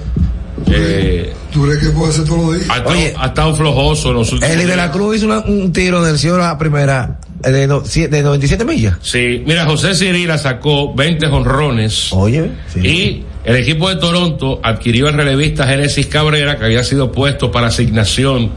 Eh, 0.71 1.33
¿Tú 1.53 1.63
crees 1.65 1.79
que 1.79 1.91
puede 1.91 2.11
hacer 2.13 2.25
todos 2.25 2.41
los 2.47 2.55
días? 2.59 2.71
ha, 2.71 2.77
estado, 2.79 2.91
Oye. 2.97 3.15
ha 3.19 3.27
estado 3.27 3.55
flojoso 3.57 4.09
en 4.11 4.15
los 4.15 4.33
últimos 4.33 4.55
Eric 4.55 4.67
de 4.67 4.77
la. 4.77 4.91
Cruz 4.93 5.17
hizo 5.17 5.27
una- 5.27 5.41
un 5.41 5.73
tiro 5.73 6.03
del 6.05 6.19
cielo 6.19 6.37
a 6.37 6.49
la 6.49 6.59
primera 6.59 7.19
eh, 7.43 7.51
de, 7.51 7.67
no- 7.67 7.81
de 7.81 8.23
97 8.23 8.65
millas. 8.65 8.97
Sí, 9.01 9.43
mira, 9.47 9.65
José 9.65 9.95
Cirila 9.95 10.39
sacó 10.39 10.95
20 10.95 11.27
jonrones. 11.29 12.13
Oye, 12.13 12.51
sí. 12.73 12.81
Y 12.81 13.25
el 13.45 13.57
equipo 13.57 13.89
de 13.89 13.97
Toronto 13.97 14.61
adquirió 14.63 15.09
al 15.09 15.15
relevista 15.15 15.67
Génesis 15.67 16.07
Cabrera, 16.07 16.59
que 16.59 16.65
había 16.67 16.85
sido 16.85 17.11
puesto 17.13 17.51
para 17.51 17.69
asignación 17.69 18.51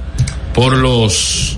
por 0.53 0.75
los 0.75 1.57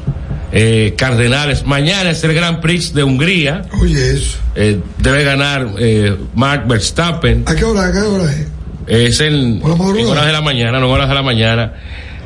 eh, 0.56 0.94
Cardenales. 0.96 1.66
Mañana 1.66 2.12
es 2.12 2.24
el 2.24 2.34
Grand 2.34 2.62
Prix 2.62 2.94
de 2.94 3.04
Hungría. 3.04 3.64
Oye, 3.82 4.12
eso. 4.12 4.38
Eh, 4.56 4.80
debe 5.00 5.24
ganar 5.24 5.74
eh, 5.80 6.16
Mark 6.36 6.68
Verstappen. 6.68 7.44
¿A 7.48 7.56
qué 7.56 7.64
hora? 7.66 7.88
¿A 7.88 7.92
qué 7.92 8.00
hora 8.00 8.32
es? 8.32 8.48
Es 8.86 9.20
en, 9.22 9.62
en 9.64 10.06
horas 10.06 10.26
de 10.28 10.32
la 10.32 10.42
mañana, 10.42 10.80
no 10.80 10.90
horas 10.92 11.10
de 11.10 11.16
la 11.16 11.24
mañana. 11.24 11.74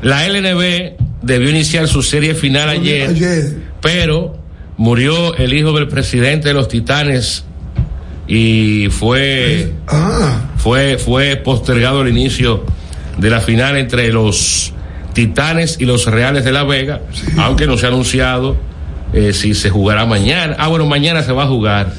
La 0.01 0.27
LNB 0.27 0.93
debió 1.21 1.49
iniciar 1.49 1.87
su 1.87 2.03
serie 2.03 2.35
final 2.35 2.69
ayer, 2.69 3.09
Ayer. 3.09 3.53
pero 3.81 4.37
murió 4.75 5.35
el 5.37 5.53
hijo 5.53 5.71
del 5.73 5.87
presidente 5.87 6.49
de 6.49 6.53
los 6.53 6.67
Titanes 6.67 7.43
y 8.27 8.89
fue 8.91 9.71
Ah, 9.87 10.41
fue 10.57 10.97
fue 10.97 11.37
postergado 11.37 12.01
el 12.01 12.09
inicio 12.09 12.65
de 13.17 13.29
la 13.29 13.39
final 13.39 13.77
entre 13.77 14.11
los 14.11 14.73
Titanes 15.17 15.77
y 15.79 15.85
los 15.85 16.05
Reales 16.05 16.45
de 16.45 16.51
La 16.51 16.63
Vega, 16.63 17.01
aunque 17.39 17.65
no 17.65 17.75
se 17.75 17.87
ha 17.87 17.89
anunciado 17.89 18.55
eh, 19.13 19.33
si 19.33 19.55
se 19.55 19.71
jugará 19.71 20.05
mañana. 20.05 20.55
Ah, 20.59 20.67
bueno, 20.67 20.85
mañana 20.85 21.23
se 21.23 21.31
va 21.31 21.45
a 21.45 21.47
jugar. 21.47 21.91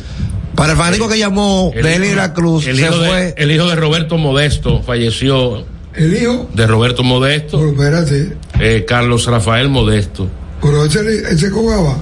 Para 0.55 0.75
el 0.75 0.79
fanático 0.79 1.09
que 1.09 1.19
llamó 1.19 1.73
El 1.75 1.83
de 1.83 2.15
la 2.15 2.33
Cruz, 2.33 2.69
el 2.69 2.77
se 2.77 2.83
hijo 2.83 2.97
de- 3.01 3.09
fue. 3.09 3.35
el 3.37 3.51
hijo 3.51 3.67
de 3.67 3.75
Roberto 3.75 4.19
Modesto 4.19 4.83
falleció 4.85 5.65
el 5.95 6.15
hijo. 6.17 6.49
de 6.55 6.67
Roberto 6.69 7.03
Modesto, 7.03 7.59
Pero 7.59 7.71
espérate. 7.73 8.37
eh, 8.61 8.85
Carlos 8.87 9.27
Rafael 9.27 9.69
Modesto. 9.69 10.29
Pero 10.63 10.85
ese, 10.85 11.01
ese 11.29 11.51
jugaba. 11.51 11.97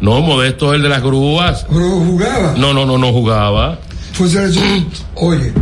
No, 0.00 0.22
Modesto 0.22 0.70
es 0.72 0.76
el 0.76 0.82
de 0.84 0.88
las 0.88 1.02
grúas. 1.02 1.66
Pero 1.68 1.80
jugaba. 2.00 2.54
No, 2.56 2.72
no, 2.72 2.86
no, 2.86 2.96
no 2.96 3.12
jugaba. 3.12 3.78
Fue 4.14 4.26
selección. 4.30 4.86
Oye, 5.16 5.52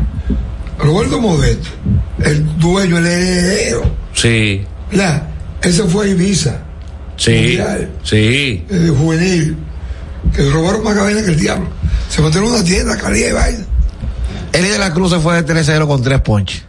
Roberto 0.79 1.21
Modesto, 1.21 1.69
el 2.25 2.45
dueño, 2.61 2.99
el 2.99 3.07
heredero. 3.07 3.83
Sí, 4.13 4.63
La, 4.93 5.27
ese 5.63 5.85
fue 5.85 6.07
a 6.07 6.09
Ibiza, 6.09 6.59
sí, 7.17 7.33
Mundial. 7.33 7.91
sí. 8.03 8.65
el 8.71 8.91
juvenil. 8.91 9.57
Que 10.35 10.49
robaron 10.51 10.83
más 10.83 10.95
cadena 10.95 11.23
que 11.23 11.31
el 11.33 11.39
diablo. 11.39 11.69
Se 12.09 12.23
metieron 12.23 12.49
en 12.49 12.55
una 12.57 12.65
tienda, 12.65 12.97
calidad 12.97 13.29
y 13.29 13.33
vaina. 13.33 13.65
Eric 14.53 14.71
de 14.73 14.79
la 14.79 14.93
Cruz 14.93 15.11
se 15.11 15.19
fue 15.21 15.43
de 15.43 15.55
3-0 15.55 15.87
con 15.87 16.03
3 16.03 16.21
ponches. 16.21 16.63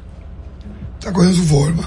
Está 1.00 1.14
cogiendo 1.14 1.38
su 1.38 1.46
forma. 1.46 1.84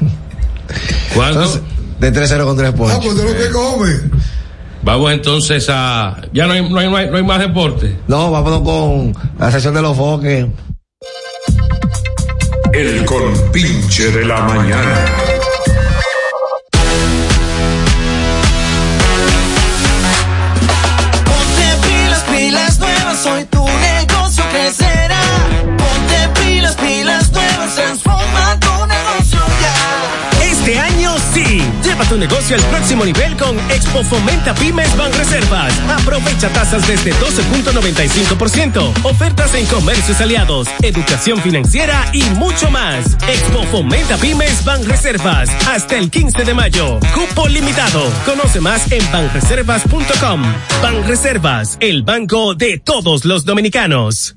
¿Cuándo? 1.14 1.42
Entonces, 1.42 1.62
de 2.00 2.12
3-0 2.12 2.44
con 2.44 2.56
3 2.56 2.68
Ah, 2.70 2.76
ponches. 2.76 2.98
pues 3.04 3.16
de 3.16 3.24
lo 3.24 3.36
que 3.38 3.50
come. 3.50 3.92
Vamos 4.84 5.10
entonces 5.12 5.66
a. 5.70 6.20
Ya 6.32 6.46
no 6.46 6.52
hay, 6.52 6.70
no 6.70 6.78
hay, 6.78 6.88
no 6.88 6.96
hay, 6.96 7.10
no 7.10 7.16
hay 7.16 7.24
más 7.24 7.40
deporte. 7.40 7.96
No, 8.06 8.30
vámonos 8.30 8.62
con 8.62 9.12
la 9.38 9.50
sesión 9.50 9.74
de 9.74 9.82
los 9.82 9.96
foques. 9.96 10.46
El 12.72 13.04
compinche 13.04 14.10
de 14.12 14.24
la 14.24 14.40
mañana. 14.42 15.06
Hoy 23.30 23.44
tu 23.46 23.64
negocio 23.64 24.44
crecerá. 24.50 24.87
Lleva 31.98 32.10
tu 32.10 32.18
negocio 32.18 32.54
al 32.54 32.62
próximo 32.66 33.04
nivel 33.04 33.36
con 33.36 33.58
Expo 33.70 34.04
Fomenta 34.04 34.54
Pymes 34.54 34.96
Ban 34.96 35.12
Reservas. 35.14 35.74
Aprovecha 36.00 36.48
tasas 36.50 36.86
desde 36.86 37.12
12.95%. 37.14 39.04
Ofertas 39.04 39.52
en 39.54 39.66
comercios 39.66 40.20
aliados, 40.20 40.68
educación 40.82 41.40
financiera 41.40 42.08
y 42.12 42.22
mucho 42.36 42.70
más. 42.70 43.16
Expo 43.26 43.64
Fomenta 43.72 44.16
Pymes 44.16 44.64
Ban 44.64 44.84
Reservas. 44.84 45.50
Hasta 45.66 45.96
el 45.96 46.08
15 46.08 46.44
de 46.44 46.54
mayo. 46.54 47.00
Cupo 47.14 47.48
limitado. 47.48 48.04
Conoce 48.24 48.60
más 48.60 48.92
en 48.92 49.02
banreservas.com. 49.10 50.42
Ban 50.80 51.04
Reservas, 51.08 51.78
el 51.80 52.04
banco 52.04 52.54
de 52.54 52.78
todos 52.78 53.24
los 53.24 53.44
dominicanos. 53.44 54.36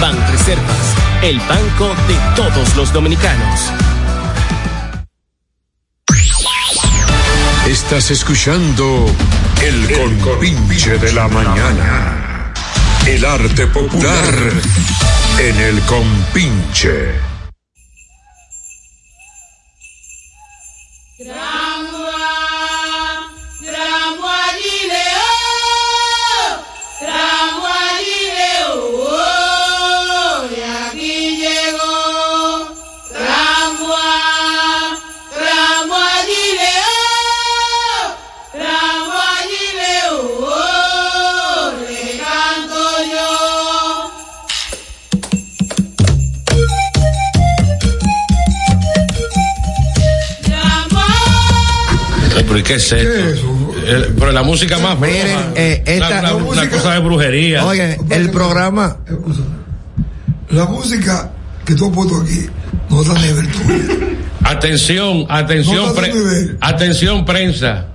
Banreservas, 0.00 0.94
el 1.22 1.38
banco 1.40 1.94
de 2.08 2.16
todos 2.36 2.76
los 2.76 2.92
dominicanos. 2.92 3.70
Estás 7.66 8.10
escuchando 8.10 9.06
El 9.62 9.90
compinche 10.20 10.98
de 10.98 11.12
la 11.12 11.28
mañana. 11.28 12.52
El 13.06 13.24
arte 13.24 13.66
popular 13.68 14.34
en 15.38 15.60
el 15.60 15.80
compinche. 15.82 17.14
Tramo 21.16 21.73
pero 52.54 52.58
¿y 52.58 52.62
qué 52.62 52.74
es 52.74 52.92
esto? 52.92 53.74
El- 53.86 54.14
pero 54.18 54.30
la 54.32 54.42
música 54.44 54.78
más 54.78 54.98
Miren, 55.00 55.38
eh, 55.56 55.82
esta- 55.86 56.20
una, 56.20 56.34
una- 56.34 56.44
una 56.44 56.70
cosa 56.70 56.94
de 56.94 57.00
brujería. 57.00 57.64
Oye, 57.66 57.98
el 58.10 58.30
programa. 58.30 58.98
La 60.50 60.64
música 60.66 61.32
que 61.64 61.74
tú 61.74 61.86
has 61.88 61.92
puesto 61.94 62.20
aquí 62.20 62.46
no 62.90 63.02
está 63.02 63.14
nivel 63.20 63.48
tuyo. 63.50 64.14
Atención, 64.44 65.26
atención, 65.28 65.86
No 65.86 65.94
pre- 65.94 66.56
atención 66.60 67.24
prensa. 67.24 67.86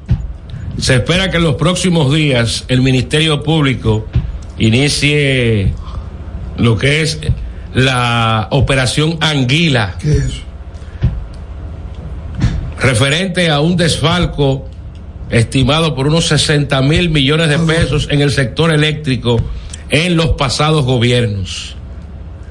Se 0.78 0.96
espera 0.96 1.30
que 1.30 1.38
en 1.38 1.44
los 1.44 1.56
próximos 1.56 2.14
días 2.14 2.66
el 2.68 2.82
Ministerio 2.82 3.44
Público 3.44 4.08
inicie 4.58 5.74
lo 6.58 6.78
que 6.78 7.02
es 7.02 7.20
la 7.74 8.48
operación 8.52 9.18
Anguila. 9.22 9.96
¿Qué 10.00 10.12
es 10.12 10.24
eso? 10.26 10.42
Referente 12.82 13.50
a 13.50 13.60
un 13.60 13.76
desfalco 13.76 14.68
estimado 15.30 15.96
por 15.96 16.08
unos 16.08 16.28
60 16.28 16.82
mil 16.82 17.10
millones 17.10 17.50
de 17.50 17.60
pesos 17.60 18.08
en 18.10 18.22
el 18.22 18.32
sector 18.32 18.74
eléctrico 18.74 19.40
en 19.90 20.16
los 20.16 20.30
pasados 20.32 20.86
gobiernos. 20.86 21.76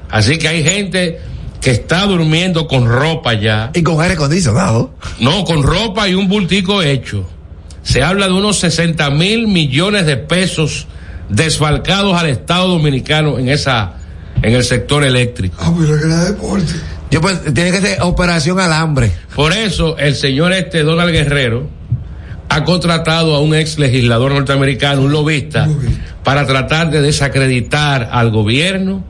Así 0.09 0.37
que 0.37 0.47
hay 0.47 0.63
gente 0.63 1.19
que 1.61 1.71
está 1.71 2.05
durmiendo 2.05 2.67
con 2.67 2.87
ropa 2.87 3.33
ya. 3.33 3.71
Y 3.73 3.83
con 3.83 4.01
aire 4.01 4.13
acondicionado. 4.13 4.93
No, 5.19 5.43
con 5.43 5.63
ropa 5.63 6.07
y 6.07 6.13
un 6.13 6.27
bultico 6.27 6.81
hecho. 6.81 7.27
Se 7.83 8.03
habla 8.03 8.27
de 8.27 8.33
unos 8.33 8.59
60 8.59 9.09
mil 9.11 9.47
millones 9.47 10.05
de 10.05 10.17
pesos 10.17 10.87
desfalcados 11.29 12.15
al 12.19 12.27
Estado 12.27 12.67
Dominicano 12.67 13.39
en 13.39 13.49
esa, 13.49 13.93
en 14.41 14.53
el 14.53 14.63
sector 14.63 15.03
eléctrico. 15.03 15.57
Ah, 15.59 15.73
la 15.77 15.99
que 15.99 16.05
era 16.05 16.25
deporte. 16.25 16.73
Yo 17.11 17.21
pues, 17.21 17.41
tiene 17.53 17.71
que 17.71 17.81
ser 17.81 18.01
operación 18.01 18.59
alambre. 18.59 19.11
Por 19.35 19.53
eso 19.53 19.97
el 19.97 20.15
señor 20.15 20.53
este 20.53 20.83
Donald 20.83 21.11
Guerrero 21.11 21.67
ha 22.49 22.63
contratado 22.63 23.35
a 23.35 23.41
un 23.41 23.53
ex 23.55 23.77
legislador 23.77 24.31
norteamericano, 24.31 25.01
un 25.01 25.11
lobista, 25.11 25.67
para 26.23 26.45
tratar 26.45 26.89
de 26.89 27.01
desacreditar 27.01 28.09
al 28.11 28.31
gobierno, 28.31 29.03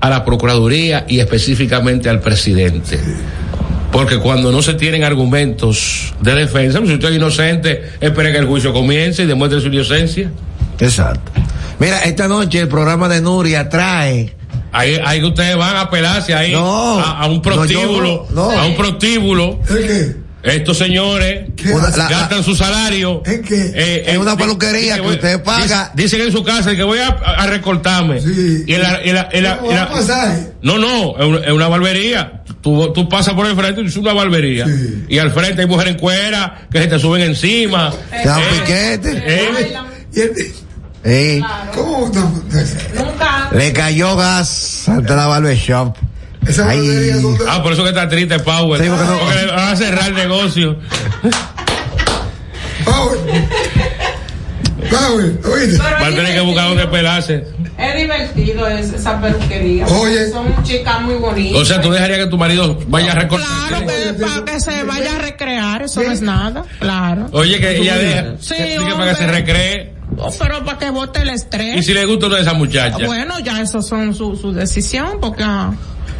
a 0.00 0.10
la 0.10 0.24
Procuraduría 0.24 1.04
y 1.08 1.18
específicamente 1.20 2.08
al 2.08 2.20
presidente. 2.20 3.00
Porque 3.90 4.18
cuando 4.18 4.50
no 4.50 4.60
se 4.62 4.74
tienen 4.74 5.04
argumentos 5.04 6.14
de 6.20 6.34
defensa, 6.34 6.78
pues, 6.78 6.90
si 6.90 6.94
usted 6.94 7.10
es 7.10 7.16
inocente, 7.16 7.90
espere 8.00 8.32
que 8.32 8.38
el 8.38 8.46
juicio 8.46 8.72
comience 8.72 9.22
y 9.22 9.26
demuestre 9.26 9.60
su 9.60 9.68
inocencia. 9.68 10.30
Exacto. 10.80 11.32
Mira, 11.78 12.02
esta 12.04 12.28
noche 12.28 12.60
el 12.60 12.68
programa 12.68 13.08
de 13.08 13.20
Nuria 13.20 13.68
trae. 13.68 14.34
Ahí, 14.76 15.00
ahí 15.04 15.22
ustedes 15.22 15.56
van 15.56 15.76
a 15.76 15.88
pelarse 15.88 16.34
ahí 16.34 16.52
No, 16.52 16.98
a, 16.98 17.20
a 17.20 17.26
un 17.28 17.36
no, 17.36 17.42
prostíbulo, 17.42 18.26
yo 18.28 18.34
no, 18.34 18.50
a 18.50 18.66
un 18.66 18.76
prostíbulo. 18.76 19.60
Estos 20.42 20.76
señores 20.76 21.48
Una- 21.72 21.88
la- 21.96 22.06
gastan 22.08 22.44
su 22.44 22.54
salario 22.54 23.22
¿En 23.24 23.40
qué? 23.40 23.72
eh, 23.74 24.04
En 24.08 24.16
eh, 24.16 24.18
una 24.18 24.36
peluquería 24.36 24.96
que 24.96 25.00
voy- 25.00 25.14
usted 25.14 25.42
paga. 25.42 25.90
dice- 25.94 26.16
Dicen 26.16 26.20
en 26.20 26.32
su 26.32 26.44
casa 26.44 26.76
que 26.76 26.82
voy 26.82 26.98
a, 26.98 27.08
a 27.08 27.46
recortarme. 27.46 28.18
Y 28.66 28.74
en 28.74 28.82
la- 28.82 29.00
en 29.02 29.14
en 29.32 29.42
la- 29.42 29.56
¿Cómo 29.58 29.70
en 29.70 29.76
no, 30.60 30.76
no, 30.78 31.38
es 31.42 31.50
una, 31.50 31.68
barbería. 31.68 32.42
Tú, 32.60 32.92
tú 32.92 33.08
pasas 33.08 33.32
por 33.32 33.46
el 33.46 33.56
frente 33.56 33.80
y 33.80 33.86
es 33.86 33.96
una 33.96 34.12
barbería. 34.12 34.66
Y 35.08 35.16
al 35.18 35.30
frente 35.32 35.62
hay 35.62 35.66
mujeres 35.68 35.94
en 35.94 36.00
cuera 36.00 36.66
que 36.70 36.78
se 36.78 36.86
te 36.88 36.98
suben 36.98 37.22
encima. 37.22 37.90
Te 38.10 38.28
dan 38.28 38.40
Eh, 38.40 38.44
piquete. 38.52 39.22
eh, 39.26 39.74
Y 40.14 40.20
¿Cómo? 41.74 42.10
Nunca. 42.94 43.48
le 43.52 43.72
cayó 43.72 44.16
gas 44.16 44.88
ante 44.88 45.14
la 45.14 45.26
son 46.52 46.68
de- 46.68 47.36
Ah, 47.48 47.62
por 47.62 47.72
eso 47.72 47.82
que 47.82 47.90
está 47.90 48.08
triste 48.08 48.38
Power. 48.38 48.82
Sí, 48.82 48.88
porque 48.88 49.04
no- 49.04 49.18
Porque 49.18 49.42
le 49.46 49.52
van 49.52 49.68
a 49.68 49.76
cerrar 49.76 50.08
el 50.08 50.14
negocio. 50.14 50.78
Power. 52.84 53.18
Power, 54.90 55.40
oíste. 55.52 55.78
Va 55.78 56.06
a 56.06 56.10
tener 56.10 56.34
que 56.34 56.40
buscar 56.40 56.68
donde 56.68 56.86
pelarse. 56.88 57.44
Es 57.78 57.96
divertido 57.96 58.68
es- 58.68 58.92
esa 58.92 59.20
peluquería. 59.20 59.86
Oye. 59.86 60.30
Son 60.30 60.62
chicas 60.62 61.00
muy 61.02 61.14
bonitas. 61.16 61.60
O 61.60 61.64
sea, 61.64 61.80
tú 61.80 61.90
dejarías 61.90 62.18
que 62.20 62.26
tu 62.26 62.36
marido 62.38 62.78
vaya 62.88 63.12
a 63.12 63.14
recortar. 63.14 63.48
Claro, 63.68 63.86
que, 63.86 64.12
para 64.24 64.44
que 64.44 64.60
se 64.60 64.82
vaya 64.84 65.16
a 65.16 65.18
recrear, 65.18 65.82
eso 65.82 66.02
no 66.02 66.12
es 66.12 66.20
nada, 66.20 66.64
claro. 66.78 67.28
Oye, 67.32 67.58
que 67.58 67.76
ella 67.78 67.96
deja. 67.96 68.24
Sí, 68.40 68.54
que- 68.54 68.76
que 68.86 68.92
para 68.94 69.10
que 69.10 69.16
se 69.16 69.26
recree. 69.26 69.93
Oh, 70.18 70.32
Pero 70.38 70.64
para 70.64 70.78
que 70.78 70.90
bote 70.90 71.20
el 71.22 71.30
estrés. 71.30 71.76
Y 71.78 71.82
si 71.82 71.92
le 71.94 72.04
gusta 72.06 72.26
una 72.26 72.36
de 72.36 72.42
esas 72.42 72.54
muchachas. 72.54 73.06
Bueno, 73.06 73.38
ya 73.40 73.60
eso 73.60 73.82
son 73.82 74.14
su, 74.14 74.36
su 74.36 74.52
decisión, 74.52 75.18
porque 75.20 75.42
ah, 75.44 75.72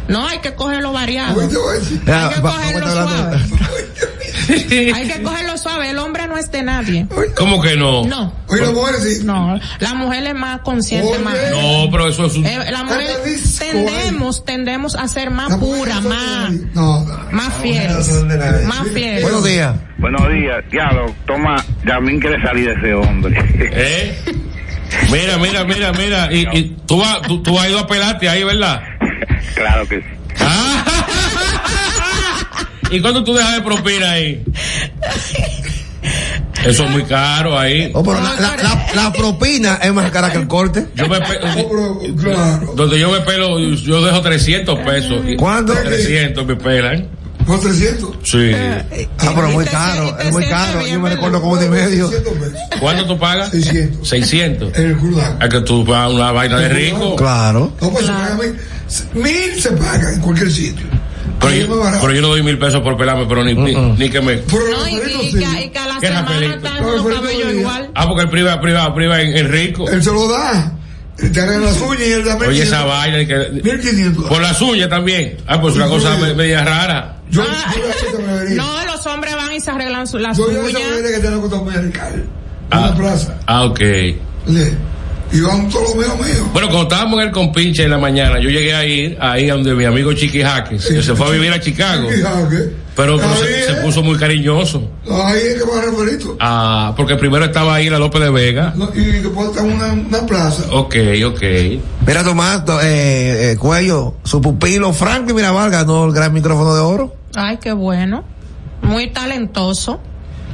no 0.07 0.27
hay 0.27 0.39
que 0.39 0.53
cogerlo 0.55 0.91
variado. 0.91 1.39
Hay 1.41 1.47
que 1.49 2.41
va- 2.41 2.51
cogerlo 2.51 2.91
suave. 2.91 3.37
Hay 4.95 5.07
que 5.07 5.21
cogerlo 5.23 5.57
suave. 5.57 5.89
El 5.89 5.97
hombre 5.99 6.27
no 6.27 6.37
es 6.37 6.51
de 6.51 6.63
nadie. 6.63 7.07
¿Cómo 7.35 7.61
que 7.61 7.75
no? 7.75 8.05
No. 8.05 8.33
Oye, 8.47 8.61
la 8.61 8.71
mujer 8.71 8.95
sí. 8.95 9.23
No, 9.23 9.59
la 9.79 9.93
mujer 9.93 10.27
es 10.27 10.35
más 10.35 10.59
consciente, 10.61 11.07
Oye. 11.13 11.19
más. 11.23 11.35
No, 11.51 11.87
pero 11.91 12.07
eso 12.07 12.25
es 12.25 12.35
un. 12.35 12.45
Eh, 12.45 12.71
la 12.71 12.83
mujer 12.83 13.07
tendemos, 13.59 14.45
tendemos 14.45 14.95
a 14.95 15.07
ser 15.07 15.31
más 15.31 15.55
pura, 15.57 15.95
no 16.01 16.09
más. 16.09 16.51
No, 16.73 17.05
no. 17.05 17.17
más 17.31 17.53
fieles, 17.61 18.07
nadie. 18.23 18.65
más 18.67 18.87
fieles. 18.93 19.21
Buenos 19.23 19.43
días. 19.43 19.75
Buenos 19.97 20.29
días. 20.31 20.63
Diablo, 20.71 21.15
toma, 21.25 21.63
Yamín 21.85 22.19
quiere 22.19 22.41
salir 22.41 22.67
de 22.67 22.73
ese 22.73 22.93
hombre. 22.93 23.37
¿Eh? 23.59 24.19
Mira, 25.11 25.37
mira, 25.37 25.63
mira, 25.63 25.91
mira. 25.93 26.31
Y, 26.31 26.47
y 26.57 26.77
tú, 26.85 26.97
vas- 26.99 27.21
tú, 27.23 27.41
tú 27.41 27.57
has 27.59 27.69
ido 27.69 27.79
a 27.79 27.87
pelarte 27.87 28.29
ahí, 28.29 28.43
¿verdad? 28.43 28.81
claro 29.55 29.87
que 29.87 29.97
sí. 30.01 30.05
Ah. 32.85 32.89
¿Y 32.91 33.01
cuánto 33.01 33.23
tú 33.23 33.33
dejas 33.33 33.55
de 33.55 33.61
propina 33.61 34.11
ahí? 34.11 34.43
Eso 36.65 36.83
es 36.85 36.89
muy 36.91 37.03
caro 37.03 37.57
ahí. 37.59 37.91
Oh, 37.93 38.03
pero 38.03 38.19
la, 38.21 38.33
la, 38.39 38.55
la, 38.57 38.87
la 38.95 39.13
propina 39.13 39.75
es 39.83 39.93
más 39.93 40.09
cara 40.11 40.31
que 40.31 40.37
el 40.39 40.47
corte. 40.47 40.87
Yo 40.95 41.07
me 41.07 41.19
pe- 41.19 41.39
Oh, 41.57 41.99
pero, 42.01 42.15
claro. 42.15 42.73
donde 42.75 42.99
yo 42.99 43.11
me 43.11 43.19
pelo, 43.21 43.59
yo 43.59 44.03
dejo 44.03 44.21
300 44.21 44.79
pesos. 44.79 45.21
Y- 45.27 45.35
¿Cuánto? 45.35 45.73
300 45.73 46.45
me 46.45 46.55
pelan. 46.55 47.07
¿Por 47.45 47.59
300? 47.59 48.15
Sí. 48.23 48.51
Ah, 48.55 48.83
pero 49.35 49.49
muy 49.49 49.65
caro, 49.65 50.17
es 50.17 50.31
muy 50.31 50.45
caro. 50.47 50.81
Yo 50.87 50.99
me 50.99 51.11
recuerdo 51.11 51.39
como 51.41 51.57
de 51.57 51.69
medio. 51.69 52.09
600 52.09 52.33
pesos. 52.33 52.59
¿Cuánto 52.79 53.05
tú 53.05 53.19
pagas? 53.19 53.51
600. 53.51 54.07
600. 54.09 54.77
En 54.77 54.85
el 54.87 54.97
Curdago. 54.97 55.37
Es 55.43 55.49
que 55.49 55.61
tú 55.61 55.85
pagas 55.85 56.13
una 56.13 56.31
vaina 56.31 56.57
de 56.57 56.69
rico. 56.69 57.15
Claro. 57.15 57.71
No, 57.79 57.89
pues 57.91 58.05
se 58.07 58.11
paga 58.11 58.35
mil. 58.41 58.55
Mil 59.23 59.61
se 59.61 59.71
paga 59.71 60.13
en 60.13 60.19
cualquier 60.21 60.51
sitio. 60.51 60.85
Pero 61.39 61.53
yo, 61.55 61.81
pero 62.01 62.13
yo 62.13 62.21
no 62.21 62.27
doy 62.29 62.43
mil 62.43 62.57
pesos 62.57 62.81
por 62.81 62.97
pelarme, 62.97 63.25
pero 63.27 63.43
ni, 63.43 63.53
ni, 63.53 63.75
ni 63.75 64.09
que 64.09 64.21
me. 64.21 64.37
Pero 64.37 64.63
No, 64.71 64.87
y, 64.87 64.93
y 64.95 65.31
sí. 65.31 65.37
que, 65.39 65.65
y 65.65 65.69
que 65.69 65.79
a 65.79 65.87
la 65.87 65.99
¿Qué 65.99 66.07
semana 66.07 66.25
cabellos 66.27 67.45
no. 67.45 67.51
igual. 67.59 67.89
Ah, 67.93 68.07
porque 68.07 68.23
el 68.23 68.29
priva, 68.29 68.59
priva, 68.61 68.93
priva 68.95 69.21
en, 69.21 69.35
en 69.37 69.51
rico. 69.51 69.89
Él 69.89 70.03
se 70.03 70.11
lo 70.11 70.27
da. 70.27 70.71
Él 71.17 71.31
te 71.31 71.39
arregla 71.41 71.67
las 71.67 71.79
uñas 71.81 72.01
y 72.07 72.11
él 72.11 72.25
da 72.25 72.35
Oye, 72.37 72.63
esa 72.63 72.83
1500. 72.83 72.87
vaina. 72.87 73.27
que- 73.27 73.49
1500. 73.63 74.25
por 74.25 74.41
las 74.41 74.61
uñas 74.61 74.89
también. 74.89 75.37
Ah, 75.47 75.61
pues 75.61 75.75
una 75.75 75.87
cosa 75.87 76.17
me- 76.17 76.33
media 76.33 76.63
rara. 76.65 77.17
Yo, 77.29 77.41
Ah, 77.47 77.73
yo. 77.75 78.55
No, 78.55 78.85
los 78.85 79.05
hombres 79.07 79.35
van 79.35 79.51
y 79.53 79.59
se 79.59 79.71
arreglan 79.71 80.07
su- 80.07 80.17
las 80.17 80.37
Yo 80.37 80.45
voy 80.47 80.55
a 80.55 80.59
esa 80.59 80.67
uñas. 80.77 80.87
bravería 80.89 81.11
que 81.17 81.23
te 81.23 81.31
la 81.31 81.37
costa 81.37 81.55
muy 81.57 81.73
radical. 81.73 82.13
En 82.15 82.25
Ah. 82.71 82.87
la 82.87 82.95
plaza. 82.95 83.37
Ah, 83.45 83.63
ok. 83.65 83.79
Le. 83.79 84.73
Y 85.31 85.41
van 85.41 85.67
todos 85.69 85.89
los 85.89 85.95
míos 85.95 86.15
míos. 86.19 86.47
Bueno, 86.53 86.67
cuando 86.69 86.83
estábamos 86.83 87.19
en 87.21 87.27
el 87.27 87.31
compinche 87.33 87.83
en 87.83 87.89
la 87.89 87.97
mañana, 87.97 88.39
yo 88.39 88.49
llegué 88.49 88.73
a 88.73 88.85
ir 88.85 89.17
ahí 89.19 89.49
a 89.49 89.53
donde 89.55 89.73
mi 89.73 89.83
amigo 89.85 90.13
Chiqui 90.13 90.41
Jaques, 90.41 90.85
que 90.85 91.01
se 91.01 91.15
fue 91.15 91.27
a 91.27 91.29
vivir 91.31 91.51
a 91.51 91.59
Chicago, 91.59 92.07
pero, 92.95 93.19
se, 93.35 93.63
se 93.65 93.73
puso 93.81 94.01
muy 94.03 94.17
cariñoso. 94.17 94.89
Ahí 95.09 95.37
es 95.49 95.55
que 95.55 95.63
va 95.69 95.81
Rafaelito. 95.81 96.37
Ah, 96.39 96.93
porque 96.95 97.15
primero 97.15 97.43
estaba 97.43 97.75
ahí 97.75 97.89
la 97.89 97.99
López 97.99 98.21
de 98.21 98.29
Vega. 98.29 98.73
No, 98.77 98.89
y 98.95 98.99
después 99.03 99.49
está 99.49 99.65
en 99.65 99.73
una, 99.73 99.91
una 99.93 100.25
plaza. 100.25 100.63
Ok, 100.71 100.95
ok. 101.25 101.41
Mira, 102.07 102.23
Tomás, 102.23 102.63
to- 102.63 102.79
eh, 102.81 103.51
eh, 103.51 103.57
Cuello, 103.57 104.15
su 104.23 104.39
pupilo 104.39 104.93
Franklin 104.93 105.35
Mirabal 105.35 105.69
ganó 105.71 106.05
el 106.05 106.13
gran 106.13 106.31
micrófono 106.31 106.73
de 106.73 106.81
oro. 106.81 107.15
Ay, 107.35 107.57
qué 107.61 107.73
bueno. 107.73 108.23
Muy 108.81 109.07
talentoso, 109.07 109.99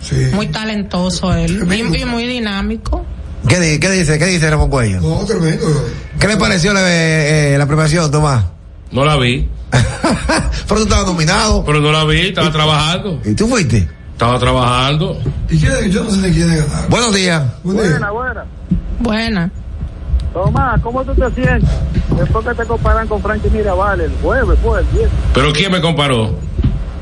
Sí. 0.01 0.15
muy 0.33 0.47
talentoso 0.47 1.31
él. 1.33 1.63
Y, 1.71 2.01
y 2.01 2.05
muy 2.05 2.25
dinámico. 2.25 3.05
¿Qué, 3.47 3.59
di- 3.59 3.79
qué 3.79 3.89
dice? 3.89 4.17
¿Qué 4.19 4.25
dice 4.25 4.49
Ramón 4.49 4.69
Cuello? 4.69 5.01
No, 5.01 5.25
tremendo. 5.25 5.65
¿Qué 6.19 6.27
le 6.27 6.37
pareció 6.37 6.73
la, 6.73 6.81
eh, 6.85 7.55
la 7.57 7.65
premiación, 7.65 8.09
Tomás? 8.11 8.45
No 8.91 9.03
la 9.05 9.15
vi, 9.17 9.49
Pero 9.71 10.81
tú 10.81 10.83
estabas 10.83 11.05
nominado. 11.05 11.63
pero 11.65 11.79
no 11.79 11.91
la 11.91 12.03
vi, 12.05 12.27
estaba 12.27 12.51
trabajando. 12.51 13.19
¿Y 13.23 13.33
tú 13.33 13.47
fuiste? 13.47 13.87
Estaba 14.13 14.37
trabajando. 14.37 15.17
¿Y 15.49 15.57
quién, 15.59 15.89
yo 15.89 16.03
no 16.03 16.11
sé 16.11 16.21
de 16.21 16.31
quién 16.31 16.51
es 16.51 16.67
ganar. 16.67 16.89
Buenos 16.89 17.13
días. 17.15 17.43
Buen 17.63 17.77
día. 17.77 17.89
Buena, 17.89 18.11
buena. 18.11 18.45
Buena. 18.99 19.51
Tomás, 20.33 20.79
¿cómo 20.81 21.03
tú 21.03 21.13
te 21.13 21.29
sientes? 21.31 21.69
Después 22.17 22.45
que 22.45 22.53
te 22.53 22.65
comparan 22.65 23.07
con 23.07 23.21
Frankie 23.21 23.49
Mirabal 23.49 23.99
el 24.01 24.11
jueves, 24.21 24.57
fue 24.63 24.79
el 24.79 24.85
viernes. 24.87 25.11
Pero 25.33 25.51
¿quién 25.53 25.71
me 25.71 25.81
comparó? 25.81 26.35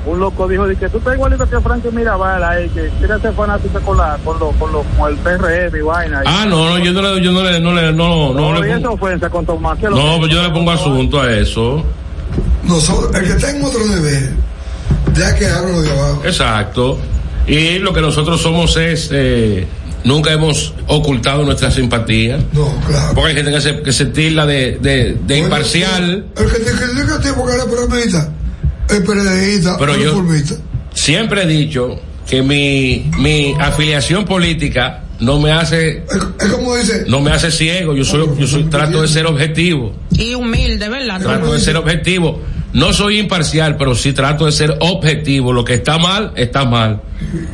Un 0.05 0.19
loco 0.19 0.47
dijo 0.47 0.65
de 0.65 0.75
que 0.75 0.87
tú 0.89 0.97
estás 0.97 1.15
igualito 1.15 1.47
que 1.49 1.59
Frankie 1.59 1.91
Mirabal 1.91 2.43
ahí, 2.43 2.69
que 2.69 2.89
quiere 2.99 3.19
ser 3.19 3.33
fanático 3.33 3.79
con 3.81 3.97
la, 3.97 4.17
con 4.23 4.39
lo, 4.39 4.51
con 4.51 4.71
lo, 4.71 4.83
con 4.97 5.11
el 5.11 5.17
PRM 5.17 5.75
y 5.77 5.81
vaina. 5.81 6.23
Ah, 6.25 6.45
no, 6.47 6.69
no, 6.69 6.79
yo 6.79 6.93
no 6.93 7.01
le, 7.01 7.21
yo 7.21 7.31
no 7.31 7.43
le, 7.43 7.59
no 7.59 7.73
le, 7.73 7.91
no, 7.91 8.33
no, 8.33 8.53
no, 8.53 8.61
le 8.61 8.79
pongo, 8.79 8.93
ofensa 8.93 9.29
con 9.29 9.45
Tomás. 9.45 9.77
¿qué 9.77 9.85
es 9.85 9.91
lo 9.91 9.97
no, 9.97 10.15
pero 10.21 10.27
yo 10.27 10.43
le 10.43 10.49
pongo 10.51 10.71
asunto 10.71 11.21
a 11.21 11.31
eso. 11.31 11.83
Nosotros, 12.63 13.13
el 13.15 13.27
que 13.27 13.33
está 13.33 13.51
en 13.51 13.63
otro 13.63 13.85
nivel, 13.85 14.35
ya 15.13 15.35
que 15.35 15.47
hablo 15.47 15.73
lo 15.73 15.81
de 15.81 15.91
abajo. 15.91 16.21
Exacto. 16.23 16.97
Y 17.45 17.79
lo 17.79 17.93
que 17.93 18.01
nosotros 18.01 18.41
somos 18.41 18.77
es, 18.77 19.09
eh, 19.11 19.67
nunca 20.03 20.31
hemos 20.31 20.73
ocultado 20.87 21.43
nuestra 21.43 21.71
simpatía. 21.71 22.37
No, 22.53 22.73
claro. 22.87 23.13
Porque 23.15 23.29
hay 23.29 23.35
gente 23.35 23.51
que, 23.51 23.61
se, 23.61 23.81
que 23.81 23.91
sentirla 23.91 24.45
de, 24.45 24.77
de, 24.81 25.17
de 25.25 25.37
imparcial. 25.37 26.25
El 26.37 26.51
que 26.51 26.59
te 26.59 26.71
critica 26.71 27.15
a 27.15 27.19
ti 27.19 27.29
porque 27.35 27.55
eres 27.55 27.65
es 28.89 29.67
Pero 29.77 29.97
yo-. 29.97 30.23
Siempre 30.93 31.43
he 31.43 31.47
dicho 31.47 31.99
que 32.27 32.41
mi, 32.41 33.09
mi 33.17 33.55
afiliación 33.59 34.25
política 34.25 35.03
no 35.19 35.39
me 35.39 35.51
hace, 35.51 36.03
Es, 36.09 36.45
es 36.45 36.51
como 36.51 36.75
dice, 36.75 37.05
no 37.07 37.21
me 37.21 37.31
hace 37.31 37.51
ciego. 37.51 37.93
Yo 37.93 38.05
soy, 38.05 38.27
yo 38.37 38.47
soy, 38.47 38.63
trato 38.65 39.01
de 39.01 39.07
ser 39.07 39.25
objetivo. 39.25 39.93
Y 40.11 40.33
humilde, 40.33 40.87
¿verdad? 40.89 41.19
Trato 41.21 41.53
de 41.53 41.59
ser 41.59 41.77
objetivo. 41.77 42.41
No 42.71 42.93
soy 42.93 43.19
imparcial, 43.19 43.77
pero 43.77 43.95
sí 43.95 44.13
trato 44.13 44.45
de 44.45 44.51
ser 44.51 44.77
objetivo. 44.79 45.51
Lo 45.51 45.65
que 45.65 45.73
está 45.75 45.97
mal, 45.97 46.33
está 46.35 46.65
mal. 46.65 47.01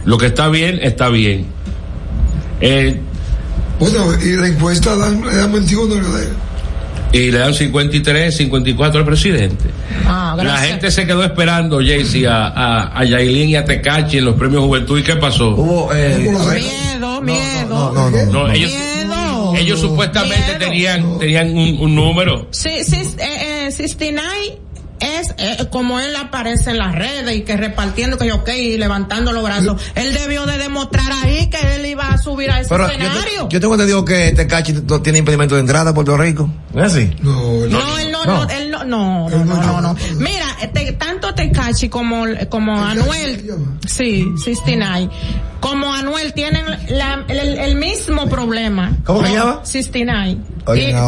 Lo 0.04 0.18
que 0.18 0.28
está 0.28 0.50
bien, 0.50 0.80
está 0.82 1.10
bien. 1.10 1.46
Eh, 2.62 3.00
bueno, 3.80 4.08
y 4.24 4.34
la 4.34 4.48
encuesta 4.48 4.96
dan, 4.96 5.22
dan 5.22 5.52
21 5.52 5.96
RD. 5.96 6.45
Y 7.18 7.32
le 7.32 7.38
dan 7.40 7.54
53, 7.54 8.36
54 8.36 9.00
al 9.00 9.06
presidente. 9.06 9.66
Ah, 10.06 10.36
La 10.38 10.58
gente 10.58 10.92
se 10.92 11.06
quedó 11.08 11.24
esperando, 11.24 11.78
Jaycee, 11.80 12.28
a, 12.28 12.48
a, 12.48 13.00
a 13.00 13.04
Yailin 13.06 13.50
y 13.50 13.56
a 13.56 13.64
Tecachi 13.66 14.18
en 14.18 14.26
los 14.26 14.36
premios 14.36 14.64
Juventud. 14.64 15.00
¿Y 15.00 15.04
qué 15.04 15.16
pasó? 15.16 15.50
Hubo, 15.56 15.94
eh, 15.94 16.18
Miedo, 16.20 17.22
miedo. 17.22 17.70
no, 17.70 17.92
no, 17.94 18.10
no. 18.12 18.26
No, 18.48 18.52
ellos, 18.52 18.72
Miedo. 18.72 19.54
ellos 19.56 19.80
supuestamente 19.80 20.44
Miedo. 20.46 20.60
tenían, 20.60 21.20
tenían 21.20 21.58
un, 21.58 21.78
un 21.80 21.96
número. 21.96 22.48
Sí, 22.52 22.84
sí, 22.84 23.02
eh, 23.18 23.68
eh, 23.68 23.72
69 23.72 24.60
es 25.00 25.34
eh, 25.38 25.68
como 25.72 26.00
él 26.00 26.16
aparece 26.16 26.72
en 26.72 26.78
las 26.78 26.96
redes 26.96 27.36
y 27.36 27.42
que 27.42 27.58
repartiendo 27.58 28.18
que 28.18 28.28
yo 28.28 28.36
ok 28.38 28.50
y 28.50 28.78
levantando 28.78 29.32
los 29.34 29.44
brazos. 29.44 29.82
Él 29.96 30.14
debió 30.14 30.46
de 30.46 30.58
demostrar 30.58 31.12
ahí 31.24 31.50
que 31.50 31.76
él 31.76 31.86
iba 31.86 32.08
a 32.08 32.18
subir 32.18 32.50
a 32.52 32.60
ese 32.62 32.70
Pero 32.70 32.88
yo, 32.88 32.94
escenario. 32.94 33.48
te- 33.48 33.54
yo 33.54 33.60
tengo 33.60 33.74
entendido 33.76 34.06
que 34.06 34.32
Tecachi 34.32 34.74
no 34.88 35.02
tiene 35.02 35.20
impedimento 35.20 35.56
de 35.56 35.62
entrada 35.62 35.92
a 35.92 35.94
Puerto 35.94 36.16
Rico. 36.18 36.50
¿No 36.74 36.86
es 36.86 36.94
así? 36.94 37.16
No, 37.22 37.32
no. 37.68 37.80
no, 37.80 37.98
él 38.00 38.12
no, 38.12 38.26
no. 38.26 38.46
no, 38.46 38.50
él 38.50 38.72
no, 38.72 38.84
no, 38.84 39.30
no, 39.30 39.46
no, 39.46 39.56
no, 39.56 39.82
no. 39.82 39.96
Mira, 40.18 40.45
Tecachi 41.66 41.90
como, 41.90 42.26
como 42.50 42.80
Anuel, 42.84 43.44
sí, 43.88 44.26
69, 44.44 45.10
como 45.60 45.94
Anuel 45.94 46.34
tienen 46.34 46.66
la- 46.90 47.26
el, 47.28 47.40
el 47.58 47.76
mismo 47.76 48.28
problema. 48.30 48.96
¿Cómo 49.04 49.26
se 49.26 49.34
llama? 49.34 49.62
69. 49.64 50.38
Oye, 50.68 50.90
y 50.90 50.94
no, 50.94 51.08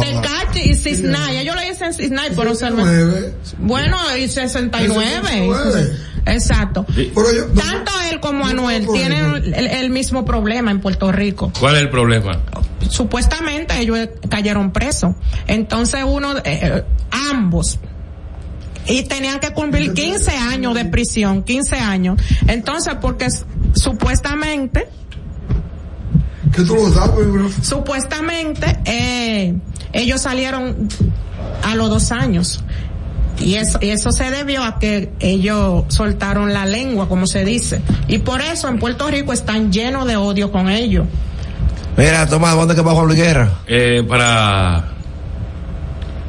y 0.54 0.74
69, 0.74 1.40
ellos 1.40 1.56
le 1.56 1.70
dicen 1.70 1.92
69, 1.94 2.34
pero 2.36 2.54
se 2.54 2.70
me- 2.70 2.82
Nueve. 2.82 3.34
Bueno, 3.58 3.96
y 4.16 4.28
69. 4.28 5.04
69. 5.22 5.92
Exacto. 6.26 6.84
Pero 6.94 7.32
yo, 7.32 7.46
no, 7.54 7.60
Tanto 7.60 7.92
él 8.10 8.20
como 8.20 8.40
no, 8.44 8.50
Anuel 8.50 8.84
no, 8.86 8.92
tienen 8.92 9.34
el, 9.54 9.66
el 9.66 9.90
mismo 9.90 10.24
problema 10.24 10.70
en 10.70 10.80
Puerto 10.80 11.10
Rico. 11.12 11.52
¿Cuál 11.58 11.76
es 11.76 11.82
el 11.82 11.90
problema? 11.90 12.38
Supuestamente 12.90 13.78
ellos 13.80 13.98
cayeron 14.28 14.72
presos. 14.72 15.14
Entonces 15.46 16.02
uno, 16.06 16.36
eh, 16.38 16.42
eh, 16.44 16.84
ambos, 17.30 17.78
y 18.88 19.02
tenían 19.02 19.38
que 19.38 19.52
cumplir 19.52 19.92
15 19.92 20.30
años 20.32 20.74
de 20.74 20.84
prisión, 20.86 21.42
15 21.42 21.76
años. 21.76 22.20
Entonces, 22.46 22.94
porque 23.00 23.28
supuestamente, 23.74 24.88
que 26.52 26.62
tú 26.62 26.74
lo 26.74 26.90
sabes, 26.90 27.30
bro. 27.30 27.50
supuestamente, 27.62 28.78
eh, 28.86 29.54
ellos 29.92 30.22
salieron 30.22 30.88
a 31.62 31.74
los 31.74 31.90
dos 31.90 32.12
años. 32.12 32.64
Y 33.40 33.54
eso, 33.54 33.78
y 33.80 33.90
eso 33.90 34.10
se 34.10 34.30
debió 34.32 34.64
a 34.64 34.80
que 34.80 35.12
ellos 35.20 35.84
soltaron 35.88 36.52
la 36.52 36.66
lengua, 36.66 37.08
como 37.08 37.26
se 37.28 37.44
dice. 37.44 37.80
Y 38.08 38.18
por 38.18 38.40
eso 38.40 38.66
en 38.66 38.80
Puerto 38.80 39.06
Rico 39.08 39.32
están 39.32 39.70
llenos 39.70 40.06
de 40.06 40.16
odio 40.16 40.50
con 40.50 40.68
ellos. 40.68 41.06
Mira, 41.96 42.26
Tomás, 42.26 42.56
¿dónde 42.56 42.74
que 42.74 42.80
va 42.80 42.94
Juan 42.94 43.06
Luis 43.06 43.18
Guerra? 43.18 43.50
Eh, 43.68 44.04
para 44.08 44.97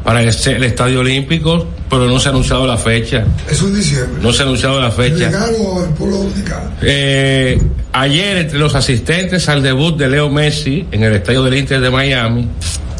para 0.09 0.23
el, 0.23 0.29
el 0.47 0.63
Estadio 0.63 1.01
Olímpico, 1.01 1.67
pero 1.87 2.07
no 2.07 2.19
se 2.19 2.29
ha 2.29 2.31
anunciado 2.31 2.65
la 2.65 2.77
fecha. 2.77 3.25
Es 3.47 3.61
un 3.61 3.75
diciembre. 3.75 4.19
No 4.23 4.33
se 4.33 4.41
ha 4.41 4.45
anunciado 4.45 4.81
la 4.81 4.89
fecha. 4.89 5.25
Regalo 5.29 5.83
al 5.83 5.93
pueblo 5.93 6.17
dominicano. 6.17 6.71
Eh, 6.81 7.61
ayer, 7.93 8.37
entre 8.37 8.57
los 8.57 8.73
asistentes 8.73 9.47
al 9.49 9.61
debut 9.61 9.95
de 9.99 10.09
Leo 10.09 10.27
Messi 10.31 10.87
en 10.91 11.03
el 11.03 11.13
estadio 11.13 11.43
del 11.43 11.53
Inter 11.59 11.79
de 11.79 11.91
Miami, 11.91 12.47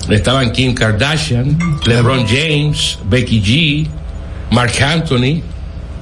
estaban 0.08 0.52
Kim 0.52 0.76
Kardashian, 0.76 1.58
LeBron 1.84 2.28
James, 2.28 3.00
Becky 3.10 3.42
G, 3.42 3.88
Mark 4.52 4.74
Anthony, 4.80 5.42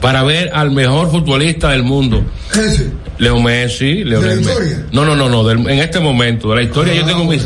para 0.02 0.24
ver 0.24 0.52
al 0.54 0.72
mejor 0.72 1.10
futbolista 1.10 1.70
del 1.70 1.84
mundo. 1.84 2.22
Ese. 2.52 2.92
Leo 3.18 3.40
Messi, 3.42 4.04
Leo 4.04 4.20
¿De 4.20 4.28
la 4.28 4.36
Messi. 4.36 4.50
historia? 4.50 4.86
No, 4.92 5.06
no, 5.06 5.16
no, 5.16 5.30
no, 5.30 5.46
del- 5.46 5.60
en 5.70 5.80
este 5.80 6.02
momento, 6.02 6.50
de 6.50 6.56
la 6.58 6.62
historia 6.64 6.94
yo 6.96 7.06
tengo 7.06 7.24
mis. 7.24 7.44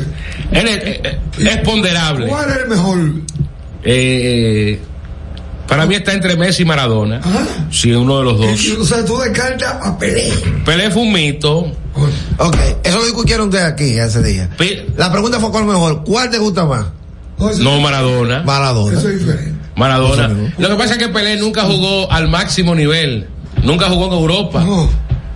Él 0.52 0.68
es, 0.68 0.84
es- 1.38 1.46
es 1.48 1.58
ponderable. 1.60 2.26
¿Cuál 2.26 2.50
es 2.50 2.58
el 2.58 2.68
mejor? 2.70 3.00
Eh, 3.84 4.80
para 5.68 5.86
mí 5.86 5.96
está 5.96 6.14
entre 6.14 6.36
Messi 6.36 6.64
y 6.64 6.66
Maradona. 6.66 7.22
Sí, 7.72 7.92
uno 7.94 8.18
de 8.20 8.24
los 8.26 8.38
dos. 8.40 8.78
O 8.80 8.86
sea, 8.86 9.06
tú 9.06 9.18
descartas 9.20 9.76
a 9.82 9.98
Pelé. 9.98 10.32
Pelé 10.66 10.92
fue 10.92 11.04
un 11.04 11.14
mito. 11.14 11.72
Ok, 12.38 12.58
eso 12.84 12.98
lo 13.00 13.06
discutieron 13.06 13.48
ustedes 13.50 13.66
aquí 13.66 13.98
ese 13.98 14.22
día. 14.22 14.50
La 14.98 15.12
pregunta 15.12 15.40
fue 15.40 15.52
cuál 15.52 15.66
mejor. 15.66 16.04
¿Cuál 16.04 16.30
te 16.30 16.38
gusta 16.38 16.66
más? 16.66 16.86
No 17.60 17.80
Maradona. 17.80 18.44
Maradona. 18.44 18.98
Eso 19.00 19.10
es 19.10 19.20
diferente. 19.20 19.60
Maradona. 19.76 20.30
Lo 20.58 20.70
que 20.70 20.76
pasa 20.76 20.94
es 20.94 20.98
que 21.00 21.08
Pelé 21.10 21.38
nunca 21.38 21.64
jugó 21.64 22.12
al 22.12 22.28
máximo 22.28 22.76
nivel. 22.76 23.28
Nunca 23.64 23.88
jugó 23.90 24.08
en 24.08 24.14
Europa. 24.14 24.66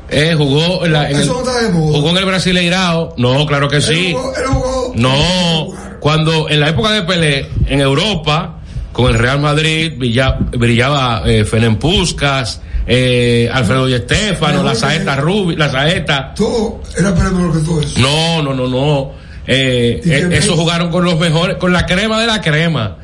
Eh, 0.10 0.36
jugó 0.38 0.86
en, 0.86 0.94
la- 0.94 1.10
en 1.10 1.16
el, 1.16 1.24
Eso 1.24 1.34
no 1.34 1.40
está 1.40 1.62
de 1.62 1.70
moda. 1.70 1.98
jugó 1.98 2.10
en 2.12 2.18
el 2.18 2.26
Brasileirao. 2.26 3.16
No, 3.18 3.46
claro 3.48 3.68
que 3.70 3.82
sí. 3.82 4.08
Él 4.10 4.14
jugó- 4.14 4.34
él 4.36 4.46
jugó- 4.48 4.94
No, 4.96 5.68
cuando 6.06 6.48
en 6.52 6.60
la 6.60 6.70
época 6.70 6.92
de 6.92 7.02
Pelé, 7.02 7.48
en 7.66 7.82
Europa, 7.82 8.60
con 8.94 9.12
el 9.12 9.18
Real 9.18 9.40
Madrid, 9.40 9.92
brilla- 9.98 10.38
brillaba 10.52 11.24
eh, 11.26 11.44
Puskas, 11.80 12.62
eh, 12.86 13.50
Alfredo 13.52 13.88
Di 13.88 13.98
Stefano, 13.98 14.62
la 14.62 14.76
saeta 14.76 15.16
Rubi, 15.16 15.56
la 15.56 15.72
saeta. 15.72 16.32
Todo 16.36 16.84
era 16.96 17.12
Pelé 17.16 17.32
mejor 17.32 17.54
que 17.58 17.66
todo 17.66 17.82
eso. 17.82 18.00
No, 18.00 18.44
no, 18.44 18.54
no, 18.54 18.68
no. 18.68 19.12
Eh, 19.48 20.00
¿Y 20.06 20.08
qué 20.08 20.18
eh, 20.20 20.26
me- 20.28 20.38
eso 20.38 20.56
jugaron 20.56 20.92
con 20.92 21.04
los 21.06 21.18
mejores, 21.18 21.58
con 21.58 21.74
la 21.74 21.88
crema 21.88 22.22
de 22.22 22.28
la 22.28 22.40
crema. 22.40 22.98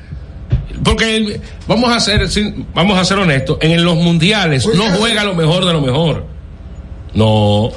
Porque 0.84 1.42
vamos 1.68 1.92
a 1.92 2.00
ser, 2.00 2.28
vamos 2.76 3.00
a 3.00 3.04
ser 3.04 3.18
honestos, 3.18 3.58
en 3.62 3.84
los 3.84 3.96
mundiales 3.96 4.68
no 4.76 4.84
juega 4.92 5.24
lo 5.24 5.34
mejor 5.34 5.66
de 5.66 5.74
lo 5.74 5.82
mejor. 5.82 6.28
No. 7.16 7.72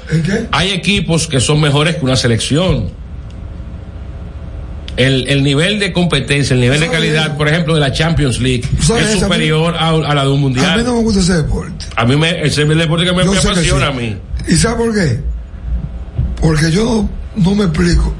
Hay 0.52 0.72
equipos 0.72 1.26
que 1.28 1.40
son 1.40 1.62
mejores 1.62 1.96
que 1.96 2.04
una 2.04 2.16
selección. 2.16 3.02
El, 4.96 5.26
el 5.28 5.42
nivel 5.42 5.80
de 5.80 5.92
competencia, 5.92 6.54
el 6.54 6.60
nivel 6.60 6.78
de 6.78 6.88
calidad, 6.88 7.36
por 7.36 7.48
ejemplo, 7.48 7.74
de 7.74 7.80
la 7.80 7.90
Champions 7.92 8.38
League 8.40 8.62
es 8.78 8.90
a 8.90 8.94
mí- 8.94 9.20
superior 9.20 9.74
a, 9.76 9.88
a 9.88 10.14
la 10.14 10.22
de 10.22 10.28
un 10.30 10.34
A 10.34 10.36
mí 10.36 10.42
mundial. 10.42 10.84
no 10.84 10.94
me 10.94 11.02
gusta 11.02 11.20
ese 11.20 11.32
deporte. 11.34 11.86
A 11.96 12.04
mí 12.04 12.16
me, 12.16 12.30
ese 12.46 12.62
es 12.62 12.70
el 12.70 12.78
deporte 12.78 13.04
que 13.04 13.12
me, 13.12 13.24
me 13.24 13.32
que 13.32 13.38
apasiona 13.38 13.86
sí. 13.86 13.92
a 13.92 14.00
mí. 14.00 14.16
¿Y 14.46 14.54
sabes 14.56 14.78
por 14.78 14.94
qué? 14.94 15.20
Porque 16.40 16.70
yo 16.70 17.08
no, 17.36 17.54
me 17.56 17.64
explico. 17.64 18.14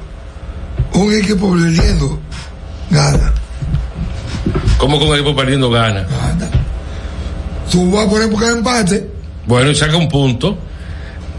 Un 0.95 1.13
equipo 1.13 1.51
perdiendo 1.53 2.19
gana. 2.89 3.31
¿Cómo 4.77 4.99
con 4.99 5.09
el 5.09 5.15
equipo 5.21 5.35
perdiendo 5.35 5.69
gana? 5.69 6.05
Tú 7.71 7.89
vas 7.91 8.05
a 8.05 8.09
poner 8.09 8.29
porque 8.29 8.47
empate. 8.47 9.09
Bueno, 9.45 9.71
y 9.71 9.75
saca 9.75 9.95
un 9.97 10.09
punto. 10.09 10.57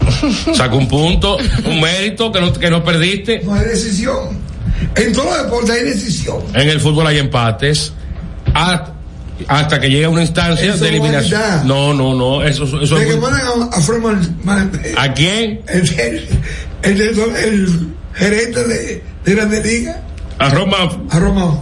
Saca 0.53 0.73
un 0.75 0.87
punto, 0.87 1.37
un 1.65 1.81
mérito 1.81 2.31
que 2.31 2.39
no, 2.39 2.53
que 2.53 2.69
no 2.69 2.83
perdiste. 2.83 3.41
No 3.43 3.53
hay 3.53 3.65
decisión. 3.65 4.46
En 4.95 5.13
todos 5.13 5.25
los 5.37 5.43
deportes 5.45 5.69
hay 5.71 5.83
decisión. 5.83 6.37
En 6.53 6.69
el 6.69 6.79
fútbol 6.79 7.07
hay 7.07 7.17
empates. 7.19 7.93
Hasta, 8.53 8.93
hasta 9.47 9.79
que 9.79 9.89
llega 9.89 10.09
una 10.09 10.21
instancia 10.23 10.73
Eso 10.73 10.83
de 10.83 10.89
eliminación. 10.89 11.67
No, 11.67 11.93
no, 11.93 12.15
no. 12.15 12.43
Eso, 12.43 12.63
eso 12.81 12.95
de 12.95 13.01
es 13.01 13.07
que 13.07 13.19
a, 13.35 13.77
a 13.77 13.81
¿A 14.97 15.13
quién? 15.13 15.61
el, 15.67 15.89
el, 15.99 16.27
el, 16.83 17.01
el- 17.01 17.35
el 17.35 17.87
gerente 18.13 18.63
de, 18.63 19.03
de 19.25 19.35
Grande 19.35 19.63
Liga. 19.63 20.01
A 20.39 20.49
Roma. 20.49 20.89
A 21.09 21.19
Roma. 21.19 21.59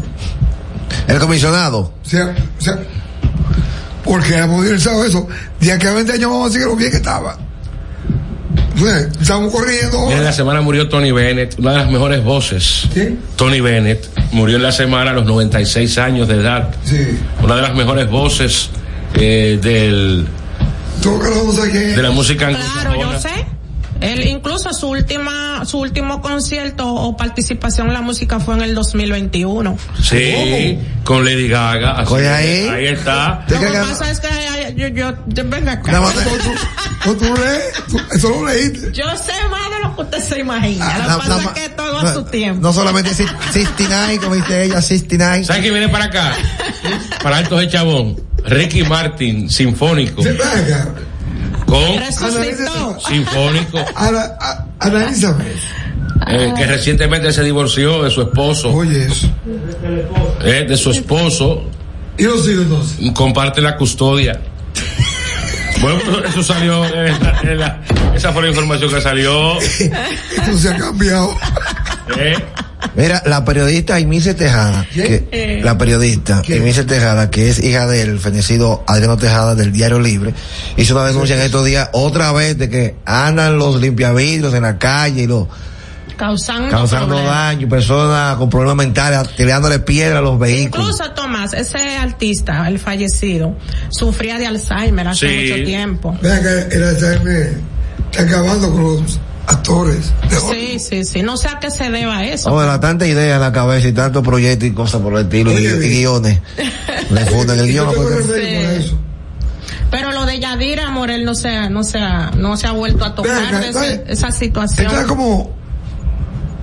El 1.07 1.19
comisionado. 1.19 1.93
O 2.03 2.09
sea, 2.09 2.35
o 2.57 2.61
sea, 2.61 2.79
porque 4.03 4.35
hemos 4.37 4.57
modernizado 4.57 5.03
eso. 5.03 5.27
De 5.59 5.71
aquí 5.71 5.87
a 5.87 5.93
20 5.93 6.13
años 6.13 6.29
vamos 6.29 6.49
a 6.49 6.53
seguir 6.53 6.67
lo 6.67 6.75
bien 6.75 6.91
que 6.91 6.97
estaba. 6.97 7.37
Estamos 9.21 9.51
corriendo. 9.51 10.05
Mira, 10.05 10.17
en 10.17 10.23
la 10.23 10.33
semana 10.33 10.61
murió 10.61 10.89
Tony 10.89 11.11
Bennett, 11.11 11.57
una 11.59 11.71
de 11.71 11.77
las 11.77 11.89
mejores 11.89 12.23
voces. 12.23 12.87
Tony 13.35 13.61
Bennett 13.61 14.07
murió 14.31 14.57
en 14.57 14.63
la 14.63 14.71
semana 14.71 15.11
a 15.11 15.13
los 15.13 15.25
96 15.25 15.97
años 15.97 16.27
de 16.27 16.35
edad. 16.35 16.69
Sí. 16.83 17.17
Una 17.41 17.55
de 17.55 17.61
las 17.61 17.75
mejores 17.75 18.09
voces 18.09 18.69
eh, 19.15 19.59
del, 19.61 20.27
que 21.01 21.09
no 21.09 21.51
sé 21.51 21.69
de 21.95 22.01
la 22.01 22.11
música 22.11 22.49
Claro, 22.49 22.99
yo 22.99 23.19
sé. 23.19 23.45
Él 24.05 24.27
incluso 24.27 24.73
su 24.73 24.87
última, 24.89 25.65
su 25.65 25.79
último 25.79 26.21
concierto 26.21 26.87
o 26.93 27.17
participación 27.17 27.87
en 27.87 27.93
la 27.93 28.01
música 28.01 28.39
fue 28.39 28.55
en 28.55 28.61
el 28.61 28.75
2021. 28.75 29.77
Sí, 30.01 30.77
con 31.03 31.25
Lady 31.25 31.47
Gaga. 31.47 31.99
así 31.99 32.13
Oye, 32.13 32.29
ahí. 32.29 32.67
ahí 32.69 32.85
está. 32.87 33.45
Lo 33.49 33.59
que 33.59 33.67
pasa 33.67 34.11
es 34.11 34.19
que 34.19 34.73
yo, 34.75 34.87
yo, 34.89 35.13
yo- 35.27 35.43
venga 35.49 35.73
acá. 35.73 35.91
Nada 35.91 36.05
más- 36.05 36.15
¿O 37.07 37.13
tú 37.13 37.25
lees? 37.25 37.73
Tú- 37.87 37.99
Eso 38.13 38.29
lo 38.29 38.45
leíste. 38.47 38.91
Yo 38.91 39.05
sé 39.15 39.33
más 39.51 39.69
de 39.69 39.79
lo 39.87 39.95
que 39.95 40.01
usted 40.01 40.19
se 40.21 40.39
imagina. 40.39 40.97
Lo 40.97 41.03
que 41.21 41.27
pasa 41.29 41.41
es 41.43 41.47
que 41.61 41.69
todo 41.69 41.99
a 41.99 42.13
su 42.13 42.23
tiempo. 42.25 42.61
No 42.61 42.73
solamente 42.73 43.13
sis- 43.13 43.29
69, 43.51 44.17
como 44.19 44.35
dice 44.35 44.63
ella, 44.63 44.81
69. 44.81 45.43
¿Sabes 45.45 45.61
quién 45.61 45.73
viene 45.73 45.89
para 45.89 46.05
acá? 46.05 46.33
Para 47.21 47.37
Altos 47.37 47.59
de 47.59 47.67
Chabón. 47.69 48.19
Ricky 48.43 48.83
Martin, 48.83 49.49
sinfónico. 49.49 50.21
Venga, 50.23 50.93
Con 51.65 52.99
sinfónico. 53.07 53.79
ana- 53.95 54.31
a- 54.39 54.65
analízame. 54.79 55.45
eh, 56.27 56.53
que 56.55 56.65
recientemente 56.65 57.31
se 57.33 57.43
divorció 57.43 58.03
de 58.03 58.09
su 58.11 58.21
esposo. 58.21 58.71
Oye, 58.71 59.05
eso. 59.05 59.27
eh, 60.43 60.65
de 60.67 60.77
su 60.77 60.91
esposo. 60.91 61.63
¿Y 62.17 62.23
los 62.23 62.47
hijos 62.47 62.63
entonces? 62.63 63.11
Comparte 63.13 63.61
la 63.61 63.75
custodia. 63.75 64.39
Bueno, 65.81 65.99
eso 66.25 66.41
salió. 66.41 66.85
en 66.85 67.21
la- 67.21 67.39
en 67.43 67.59
la- 67.59 67.81
esa 68.15 68.31
fue 68.31 68.43
la 68.43 68.47
información 68.47 68.89
que 68.91 69.01
salió. 69.01 69.59
Esto 69.59 70.57
se 70.57 70.69
ha 70.69 70.77
cambiado. 70.77 71.35
eh. 72.17 72.35
Mira, 72.95 73.23
la 73.25 73.43
periodista 73.45 73.99
Emilce 73.99 74.33
Tejada, 74.33 74.85
que, 74.93 75.61
la 75.63 75.77
periodista 75.77 76.41
Emilce 76.47 76.83
Tejada, 76.83 77.29
que 77.29 77.49
es 77.49 77.63
hija 77.63 77.87
del 77.87 78.19
fenecido 78.19 78.83
Adriano 78.87 79.17
Tejada 79.17 79.55
del 79.55 79.71
Diario 79.71 79.99
Libre, 79.99 80.33
hizo 80.77 80.95
una 80.95 81.05
denuncia 81.05 81.35
en 81.35 81.41
estos 81.41 81.65
días 81.65 81.89
otra 81.93 82.31
vez 82.31 82.57
de 82.57 82.69
que 82.69 82.95
andan 83.05 83.57
los 83.57 83.79
limpiavidrios 83.81 84.53
en 84.53 84.63
la 84.63 84.77
calle 84.77 85.23
y 85.23 85.27
los 85.27 85.47
Causando, 86.17 86.69
causando 86.69 87.21
daño, 87.21 87.67
personas 87.67 88.37
con 88.37 88.49
problemas 88.49 88.77
mentales 88.77 89.35
tirándole 89.35 89.79
piedra 89.79 90.19
a 90.19 90.21
los 90.21 90.39
vehículos. 90.39 90.91
Incluso 90.91 91.11
Tomás, 91.11 91.53
ese 91.53 91.97
artista, 91.97 92.65
el 92.69 92.79
fallecido, 92.79 93.57
sufría 93.89 94.37
de 94.37 94.47
Alzheimer 94.47 95.09
hace 95.09 95.27
Sí. 95.27 95.51
mucho 95.51 95.65
tiempo. 95.65 96.17
Vean 96.21 96.41
que 96.41 96.75
el 96.75 96.83
Alzheimer 96.83 97.57
está 98.11 98.23
acabando 98.23 98.71
con 98.71 98.83
los 98.83 99.19
actores. 99.47 100.11
de. 100.29 100.35
Sí, 100.39 100.79
sí, 100.79 101.05
sí. 101.05 101.21
No 101.23 101.37
sé 101.37 101.47
a 101.47 101.59
qué 101.59 101.69
se 101.71 101.89
deba 101.89 102.23
eso. 102.25 102.51
Hombre, 102.51 102.67
la 102.67 102.79
tanta 102.79 103.05
idea 103.07 103.35
en 103.35 103.41
la 103.41 103.51
cabeza 103.51 103.87
y 103.87 103.93
tantos 103.93 104.23
proyectos 104.23 104.67
y 104.67 104.71
cosas 104.71 105.01
por 105.01 105.13
el 105.13 105.21
estilo 105.25 105.51
y, 105.51 105.55
Oye, 105.67 105.87
y 105.87 105.89
guiones. 105.99 106.39
Le 107.11 107.25
funden 107.25 107.59
el 107.59 107.67
guion. 107.67 107.89
Eso. 108.35 108.97
Pero 109.91 110.11
lo 110.11 110.25
de 110.25 110.39
Yadira 110.39 110.89
Morel 110.89 111.23
no 111.25 111.35
se 111.35 111.49
ha, 111.49 111.69
no 111.69 111.83
se 111.83 111.99
ha, 111.99 112.31
no 112.31 112.57
se 112.57 112.67
ha 112.67 112.71
vuelto 112.71 113.05
a 113.05 113.15
tocar 113.15 113.35
Venga, 113.45 113.59
de 113.59 113.69
ese- 113.69 114.03
esa 114.07 114.31
situación. 114.31 114.87
Está 114.87 115.05
como 115.05 115.55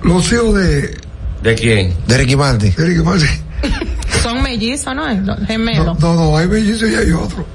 los 0.03 0.31
hijos 0.31 0.55
de, 0.55 0.97
¿De 1.41 1.55
quién? 1.55 1.95
De 2.07 2.17
Ricky 2.17 2.35
Martin. 2.35 2.73
de 2.75 2.85
Ricky 2.85 3.01
Martin. 3.01 3.29
Son 4.21 4.41
mellizos, 4.43 4.93
¿no? 4.95 5.07
Los 5.07 5.39
No, 5.39 5.47
Gemelos. 5.47 5.99
no, 5.99 6.15
no, 6.15 6.37
hay 6.37 6.47
mellizos 6.47 6.89
y 6.89 6.95
hay 6.95 7.11
otro. 7.11 7.45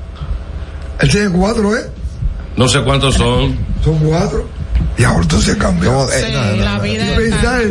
Él 1.00 1.10
tiene 1.10 1.28
cuatro, 1.30 1.76
¿eh? 1.76 1.88
No 2.56 2.66
sé 2.66 2.82
cuántos 2.82 3.14
son. 3.14 3.56
Son 3.84 3.98
cuatro. 4.00 4.48
Y 4.98 5.04
ahora 5.04 5.26
todo 5.28 5.40
se 5.40 5.56
cambió. 5.56 5.92
No, 5.92 6.10
eh, 6.10 6.24
Sí, 6.26 6.32
no, 6.32 6.44
no, 6.44 6.56
la 6.56 6.74
no. 6.76 6.82
vida 6.82 7.04
Y 7.04 7.08
está- 7.08 7.18
pensar 7.22 7.62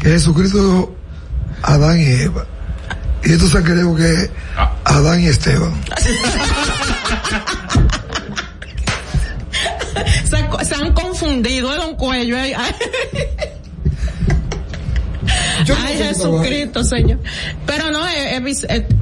que 0.00 0.08
Jesucristo 0.10 0.58
dijo 0.58 0.96
Adán 1.62 2.00
y 2.00 2.06
Eva. 2.06 2.46
Y 3.24 3.32
esto 3.32 3.46
se 3.48 3.62
creo 3.62 3.94
que 3.96 4.12
es 4.12 4.30
Adán 4.84 5.20
y 5.20 5.26
Esteban. 5.26 5.72
se, 10.24 10.64
se 10.64 10.74
han 10.74 10.92
confundido 10.92 11.72
de 11.72 11.78
un 11.80 11.94
cuello. 11.96 12.36
eh. 12.38 12.54
Ay, 15.84 15.98
Jesucristo, 15.98 16.82
Señor. 16.84 17.18
Pero 17.66 17.90
no, 17.90 18.06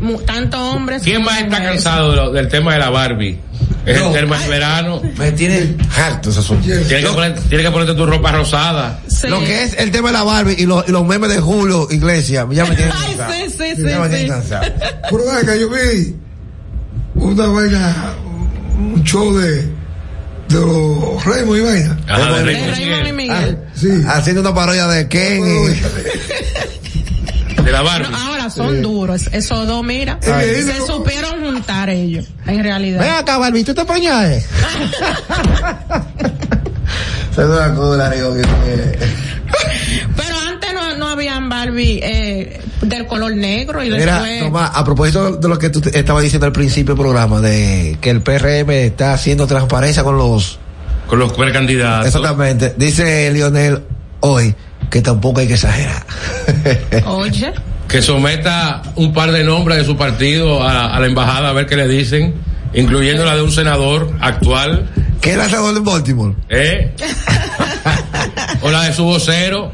mu- 0.00 0.20
tantos 0.22 0.60
hombres. 0.60 1.02
¿Quién 1.02 1.22
más 1.22 1.40
está 1.40 1.62
cansado 1.62 2.10
de 2.10 2.16
lo- 2.16 2.32
del 2.32 2.48
tema 2.48 2.72
de 2.74 2.78
la 2.80 2.90
Barbie? 2.90 3.38
Es 3.86 3.96
el 4.00 4.12
tema 4.12 4.38
del 4.40 4.48
verano. 4.50 5.00
Me 5.16 5.32
tiene 5.32 5.76
harto 5.96 6.30
ese 6.30 6.40
asunto. 6.40 6.64
Tienes 6.64 6.86
que, 6.88 7.02
poner- 7.08 7.34
tienes 7.48 7.66
que 7.66 7.70
ponerte 7.72 7.94
tu 7.94 8.04
ropa 8.04 8.32
rosada. 8.32 9.00
Sí. 9.06 9.28
Lo 9.28 9.38
que 9.40 9.62
es 9.62 9.74
el 9.78 9.90
tema 9.92 10.08
de 10.08 10.14
la 10.14 10.24
Barbie 10.24 10.56
y 10.58 10.66
los, 10.66 10.86
y 10.88 10.92
los 10.92 11.06
memes 11.06 11.30
de 11.30 11.38
Julio 11.40 11.86
Iglesias, 11.90 12.44
ya 12.50 12.64
me 12.64 12.74
tienen 12.74 12.92
Ay, 12.96 13.14
cansado. 13.16 13.32
sí, 13.32 13.50
sí, 13.50 13.76
sí, 13.76 13.82
Ya 13.88 13.98
me 14.00 14.04
sí. 14.06 14.10
tienen 14.10 14.28
cansado. 14.28 14.66
Pero 15.10 15.22
ven 15.32 15.46
que 15.46 15.60
yo 15.60 15.68
vi 15.70 16.16
una 17.14 17.46
vaina, 17.46 18.14
un 18.78 19.04
show 19.04 19.34
de, 19.38 19.62
de 19.62 19.70
los 20.60 21.24
Raymond 21.24 21.58
y 21.58 21.60
vaina. 21.62 21.98
Ajá, 22.08 22.32
de 22.32 22.38
De 22.38 22.44
Raymond 22.44 22.76
Raymond 22.76 23.06
y 23.08 23.12
Miguel. 23.12 23.58
Sí. 23.74 23.88
Haciendo 24.08 24.40
una 24.42 24.54
parodia 24.54 24.86
de 24.88 25.06
Ken 25.08 25.44
y... 25.46 25.76
De 27.66 27.72
la 27.72 27.82
Barbie. 27.82 28.08
No, 28.08 28.16
ahora 28.16 28.48
son 28.48 28.80
duros. 28.80 29.28
Esos 29.32 29.66
dos, 29.66 29.82
mira. 29.84 30.20
Ay. 30.22 30.62
Se 30.62 30.86
supieron 30.86 31.44
juntar 31.44 31.90
ellos, 31.90 32.24
en 32.46 32.62
realidad. 32.62 33.00
Ven 33.00 33.10
acá, 33.10 33.38
Barbie, 33.38 33.64
¿tú 33.64 33.74
te 33.74 33.84
pañajes? 33.84 34.46
Se 37.34 37.44
da 37.44 37.66
la 37.66 38.10
digo 38.10 38.36
que... 38.36 38.42
Pero 40.16 40.36
antes 40.48 40.72
no, 40.74 40.96
no 40.96 41.08
habían 41.08 41.48
Barbie 41.48 41.98
eh, 42.04 42.60
del 42.82 43.04
color 43.08 43.34
negro 43.34 43.82
y 43.82 43.90
Mira, 43.90 44.22
después. 44.22 44.44
Tomás, 44.44 44.70
a 44.72 44.84
propósito 44.84 45.32
de 45.32 45.48
lo 45.48 45.58
que 45.58 45.68
tú 45.68 45.82
estabas 45.92 46.22
diciendo 46.22 46.46
al 46.46 46.52
principio 46.52 46.94
del 46.94 47.02
programa, 47.02 47.40
de 47.40 47.98
que 48.00 48.10
el 48.10 48.22
PRM 48.22 48.70
está 48.70 49.12
haciendo 49.12 49.48
transparencia 49.48 50.04
con 50.04 50.16
los... 50.16 50.60
Con 51.08 51.18
los 51.18 51.32
precandidatos. 51.32 52.06
Exactamente. 52.06 52.74
Dice 52.76 53.32
Lionel 53.32 53.82
hoy 54.20 54.54
que 54.90 55.02
tampoco 55.02 55.40
hay 55.40 55.46
que 55.48 55.54
exagerar. 55.54 56.04
Oye. 57.06 57.52
Que 57.88 58.02
someta 58.02 58.82
un 58.96 59.12
par 59.12 59.30
de 59.30 59.44
nombres 59.44 59.78
de 59.78 59.84
su 59.84 59.96
partido 59.96 60.62
a, 60.62 60.94
a 60.94 61.00
la 61.00 61.06
embajada 61.06 61.50
a 61.50 61.52
ver 61.52 61.66
qué 61.66 61.76
le 61.76 61.86
dicen, 61.86 62.34
incluyendo 62.74 63.24
la 63.24 63.36
de 63.36 63.42
un 63.42 63.52
senador 63.52 64.12
actual. 64.20 64.88
¿Qué 65.20 65.32
es 65.32 65.36
el 65.36 65.44
senador 65.44 65.74
de 65.74 65.80
Baltimore? 65.80 66.34
¿Eh? 66.48 66.94
o 68.62 68.70
la 68.70 68.84
de 68.84 68.92
su 68.92 69.04
vocero 69.04 69.72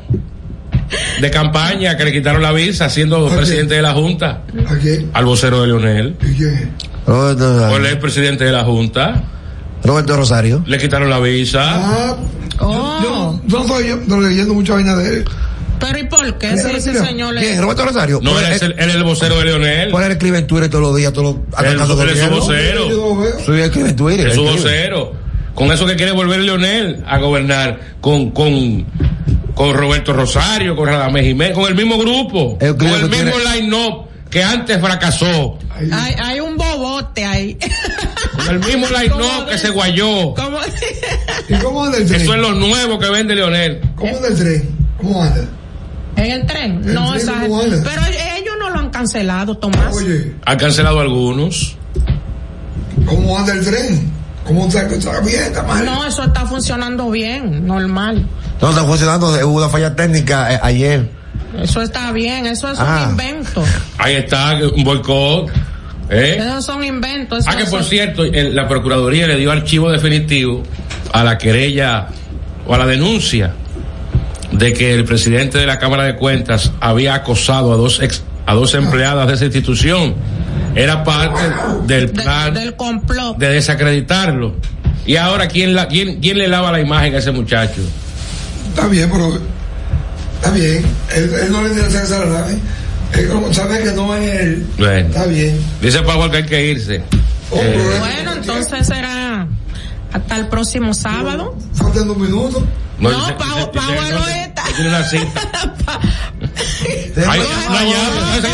de 1.20 1.30
campaña 1.30 1.96
que 1.96 2.04
le 2.04 2.12
quitaron 2.12 2.42
la 2.42 2.52
visa 2.52 2.88
siendo 2.90 3.26
presidente 3.28 3.74
de 3.74 3.82
la 3.82 3.92
Junta. 3.92 4.42
¿A 4.68 4.76
quién? 4.76 5.10
Al 5.14 5.24
vocero 5.24 5.62
de 5.62 5.68
Leonel. 5.68 6.16
¿Y 6.22 6.34
quién? 6.34 6.72
Roberto, 7.06 7.68
O 7.70 7.76
el 7.76 7.98
presidente 7.98 8.44
de 8.44 8.52
la 8.52 8.64
Junta. 8.64 9.22
Roberto 9.85 10.16
Rosario. 10.16 10.62
Le 10.66 10.78
quitaron 10.78 11.11
la 11.11 11.18
visa. 11.18 11.62
Ah, 11.64 12.16
Oh, 12.64 13.01
yo 13.03 13.41
no 13.49 13.62
estoy 13.62 13.89
yo, 14.09 14.20
leyendo 14.20 14.55
mucha 14.55 14.74
vaina 14.74 14.95
de 14.95 15.09
él. 15.09 15.24
pero 15.80 15.99
¿y 15.99 16.05
por 16.05 16.39
qué? 16.39 16.51
¿Qué 16.51 16.59
Si 16.59 16.70
ese 16.76 17.05
señor 17.05 17.35
le. 17.35 17.41
¿Quién? 17.41 17.61
Roberto 17.61 17.85
Rosario. 17.85 18.20
No, 18.22 18.39
él 18.39 18.45
el- 18.47 18.53
es 18.53 18.62
el, 18.62 18.72
él 18.78 18.89
es 18.91 18.95
el 18.95 19.03
vocero 19.03 19.39
de 19.39 19.45
Leonel. 19.47 19.91
Por 19.91 20.03
él 20.05 20.12
escribe 20.12 20.39
en 20.39 20.47
Twitter 20.47 20.68
todos 20.70 20.83
los 20.85 20.97
días, 20.97 21.12
todos 21.12 21.37
los 21.37 21.64
Él, 21.64 22.11
es 22.11 22.20
su 22.20 22.28
vocero. 22.30 22.89
Yo 22.89 22.97
no 22.97 23.16
veo. 23.20 23.41
Soy 23.45 23.61
escribe 23.62 23.89
en 23.89 23.97
Twitter. 23.97 24.28
Es 24.28 24.35
su 24.35 24.45
vocero. 24.45 25.14
Con 25.55 25.72
eso 25.72 25.85
que 25.87 25.97
quiere 25.97 26.12
volver 26.12 26.41
Leonel 26.41 27.03
a 27.07 27.18
gobernar. 27.18 27.80
Con, 28.01 28.30
con, 28.30 28.85
con 29.55 29.74
Roberto 29.74 30.12
Rosario, 30.12 30.76
con 30.76 30.87
Radamés 30.89 31.24
Jiménez, 31.24 31.55
con 31.55 31.66
el 31.66 31.74
mismo 31.74 31.99
grupo. 31.99 32.59
El 32.61 32.76
con 32.76 32.87
el 32.89 33.09
mismo 33.09 33.33
tiene- 33.33 33.33
line-up 33.61 34.07
que 34.30 34.43
antes 34.45 34.80
fracasó. 34.80 35.59
Hay, 35.91 36.14
hay 36.22 36.41
un 36.41 36.57
bobote 36.57 37.24
ahí. 37.24 37.59
El 38.51 38.59
mismo 38.61 38.86
line-up 38.88 39.49
que 39.49 39.59
se 39.59 39.70
guayó. 39.70 40.34
¿Cómo? 40.34 40.59
¿Y 41.49 41.55
cómo 41.57 41.84
anda 41.84 41.99
el 41.99 42.07
tren? 42.07 42.20
Eso 42.20 42.34
es 42.34 42.40
lo 42.40 42.53
nuevo 42.55 42.99
que 42.99 43.11
vende 43.11 43.34
Leonel. 43.34 43.80
¿Cómo 43.97 44.16
anda 44.16 44.28
el 44.28 44.36
tren? 44.36 44.76
¿Cómo 44.99 45.22
anda? 45.22 45.45
en 46.16 46.30
el 46.30 46.47
tren. 46.47 46.82
El 46.84 46.95
no, 46.95 47.12
tren. 47.14 47.26
Pero 47.82 48.03
ellos 48.36 48.55
no 48.59 48.70
lo 48.70 48.78
han 48.78 48.90
cancelado, 48.90 49.57
Tomás. 49.57 49.95
Oye, 49.97 50.34
Han 50.45 50.59
cancelado 50.59 51.01
algunos. 51.01 51.76
¿cómo 53.07 53.38
anda 53.38 53.53
el 53.55 53.64
tren? 53.64 54.11
¿Cómo 54.47 54.66
está? 54.66 54.82
¿Está 54.82 55.20
bien? 55.20 55.43
¿Está 55.45 55.62
mal? 55.62 55.84
No, 55.84 56.05
eso 56.07 56.24
está 56.24 56.45
funcionando 56.47 57.11
bien, 57.11 57.66
normal. 57.66 58.26
No, 58.61 58.70
está 58.70 58.84
funcionando. 58.84 59.28
Hubo 59.47 59.59
una 59.59 59.68
falla 59.68 59.95
técnica 59.97 60.53
eh, 60.55 60.61
ayer. 60.62 61.09
Eso 61.61 61.80
está 61.82 62.12
bien, 62.12 62.47
eso 62.47 62.70
es 62.70 62.78
Ah. 62.78 63.05
un 63.07 63.11
invento. 63.12 63.64
Ahí 63.99 64.14
está, 64.16 64.55
un 64.74 64.84
boicot. 64.84 65.51
¿Eh? 66.11 66.36
Esos 66.40 66.64
son 66.64 66.84
inventos. 66.84 67.44
Ah, 67.48 67.57
que 67.57 67.64
por 67.64 67.84
cierto, 67.84 68.24
el- 68.24 68.55
la 68.55 68.68
Procuraduría 68.68 69.26
le 69.26 69.36
dio 69.36 69.50
archivo 69.53 69.90
definitivo 69.90 70.62
a 71.12 71.24
la 71.24 71.38
querella 71.38 72.09
o 72.66 72.74
a 72.74 72.78
la 72.78 72.86
denuncia 72.86 73.53
de 74.53 74.72
que 74.72 74.92
el 74.94 75.05
presidente 75.05 75.59
de 75.59 75.66
la 75.66 75.78
Cámara 75.78 76.05
de 76.05 76.16
Cuentas 76.16 76.72
había 76.80 77.14
acosado 77.14 77.72
a 77.72 77.76
dos 77.76 78.00
ex- 78.03 78.22
a 78.46 78.55
dos 78.55 78.74
empleadas 78.74 79.28
de 79.28 79.34
esa 79.34 79.44
institución. 79.46 80.14
Era 80.74 81.05
parte 81.05 81.40
del 81.86 82.07
de- 82.12 82.22
plan 82.22 82.53
del 82.55 82.74
complot. 82.76 83.36
de 83.38 83.48
desacreditarlo. 83.50 84.55
Y 85.05 85.16
ahora, 85.16 85.48
¿quién, 85.48 85.74
la, 85.74 85.88
quién, 85.88 86.20
quién 86.20 86.38
le 86.38 86.48
lava 86.48 86.70
la 86.72 86.80
imagen 86.80 87.14
a 87.14 87.18
ese 87.18 87.30
muchacho? 87.32 87.80
Está 88.68 88.86
bien, 88.88 89.11
pero 89.11 89.38
está 90.36 90.50
bien. 90.53 90.84
Él, 91.14 91.30
él 91.42 91.53
no 91.53 91.62
le 91.62 91.70
interesa 91.70 92.03
esa 92.05 92.24
nave. 92.24 92.57
Como 93.30 93.52
sabe 93.52 93.82
que 93.82 93.92
no 93.92 94.14
es 94.14 94.40
él. 94.40 94.66
Bueno, 94.78 95.08
Está 95.08 95.26
bien. 95.26 95.60
dice 95.80 96.00
Pablo 96.02 96.30
que 96.30 96.36
hay 96.38 96.46
que 96.46 96.66
irse. 96.70 97.02
Oh, 97.50 97.56
Eh, 97.60 97.96
Bueno, 98.00 98.32
entonces 98.32 98.86
será 98.86 99.46
hasta 100.12 100.36
el 100.36 100.48
próximo 100.48 100.94
sábado. 100.94 101.56
Faltan 101.74 102.08
dos 102.08 102.16
minutos. 102.16 102.62
No, 102.98 103.10
dice- 103.10 103.32
Pau- 103.34 103.56
dice- 103.56 103.68
Pau 103.74 103.90
dice- 103.92 104.12
no 104.14 104.28
está. 104.28 104.62
Tiene 104.76 104.88
una 104.90 105.04
cita. 105.04 105.40
Hay 107.30 107.40
una 107.40 107.84
llave. 107.84 108.48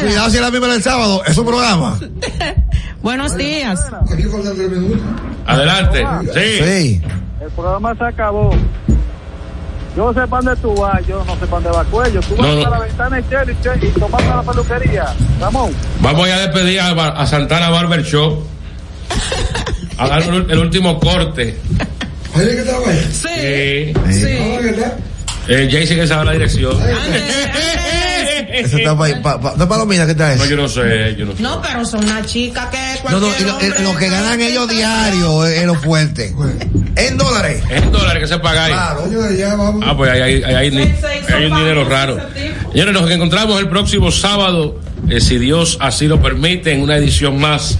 Cuidado 0.00 0.30
si 0.30 0.36
es 0.36 0.42
la 0.42 0.50
misma 0.50 0.66
del 0.68 0.82
sábado. 0.82 1.22
Es 1.26 1.36
un 1.36 1.46
programa. 1.46 1.98
Buenos 3.02 3.36
días. 3.36 3.80
Aquí 4.12 4.22
faltan 4.24 4.54
tres 4.56 4.70
minutos. 4.70 5.00
Adelante. 5.46 6.06
Sí. 6.34 6.64
Sí. 6.64 7.02
El 7.42 7.50
programa 7.56 7.94
se 7.96 8.04
acabó. 8.04 8.50
Yo 10.00 10.14
sé 10.14 10.26
para 10.28 10.42
dónde 10.42 10.56
tú 10.62 10.74
vas, 10.76 11.06
yo 11.06 11.22
no 11.26 11.34
sé 11.34 11.40
para 11.46 11.60
dónde 11.60 11.70
va 11.70 11.84
Cuello. 11.84 12.20
Tú 12.22 12.34
vas 12.36 12.46
No, 12.48 12.54
no. 12.54 12.66
a 12.66 12.70
la 12.70 12.78
ventana 12.78 13.20
y 13.20 13.28
Chel 13.28 13.50
y, 13.50 13.62
Chel 13.62 13.84
y 13.84 14.00
tomando 14.00 14.34
la 14.34 14.42
peluquería. 14.42 15.04
Ramón. 15.38 15.72
Vamos 16.00 16.26
ya 16.26 16.36
a 16.36 16.40
despedir 16.40 16.80
a, 16.80 16.90
a 17.08 17.26
Santana 17.26 17.68
Barber 17.68 18.02
Shop. 18.02 18.38
A 19.98 20.08
dar 20.08 20.22
el, 20.22 20.50
el 20.50 20.58
último 20.58 20.98
corte. 20.98 21.58
Oye, 22.34 22.56
que 22.56 22.62
trabaja. 22.62 22.92
Sí. 23.12 23.28
Eh, 23.28 23.92
Sí. 24.10 24.38
Ah, 24.40 24.60
¿verdad? 24.62 24.94
eh, 25.48 25.68
Jaycee 25.70 25.96
que 25.96 26.06
sabe 26.06 26.24
la 26.24 26.32
dirección. 26.32 26.72
Eso 28.66 28.76
está 28.78 28.96
pa, 28.96 29.06
pa, 29.22 29.40
pa- 29.40 29.54
no 29.56 29.68
palomina, 29.68 30.06
¿qué 30.06 30.14
tal 30.14 30.36
No, 30.36 30.44
es? 30.44 30.50
yo 30.50 30.56
no 30.56 30.68
sé, 30.68 31.14
yo 31.16 31.24
no 31.26 31.36
sé. 31.36 31.42
No, 31.42 31.60
pero 31.62 31.84
son 31.84 32.04
una 32.04 32.24
chica 32.24 32.68
que 32.70 32.78
No, 33.10 33.20
no, 33.20 33.28
lo, 33.28 33.80
y 33.80 33.82
lo 33.82 33.96
que 33.96 34.08
ganan 34.08 34.40
ellos 34.40 34.68
diario 34.68 35.46
es, 35.46 35.64
lo 35.64 35.74
fuerte. 35.74 36.34
En 36.96 37.16
dólares. 37.16 37.62
Es 37.70 37.82
en 37.82 37.92
dólares 37.92 38.22
que 38.22 38.28
se 38.28 38.38
paga 38.38 38.64
ahí. 38.64 38.72
Claro. 38.72 39.08
De 39.08 39.28
allá 39.44 39.54
vamos. 39.56 39.84
Ah, 39.86 39.96
pues 39.96 40.10
ahí 40.10 40.20
hay, 40.20 40.42
hay, 40.42 40.54
hay, 40.54 40.70
Seis, 40.72 40.88
seis, 41.00 41.24
hay 41.32 41.44
un 41.46 41.56
dinero 41.56 41.84
raro. 41.88 42.18
Señores, 42.72 42.92
nos 42.94 43.10
encontramos 43.10 43.60
el 43.60 43.68
próximo 43.68 44.10
sábado, 44.10 44.80
eh, 45.08 45.20
si 45.20 45.38
Dios 45.38 45.78
así 45.80 46.06
lo 46.06 46.20
permite, 46.20 46.72
en 46.72 46.82
una 46.82 46.96
edición 46.96 47.38
más 47.40 47.78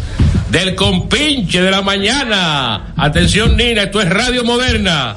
del 0.51 0.75
compinche 0.75 1.61
de 1.63 1.71
la 1.71 1.83
mañana. 1.83 2.93
Atención, 2.97 3.57
Nina, 3.57 3.85
esto 3.85 4.01
es 4.01 4.09
Radio 4.09 4.45
Moderna. 4.45 5.17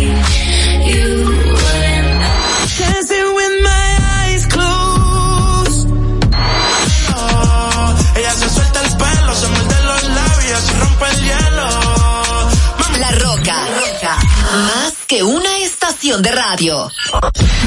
Más 14.51 14.93
que 15.07 15.23
una 15.23 15.59
estación 15.59 16.21
de 16.21 16.29
radio. 16.29 16.91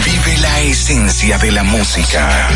Vive 0.04 0.38
la 0.42 0.60
esencia 0.60 1.38
de 1.38 1.50
la 1.50 1.62
música. 1.62 2.48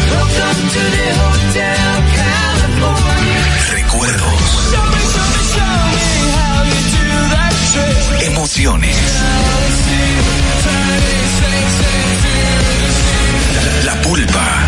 Recuerdos, 3.71 4.75
emociones. 8.21 8.97
La 13.87 13.95
pulpa, 14.03 14.68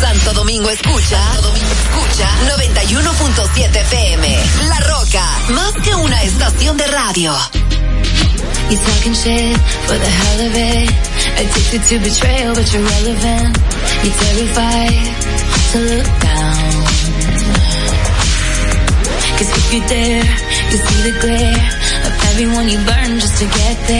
Santo 0.00 0.32
Domingo 0.32 0.70
escucha, 0.70 1.20
escucha 1.36 2.28
91.7 2.56 3.84
PM. 3.90 4.38
La 4.68 4.80
Roca, 4.80 5.24
más 5.50 5.74
que 5.84 5.94
una 5.94 6.22
estación 6.22 6.76
de 6.78 6.86
radio. 6.86 7.36
You 8.70 8.78
talking 8.78 9.14
shit 9.14 9.58
for 9.86 9.98
the 9.98 10.06
hell 10.06 10.46
of 10.46 10.56
it. 10.56 10.90
Addicted 11.38 11.82
to 11.88 11.98
betrayal, 11.98 12.54
but 12.54 12.72
you're 12.72 12.82
relevant. 12.82 13.58
You're 14.02 14.14
terrified 14.14 15.16
to 15.72 15.78
look 15.80 16.08
down. 16.20 16.84
Cause 19.36 19.50
if 19.50 19.72
you 19.74 19.80
dare, 19.86 20.24
you 20.70 20.78
see 20.78 21.10
the 21.10 21.18
glare 21.20 21.70
of 22.06 22.12
everyone 22.30 22.68
you 22.68 22.78
burn 22.86 23.20
just 23.20 23.38
to 23.38 23.44
get 23.44 23.76
there. 23.86 23.99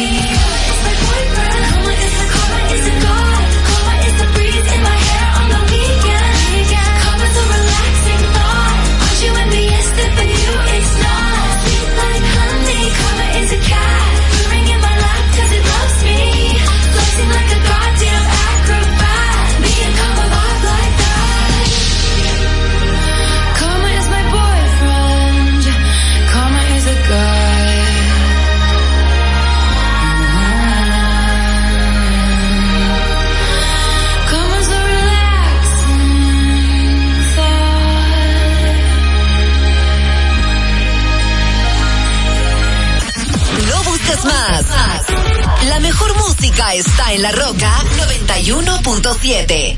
Música 46.71 46.75
está 46.75 47.13
en 47.13 47.21
La 47.21 47.31
Roca 47.31 47.71
91.7. 47.97 49.77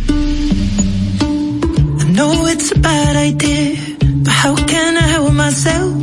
I 1.99 2.05
know 2.11 2.47
it's 2.47 2.71
a 2.71 2.79
bad 2.79 3.15
idea, 3.15 3.75
but 3.99 4.31
how 4.31 4.55
can 4.55 4.97
I 4.97 5.07
help 5.07 5.33
myself? 5.33 5.93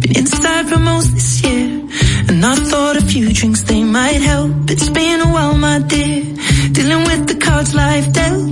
Been 0.00 0.16
inside 0.16 0.68
for 0.68 0.78
most 0.78 1.14
this 1.14 1.42
year, 1.42 1.80
and 2.28 2.44
I 2.44 2.56
thought 2.56 2.96
a 2.96 3.02
few 3.02 3.32
drinks 3.32 3.62
they 3.62 3.82
might 3.82 4.20
help. 4.22 4.70
It's 4.70 4.90
been 4.90 5.20
a 5.20 5.28
while, 5.32 5.56
my 5.56 5.78
dear, 5.80 6.24
dealing 6.72 7.04
with 7.04 7.26
the 7.28 7.36
cards 7.40 7.74
life 7.74 8.12
dealt. 8.12 8.44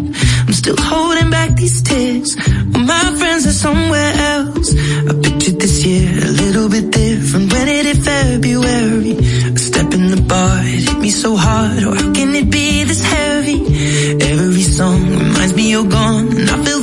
I'm 0.47 0.53
still 0.53 0.77
holding 0.79 1.31
back 1.31 1.57
these 1.57 1.83
tears. 1.83 2.37
Well, 2.73 2.85
my 2.85 3.15
friends 3.19 3.47
are 3.47 3.53
somewhere 3.53 4.13
else. 4.15 4.75
I 5.09 5.13
pictured 5.23 5.61
this 5.61 5.85
year 5.85 6.11
a 6.11 6.31
little 6.43 6.69
bit 6.69 6.91
different. 6.91 7.53
When 7.53 7.69
it 7.69 7.87
hit 7.87 7.99
February, 7.99 9.17
the 10.17 10.23
bar, 10.23 10.59
it 10.63 10.89
hit 10.89 10.99
me 10.99 11.11
so 11.11 11.37
hard. 11.37 11.83
Or 11.85 11.95
how 11.95 12.13
can 12.13 12.35
it 12.35 12.51
be 12.51 12.85
this 12.85 13.03
heavy? 13.03 13.61
Every 14.21 14.63
song 14.63 15.01
reminds 15.09 15.55
me 15.55 15.71
you're 15.71 15.89
gone. 15.89 16.29
and 16.37 16.51
I 16.51 16.57
feel 16.65 16.82